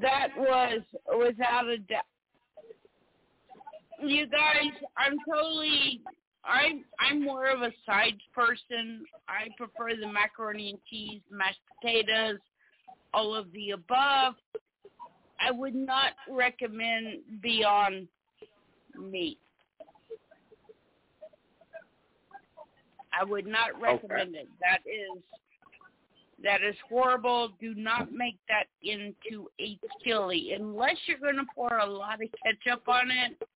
[0.00, 0.80] That was
[1.16, 2.04] without a doubt.
[4.06, 6.00] You guys, I'm totally.
[6.44, 9.04] I'm I'm more of a sides person.
[9.28, 12.38] I prefer the macaroni and cheese, mashed potatoes,
[13.14, 14.34] all of the above.
[15.40, 18.08] I would not recommend Beyond
[18.98, 19.38] Meat.
[23.18, 24.48] I would not recommend it.
[24.60, 25.22] That is
[26.42, 27.52] that is horrible.
[27.58, 32.28] Do not make that into a chili unless you're going to pour a lot of
[32.44, 33.48] ketchup on it.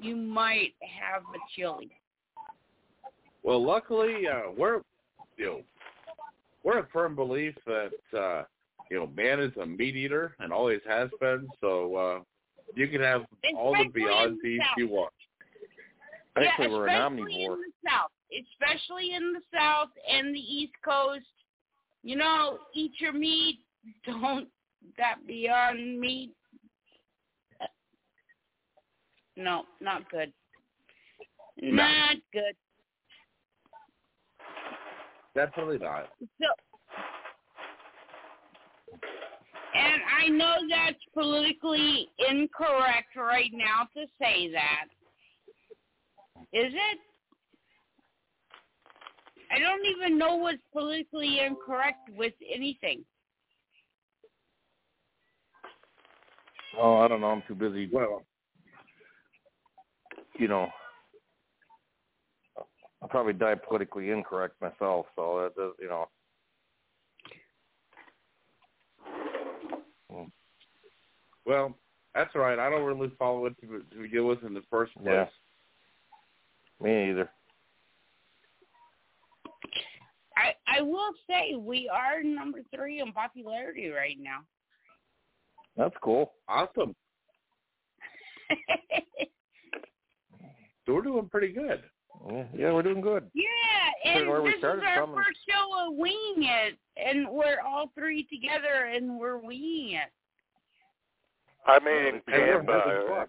[0.00, 1.90] You might have a chili.
[3.42, 4.80] Well, luckily, uh, we're
[5.36, 5.60] you know
[6.64, 8.42] we're a firm belief that uh,
[8.90, 11.48] you know man is a meat eater and always has been.
[11.60, 12.18] So uh,
[12.74, 13.22] you can have
[13.56, 15.12] all the Especially Beyond Beef you want.
[16.36, 18.10] Actually, yeah, we're an especially in the South,
[18.52, 21.24] especially in the South and the East Coast.
[22.02, 23.60] You know, eat your meat.
[24.06, 24.48] Don't
[24.98, 26.32] that Beyond Meat.
[29.36, 30.32] No, not good.
[31.60, 32.54] Not good.
[35.34, 36.08] Definitely not.
[36.40, 36.46] So,
[39.74, 44.86] and I know that's politically incorrect right now to say that.
[46.52, 46.98] Is it?
[49.54, 53.04] I don't even know what's politically incorrect with anything.
[56.78, 57.28] Oh, I don't know.
[57.28, 57.88] I'm too busy.
[57.92, 58.22] Well,
[60.38, 60.68] you know,
[63.02, 65.06] I'll probably die politically incorrect myself.
[65.14, 66.08] So that does, you know.
[70.10, 70.28] Hmm.
[71.44, 71.74] Well,
[72.14, 72.58] that's all right.
[72.58, 75.06] I don't really follow it to, to begin with in the first place.
[75.06, 75.26] Yeah.
[76.82, 77.30] Me either.
[80.36, 84.40] I I will say we are number three in popularity right now.
[85.76, 86.32] That's cool.
[86.48, 86.94] Awesome.
[90.86, 91.82] so we're doing pretty good.
[92.30, 93.28] Yeah, yeah we're doing good.
[93.34, 97.28] Yeah, and where we this is started our from first show of winging it, and
[97.28, 100.10] we're all three together, and we're winging it.
[101.66, 103.26] I mean, And we're Tampa.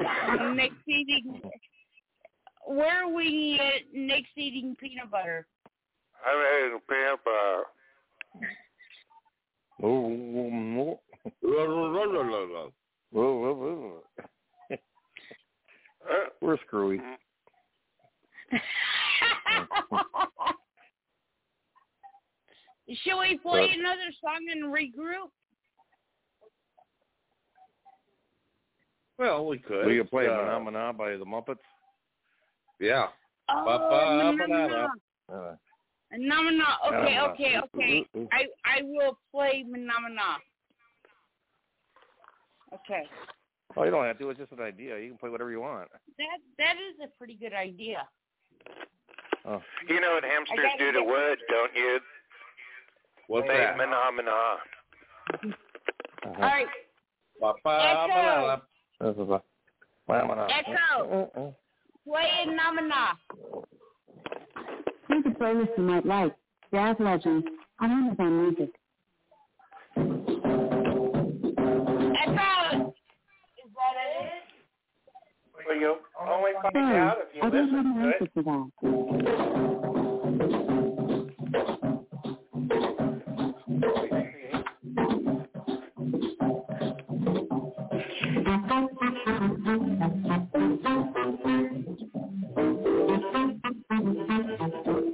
[0.00, 0.56] having.
[0.56, 1.40] Nick's eating.
[2.66, 3.86] We're winging it.
[3.94, 5.46] Nick's eating peanut butter.
[6.26, 7.62] I mean, Tampa.
[8.34, 8.46] Uh,
[9.82, 11.00] oh, oh, oh,
[13.14, 14.02] oh, oh.
[14.18, 14.24] oh.
[16.40, 17.00] We're screwy.
[23.02, 25.30] Should we play But- another song and regroup?
[29.18, 29.86] Well, we could.
[29.86, 31.56] We could play uh, Phenomena by the Muppets.
[32.78, 33.06] Yeah.
[33.50, 34.88] Oh, Ba-ba, no, no, no.
[35.34, 35.56] Uh,
[36.10, 36.64] Phenomena.
[36.86, 37.32] Okay, Phenomena.
[37.32, 38.06] okay, okay.
[38.14, 38.28] Ooh, ooh, ooh.
[38.32, 40.38] I I will play Phenomena.
[42.72, 43.02] Okay.
[43.76, 44.30] Oh, you don't have to.
[44.30, 44.98] It's just an idea.
[44.98, 45.88] You can play whatever you want.
[46.18, 48.06] That that is a pretty good idea.
[49.44, 52.00] Oh, You know what hamsters do to wood, don't you?
[53.28, 53.76] What's They that?
[53.76, 54.30] phenomena.
[56.26, 56.66] All right.
[57.40, 58.60] Ba-ba-ba-da-da.
[60.50, 61.30] Echo.
[61.34, 61.54] Echo.
[62.06, 63.18] Play Phenomena.
[65.08, 66.34] Here's a playlist you might like.
[66.72, 67.46] Jazz Legends
[67.80, 68.70] on Amazon Music.
[75.68, 78.30] Well, you only find Sorry, out if you I listen to it.
[78.32, 79.68] for that.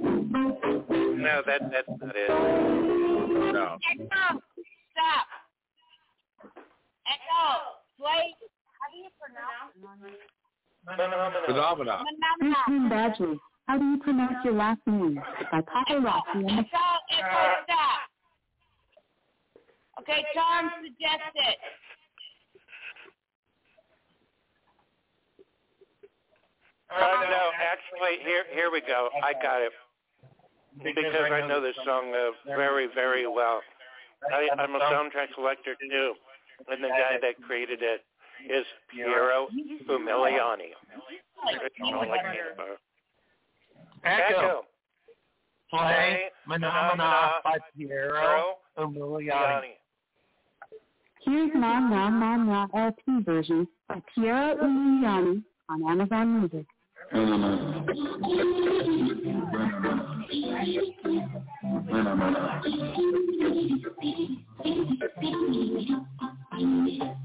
[0.05, 2.29] No, that that's not it.
[2.29, 3.77] No.
[3.89, 4.39] Echo.
[4.93, 5.25] Stop.
[7.09, 7.43] Echo.
[7.97, 8.35] Play.
[8.77, 9.73] How do you pronounce
[11.73, 12.03] Phenomena.
[12.39, 12.55] Phenomena.
[12.65, 12.89] Phenomena.
[12.89, 15.19] Badgley, how do you pronounce your last name?
[15.51, 16.85] By Papa Rocky and Echo.
[17.09, 17.55] Echo.
[20.01, 21.57] Okay, Tom suggested.
[26.93, 29.09] Uh, no, actually, here here we go.
[29.23, 29.71] I got it
[30.83, 33.61] because I know this song uh, very very well.
[34.31, 36.13] I, I'm a soundtrack selector too,
[36.69, 38.01] and the guy that created it
[38.47, 39.47] is Piero
[39.89, 40.71] Umiliani.
[44.03, 44.65] Echo.
[45.69, 49.73] Play Manamana by Piero Umiliani.
[51.23, 56.65] Here's Mah Nà Mah Nà LP version by Piero Umiliani on Amazon Music.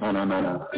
[0.00, 0.68] Mana mana.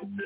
[0.00, 0.20] Thank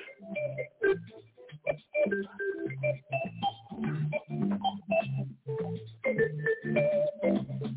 [7.62, 7.71] you.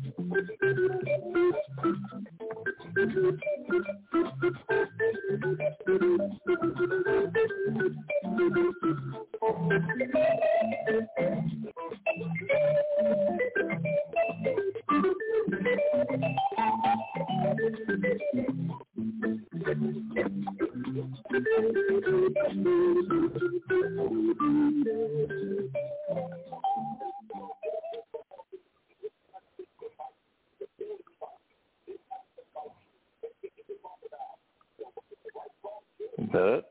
[36.36, 36.64] Is that?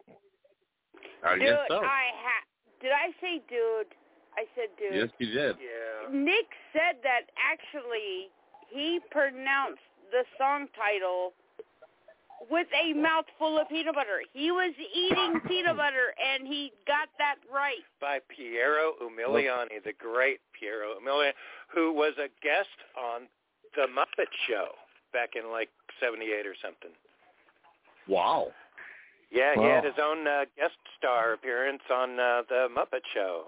[1.26, 1.78] I dude, guess so.
[1.78, 2.48] I ha-
[2.82, 3.90] did I say dude?
[4.38, 4.96] I said dude.
[4.96, 5.56] Yes, you did.
[5.58, 6.12] Yeah.
[6.12, 8.30] Nick said that actually
[8.70, 9.82] he pronounced
[10.12, 11.34] the song title
[12.52, 14.22] with a mouthful of peanut butter.
[14.34, 17.82] He was eating peanut butter and he got that right.
[18.00, 21.32] By Piero Umiliani, the great Piero Umiliani,
[21.74, 23.28] who was a guest on
[23.76, 24.68] The Muppet Show
[25.14, 25.70] back in like
[26.00, 26.92] 78 or something.
[28.08, 28.50] Wow.
[29.36, 33.44] Yeah, he had his own uh, guest star appearance on uh, The Muppet Show.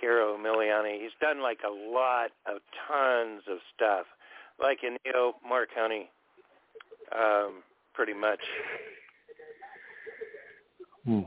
[0.00, 1.00] Piero Umiliani.
[1.00, 4.06] He's done like a lot of tons of stuff,
[4.60, 6.06] like Ennio Morricone,
[7.14, 7.62] um,
[7.94, 8.40] pretty much.
[11.04, 11.20] Hmm.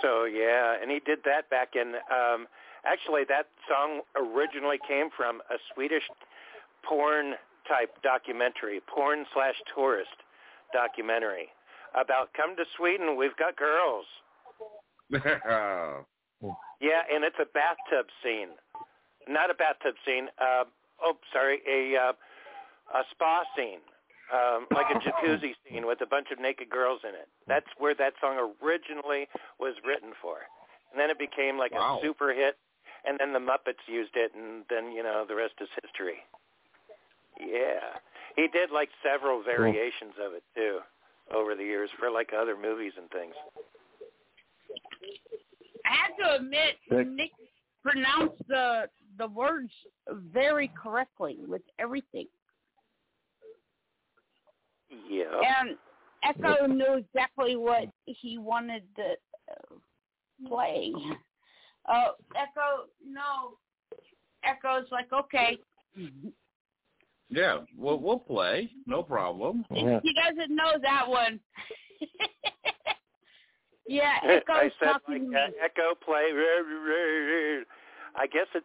[0.00, 1.94] So yeah, and he did that back in.
[2.10, 2.46] Um,
[2.84, 6.04] actually, that song originally came from a Swedish
[6.82, 7.34] porn
[7.68, 10.10] type documentary, porn slash tourist
[10.74, 11.48] documentary
[11.94, 14.06] about come to Sweden, we've got girls.
[16.82, 18.58] Yeah, and it's a bathtub scene,
[19.30, 20.26] not a bathtub scene.
[20.34, 20.64] Uh,
[21.00, 22.12] oh, sorry, a uh,
[22.98, 23.78] a spa scene,
[24.34, 27.28] um, like a jacuzzi scene with a bunch of naked girls in it.
[27.46, 29.28] That's where that song originally
[29.60, 30.38] was written for,
[30.90, 31.98] and then it became like Wow.
[31.98, 32.58] a super hit.
[33.04, 36.18] And then the Muppets used it, and then you know the rest is history.
[37.38, 38.02] Yeah,
[38.34, 40.80] he did like several variations of it too
[41.34, 43.34] over the years for like other movies and things.
[45.84, 47.08] I have to admit, Nick.
[47.08, 47.30] Nick
[47.82, 48.88] pronounced the
[49.18, 49.70] the words
[50.32, 52.26] very correctly with everything,
[55.08, 55.24] Yeah.
[55.60, 55.76] and
[56.24, 59.16] Echo knew exactly what he wanted to
[59.50, 60.92] uh, play.
[61.88, 63.58] Uh, Echo, no.
[64.44, 65.58] Echo's like, okay.
[67.32, 68.70] Yeah, we'll we'll play.
[68.86, 69.64] No problem.
[69.70, 71.40] He doesn't know that one.
[73.88, 76.24] yeah, I Echo's said talking like uh, echo play.
[78.16, 78.64] I guess it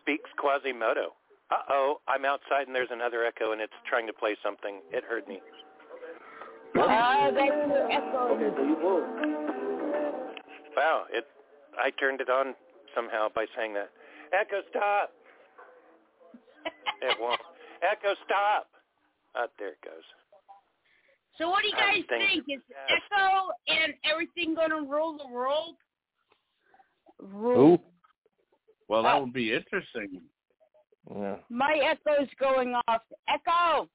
[0.00, 1.12] speaks Quasimodo.
[1.50, 4.80] Uh oh, I'm outside and there's another echo and it's trying to play something.
[4.90, 5.40] It heard me.
[6.74, 8.36] Uh, that's your Echo.
[10.74, 11.26] Wow, it.
[11.78, 12.54] I turned it on
[12.94, 13.90] somehow by saying that.
[14.32, 15.12] Echo stop.
[17.02, 17.40] it won't.
[17.82, 18.68] Echo stop.
[19.34, 20.02] Uh, there it goes.
[21.38, 22.60] So what do you guys Everything think?
[22.60, 25.74] Is Echo and everything going to rule the world?
[27.18, 27.78] Who?
[28.88, 30.22] Well, that would be interesting.
[31.14, 31.36] Yeah.
[31.50, 33.02] My Echo's going off.
[33.28, 33.88] Echo!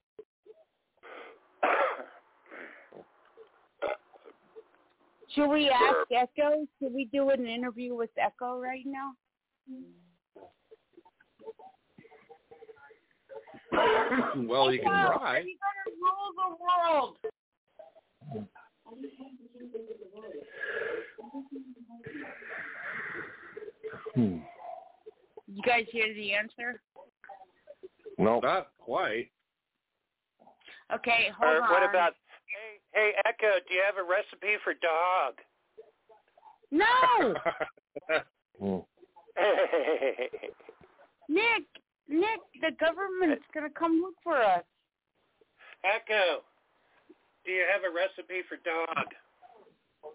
[5.33, 6.67] Should we ask Echo?
[6.79, 9.11] Should we do an interview with Echo right now?
[14.47, 15.37] well, you can try.
[15.37, 17.17] Are you going to rule the world?
[24.15, 24.39] Hmm.
[25.47, 26.81] You guys hear the answer?
[28.17, 28.39] No.
[28.39, 29.31] Not quite.
[30.93, 31.69] Okay, hold or on.
[31.71, 32.13] what about?
[32.45, 35.39] Hey, hey, Echo, do you have a recipe for dog?
[36.71, 37.33] No!
[38.61, 38.77] Hmm.
[41.29, 41.65] Nick,
[42.11, 44.63] Nick, the government's going to come look for us.
[45.83, 46.43] Echo,
[47.45, 49.05] do you have a recipe for dog?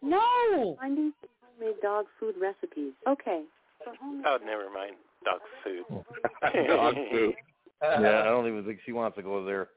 [0.03, 0.77] No.
[0.79, 1.13] Finding
[1.43, 2.93] homemade dog food recipes.
[3.09, 3.43] Okay.
[3.83, 4.97] For homemade Oh, never mind.
[5.25, 5.85] Dog food.
[6.69, 7.35] Dog food.
[7.83, 9.69] yeah, I don't even think she wants to go there.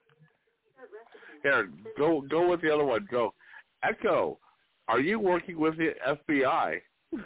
[1.41, 3.07] Here, go go with the other one.
[3.09, 3.33] Go.
[3.83, 4.37] Echo,
[4.89, 5.93] are you working with the
[6.29, 6.81] FBI?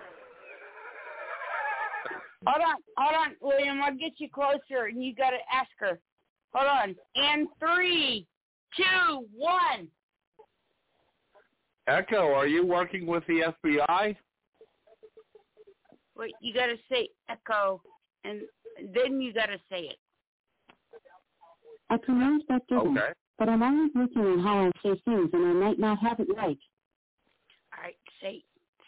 [2.45, 3.81] Hold on, hold on, William.
[3.81, 5.99] I'll get you closer, and you got to ask her.
[6.53, 6.95] Hold on.
[7.15, 8.27] And three,
[8.75, 9.87] two, one.
[11.87, 14.15] Echo, are you working with the FBI?
[16.15, 17.81] Wait, you got to say echo,
[18.23, 18.41] and
[18.93, 19.97] then you got to say it.
[21.89, 23.13] I pronounce that different, Okay.
[23.37, 26.27] but I'm always working on how I say things, and I might not have it
[26.35, 26.57] right.
[27.75, 28.43] All right, say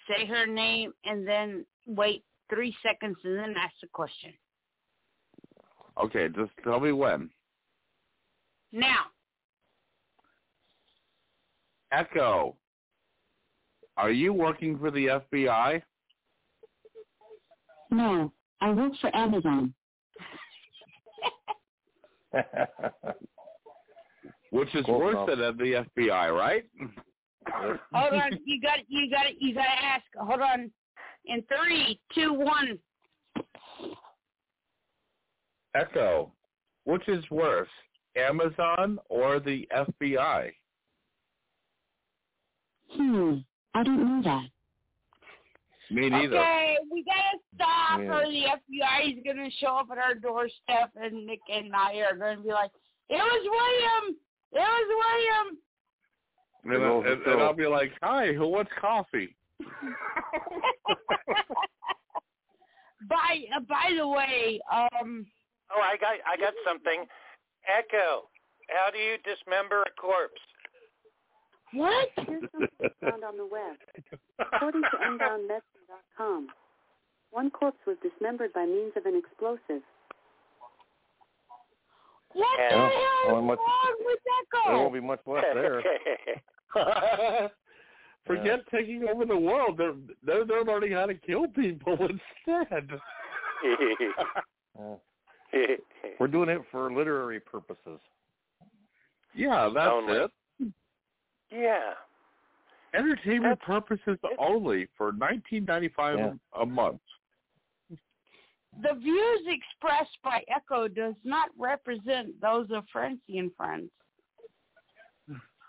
[0.07, 4.34] say her name, and then wait three seconds, and then ask the question.
[6.03, 7.30] Okay, just tell me when.
[8.72, 9.05] Now,
[11.91, 12.55] Echo,
[13.95, 15.81] are you working for the FBI?
[17.91, 19.73] No, I work for Amazon.
[24.51, 25.57] Which is Close worse enough.
[25.57, 26.65] than the FBI, right?
[27.93, 30.03] Hold on, you got you got you got to ask.
[30.17, 30.72] Hold on.
[31.27, 32.80] In three, two, one.
[35.76, 36.31] Echo,
[36.85, 37.69] which is worse,
[38.15, 40.52] Amazon or the FBI?
[42.91, 43.35] Hmm.
[43.73, 44.45] I don't know that.
[45.91, 46.38] Me neither.
[46.38, 48.15] Okay, we gotta stop, Yeah.
[48.15, 52.15] or the FBI is gonna show up at our doorstep, and Nick and I are
[52.15, 52.72] gonna be like,
[53.10, 54.18] "It was William.
[54.53, 55.57] It was William."
[56.64, 59.35] And, I- and, and I'll be like, "Hi, who wants coffee?"
[63.10, 65.26] by uh, by the way, um,
[65.76, 67.06] Oh, I got I got something.
[67.68, 68.30] Echo.
[68.69, 70.40] How do you dismember a corpse?
[71.73, 72.10] What?
[72.27, 73.76] Here's something found on the web.
[74.40, 76.48] According to UnboundMedicine.com,
[77.32, 79.82] one corpse was dismembered by means of an explosive.
[82.34, 82.69] what Yeah.
[82.69, 84.19] the hell Well, is much- wrong with
[84.68, 85.82] There won't be much left there.
[88.26, 89.77] Forget taking over the world.
[89.77, 89.93] They're
[90.23, 91.93] they're, they're learning how to kill people
[92.47, 92.89] instead.
[96.19, 97.99] We're doing it for literary purposes.
[99.34, 100.14] yeah, that's Only.
[100.18, 100.31] it.
[101.52, 101.91] yeah.
[102.93, 106.34] Entertainment purposes only for nineteen ninety five Yeah.
[106.60, 107.02] a month.
[108.81, 113.89] The views expressed by Echo does not represent those of Francie and Friends.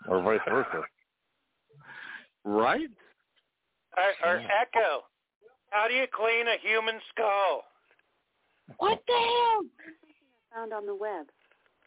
[0.09, 0.83] Or vice versa.
[2.47, 2.89] Right?
[3.97, 5.05] Or, or Echo.
[5.71, 7.65] How do you clean a human skull?
[8.79, 9.65] What the hell?
[10.55, 11.27] Found on the web.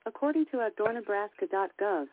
[0.06, 2.06] According to outdoornebraska.gov,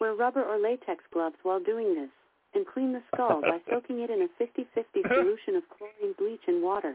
[0.00, 2.10] wear rubber or latex gloves while doing this
[2.54, 6.62] and clean the skull by soaking it in a 50-50 solution of chlorine bleach and
[6.62, 6.94] water.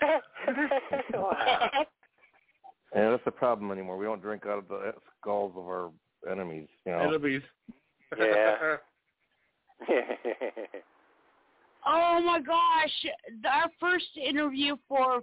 [2.94, 3.98] Yeah, that's the problem anymore.
[3.98, 5.90] We don't drink out of the skulls of our
[6.30, 6.68] enemies.
[6.86, 7.00] You know.
[7.00, 7.42] Enemies.
[8.18, 8.76] Yeah.
[11.88, 13.06] Oh my gosh!
[13.48, 15.22] Our first interview for,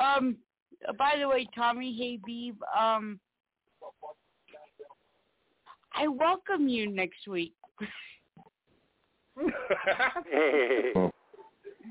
[0.00, 0.36] um,
[0.96, 3.18] by the way, Tommy Habeeb, um,
[5.96, 7.54] I welcome you next week.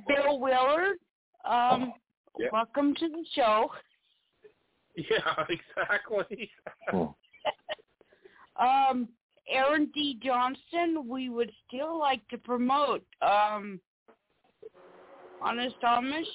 [0.08, 0.98] Bill Willard,
[1.44, 1.94] um,
[2.40, 2.48] Yeah.
[2.54, 3.70] welcome to the show.
[4.96, 6.50] Yeah, exactly.
[8.56, 9.10] Um,
[9.50, 10.20] Aaron D.
[10.24, 13.04] Johnston, we would still like to promote.
[13.22, 13.80] Um,
[15.42, 16.26] Honest Amish.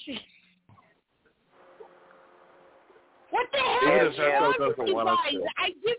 [3.30, 5.40] What the hell Even is if Echo wrong with doesn't you want us guys?
[5.58, 5.96] I give.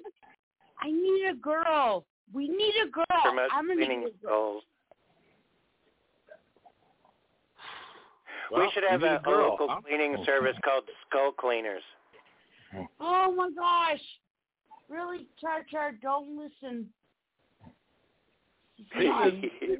[0.81, 2.05] I need a girl.
[2.33, 3.05] We need a girl.
[3.23, 4.61] Promote I'm gonna need a girl.
[8.51, 9.81] Well, we should have a, a local huh?
[9.81, 11.81] cleaning service called Skull Cleaners.
[12.99, 14.01] Oh my gosh!
[14.89, 16.87] Really, Char Char, don't listen.
[18.99, 19.79] See, God, this-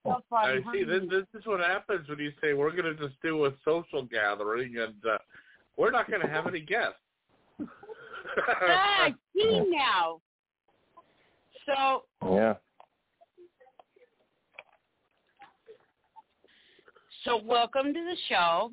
[0.00, 0.84] stuff on I see.
[0.84, 4.02] This, this is what happens when you say we're going to just do a social
[4.04, 5.18] gathering and uh,
[5.76, 6.94] we're not going to have any guests.
[7.60, 10.20] ah, see now.
[11.66, 12.02] So
[12.34, 12.54] Yeah.
[17.24, 18.72] So welcome to the show.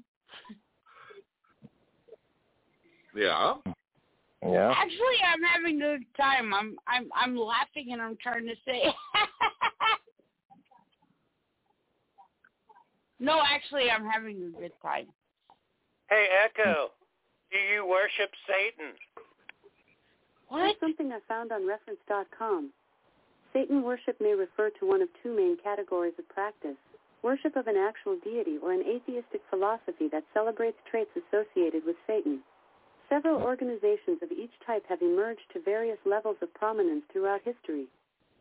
[3.16, 3.56] yeah.
[4.48, 4.72] Yeah.
[4.76, 6.54] Actually, I'm having a good time.
[6.54, 8.84] I'm I'm I'm laughing and I'm trying to say.
[13.20, 15.08] no, actually, I'm having a good time.
[16.10, 16.92] Hey, Echo,
[17.52, 18.94] do you worship Satan?
[20.50, 20.62] What?
[20.62, 22.72] Here's something I found on reference.com.
[23.52, 26.78] Satan worship may refer to one of two main categories of practice.
[27.24, 32.42] Worship of an actual deity or an atheistic philosophy that celebrates traits associated with Satan.
[33.10, 37.88] Several organizations of each type have emerged to various levels of prominence throughout history.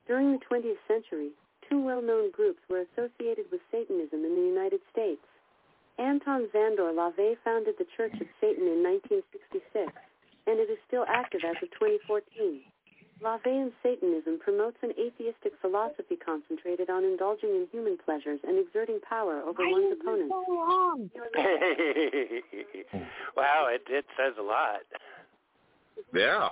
[0.06, 1.30] During the 20th century,
[1.68, 5.22] two well-known groups were associated with Satanism in the United States.
[5.98, 9.92] Anton Szandor LaVey founded the Church of Satan in 1966,
[10.46, 12.64] and it is still active as of 2014.
[13.24, 19.40] LaVeyan Satanism promotes an atheistic philosophy concentrated on indulging in human pleasures and exerting power
[19.40, 20.34] over Why one's is this opponents.
[20.46, 21.10] so long?
[23.36, 24.80] wow, it it says a lot.
[26.14, 26.48] Yeah.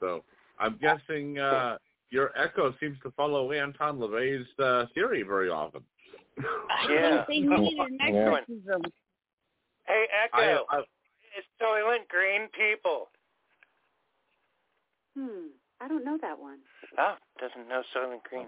[0.00, 0.22] So
[0.58, 1.78] I'm guessing uh,
[2.10, 5.82] your echo seems to follow Anton LaVey's uh, theory very often.
[6.88, 7.24] Yeah.
[7.26, 8.82] They need an exorcism.
[9.86, 10.80] Hey, Echo, I, I,
[11.36, 13.08] it's Soylent Green people.
[15.18, 15.48] Hmm,
[15.80, 16.58] I don't know that one.
[16.96, 18.46] Oh, doesn't know Soylent Green.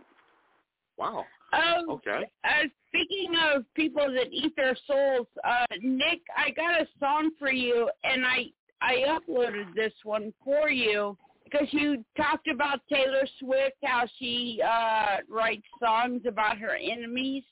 [0.97, 1.25] wow.
[1.53, 2.31] Um, Okay.
[2.45, 7.51] uh, speaking of people that eat their souls, uh, Nick, I got a song for
[7.51, 8.47] you, and I
[8.81, 11.17] I uploaded this one for you.
[11.45, 17.43] because you talked about Taylor Swift, how she uh writes songs about her enemies.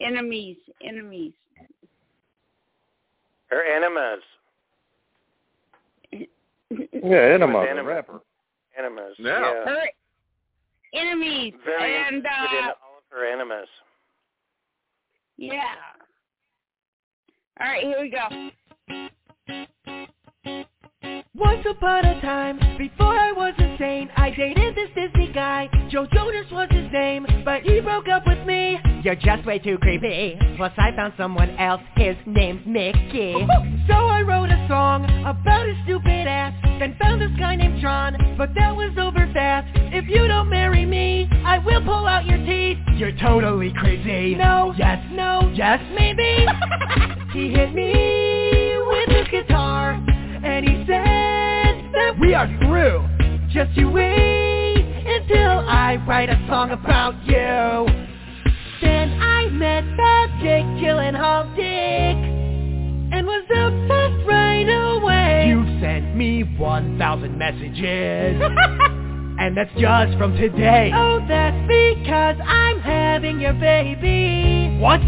[0.00, 0.56] Enemies,
[0.86, 1.32] enemies.
[3.48, 4.22] Her enemas.
[7.02, 7.88] Yeah, Enema, the enema.
[7.88, 8.20] rapper.
[8.78, 9.14] Enemas.
[9.18, 9.40] Yeah.
[9.40, 9.64] Yeah.
[9.64, 9.82] Her
[10.94, 13.68] enemies, Very and interested in uh, all of her enemas.
[15.36, 15.62] yeah.
[17.60, 18.50] All right, here we go.
[21.42, 25.68] Once upon a time, before I was insane, I dated this Disney guy.
[25.90, 28.78] Joe Jonas was his name, but he broke up with me.
[29.02, 30.38] You're just way too creepy.
[30.56, 31.80] Plus, I found someone else.
[31.96, 33.34] His name's Mickey.
[33.88, 36.54] so I wrote a song about his stupid ass.
[36.78, 39.66] Then found this guy named John, but that was over fast.
[39.92, 42.78] If you don't marry me, I will pull out your teeth.
[42.94, 44.36] You're totally crazy.
[44.36, 44.74] No.
[44.78, 45.04] Yes.
[45.10, 45.50] No.
[45.52, 45.80] Yes.
[45.98, 46.46] Maybe.
[47.32, 49.92] he hit me with his guitar,
[50.44, 51.11] and he said
[52.22, 53.04] we are through.
[53.52, 57.92] Just you wait until I write a song about you.
[58.80, 62.16] Then I met that Dick Gyllenhaal Dick
[63.12, 65.48] and was obsessed right away.
[65.48, 68.40] You sent me 1,000 messages.
[69.38, 70.92] and that's just from today.
[70.94, 74.78] Oh, that's because I'm having your baby.
[74.80, 75.00] What?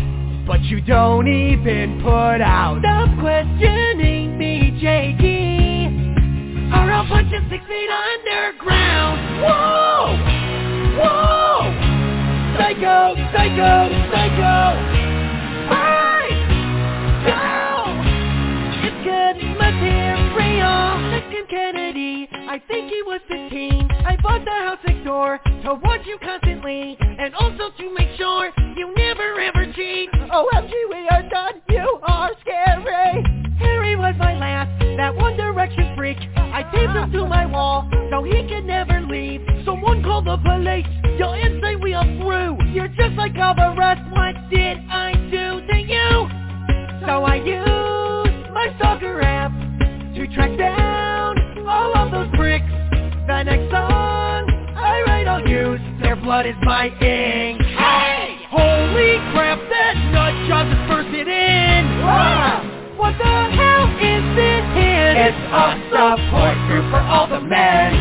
[0.47, 2.81] But you don't even put out.
[2.81, 5.34] Stop questioning me, JD.
[6.75, 9.19] Or I'll put you six feet underground.
[9.43, 10.19] Whoa!
[10.99, 11.71] Whoa!
[12.59, 13.15] Psycho!
[13.33, 13.89] Psycho!
[14.13, 15.05] Psycho!
[21.55, 23.89] Kennedy, I think he was 15.
[24.07, 28.51] I bought the house next door to watch you constantly, and also to make sure
[28.77, 30.09] you never ever cheat.
[30.33, 31.63] Oh, OMG, we are done.
[31.69, 33.44] You are scary.
[33.59, 36.19] Harry was my last, that One Direction freak.
[36.37, 39.41] I taped him to my wall so he could never leave.
[39.65, 40.87] Someone call the police.
[41.19, 42.59] You'll insane we are through.
[42.73, 44.03] You're just like all the rest.
[44.13, 46.29] What did I do to you?
[47.07, 49.53] So I used my stalker app
[50.15, 52.67] to track down all of those bricks.
[53.27, 57.61] The next song I write, I'll use their blood is my ink.
[57.63, 58.37] Hey!
[58.51, 62.03] Holy crap, that nut is bursted in.
[62.03, 62.74] Ah!
[63.05, 65.21] What the hell is this hint?
[65.29, 67.93] It's a support group for all the men.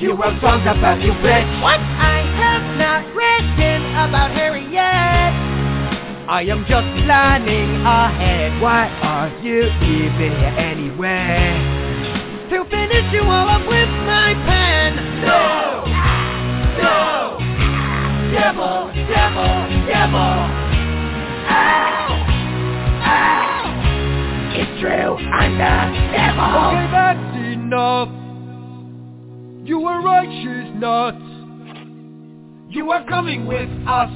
[0.00, 1.62] You wrote songs about you, bitch.
[1.62, 1.78] What?
[1.78, 5.30] I have not written about Harry yet.
[6.26, 8.60] I am just planning ahead.
[8.60, 11.54] Why are you even here anyway?
[12.50, 14.96] To finish you all up with my pen.
[15.22, 15.86] No!
[16.82, 17.38] No!
[18.34, 18.90] Devil!
[19.06, 19.86] Devil!
[19.86, 20.34] Devil!
[21.54, 22.26] Ow!
[23.06, 23.51] Ow!
[24.54, 25.74] It's true, I'm the
[26.12, 26.44] devil!
[26.68, 28.08] Okay, that's enough.
[29.66, 31.16] You were right, she's nuts.
[32.68, 34.10] You are coming with us.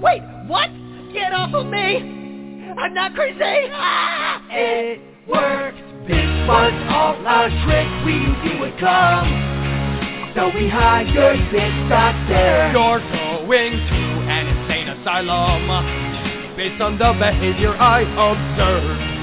[0.00, 0.70] Wait, what?
[1.12, 2.72] Get off of me!
[2.78, 3.70] I'm not crazy!
[3.72, 4.42] Ah!
[4.50, 5.78] It worked.
[6.06, 7.88] This was all a trick.
[8.06, 9.26] We knew you would come.
[10.36, 12.70] So we hired this doctor.
[12.70, 13.00] You're
[13.48, 19.15] going to an insane asylum based on the behavior I observed.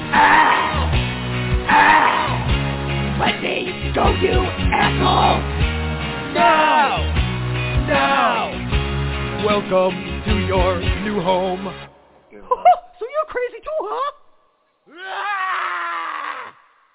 [3.18, 4.40] Let me go, you
[4.72, 5.40] asshole!
[6.34, 6.98] No!
[7.88, 8.64] No!
[9.46, 9.96] Welcome
[10.26, 11.64] to your new home.
[12.30, 14.12] so you're crazy too, huh?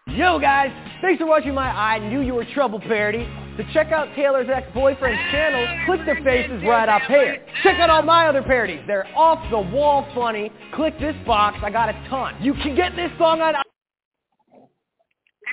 [0.07, 0.71] Yo guys,
[1.01, 3.27] thanks for watching my I Knew You Were Trouble parody.
[3.57, 7.43] To check out Taylor's ex-boyfriend's channel, click the faces right up here.
[7.63, 8.79] Check out all my other parodies.
[8.87, 10.49] They're off the wall funny.
[10.75, 11.57] Click this box.
[11.61, 12.35] I got a ton.
[12.41, 13.61] You can get this song on I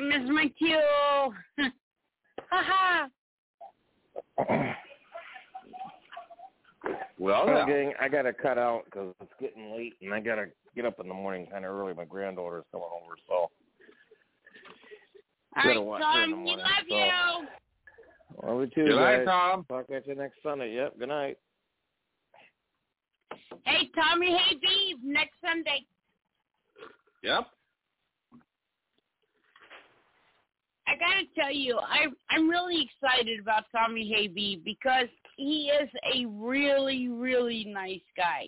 [0.02, 0.78] miss my cue.
[2.50, 3.08] Haha.
[7.18, 7.66] Well, Well, now.
[7.66, 10.46] gang, I gotta cut out because it's getting late, and I gotta
[10.76, 11.94] get up in the morning kind of early.
[11.94, 13.50] My granddaughter's coming over, so All
[15.56, 16.94] gotta right, watch her in the Tom, we love so.
[16.94, 17.48] you.
[18.42, 19.26] Love you too, Good night, guys.
[19.26, 19.64] Tom.
[19.68, 20.74] Talk at you next Sunday.
[20.74, 20.98] Yep.
[20.98, 21.36] Good night.
[23.64, 25.84] Hey, Tommy, hey, Beeve, next Sunday.
[27.22, 27.46] Yep.
[30.88, 36.26] I gotta tell you, I I'm really excited about Tommy Habeeb because he is a
[36.26, 38.46] really, really nice guy.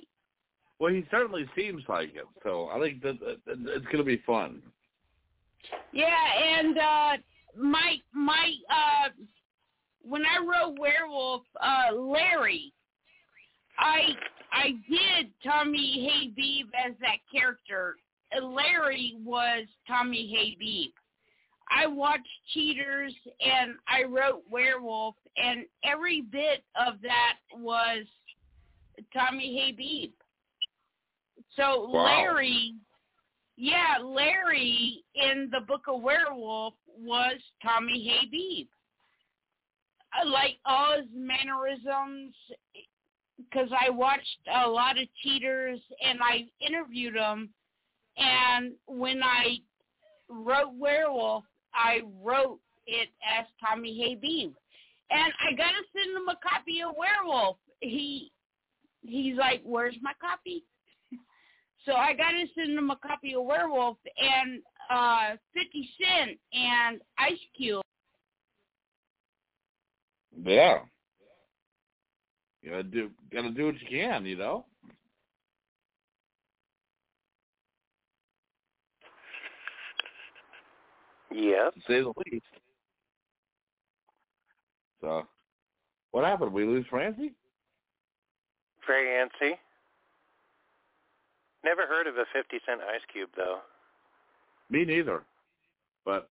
[0.78, 4.04] Well, he certainly seems like it, so I think that, that, that it's going to
[4.04, 4.62] be fun.
[5.92, 6.14] Yeah,
[6.58, 7.16] and uh
[7.56, 9.08] my my uh
[10.08, 12.72] when I wrote Werewolf, uh Larry,
[13.78, 14.08] I
[14.52, 16.08] I did Tommy
[16.38, 17.96] Habeeb as that character.
[18.42, 20.92] Larry was Tommy Habeeb.
[21.70, 28.06] I watched Cheaters and I wrote Werewolf, and every bit of that was
[29.12, 30.12] Tommy Habeeb.
[31.56, 32.04] So Wow.
[32.04, 32.74] Larry,
[33.56, 38.68] yeah, Larry in the Book of Werewolf was Tommy Habeeb.
[40.26, 42.34] Like all his mannerisms
[43.38, 47.50] because I watched a lot of cheaters and I interviewed him.
[48.16, 49.58] And when I
[50.28, 53.08] wrote Werewolf, I wrote it
[53.38, 54.54] as Tommy Habeeb.
[55.10, 57.56] And I gotta send him a copy of Werewolf.
[57.80, 58.32] He
[59.02, 60.64] he's like, Where's my copy?
[61.84, 64.60] So I gotta send him a copy of Werewolf and
[64.90, 67.82] uh fifty Cent and Ice Cube.
[70.44, 70.78] Yeah.
[72.62, 74.64] You gotta do gotta do what you can, you know?
[81.30, 81.70] Yeah.
[81.74, 82.44] To say the least.
[85.00, 85.26] So
[86.10, 86.52] what happened?
[86.52, 87.34] We lose Francie?
[88.84, 89.58] Francie.
[91.64, 93.58] Never heard of a 50 cent ice cube, though.
[94.70, 95.22] Me neither.
[96.04, 96.30] But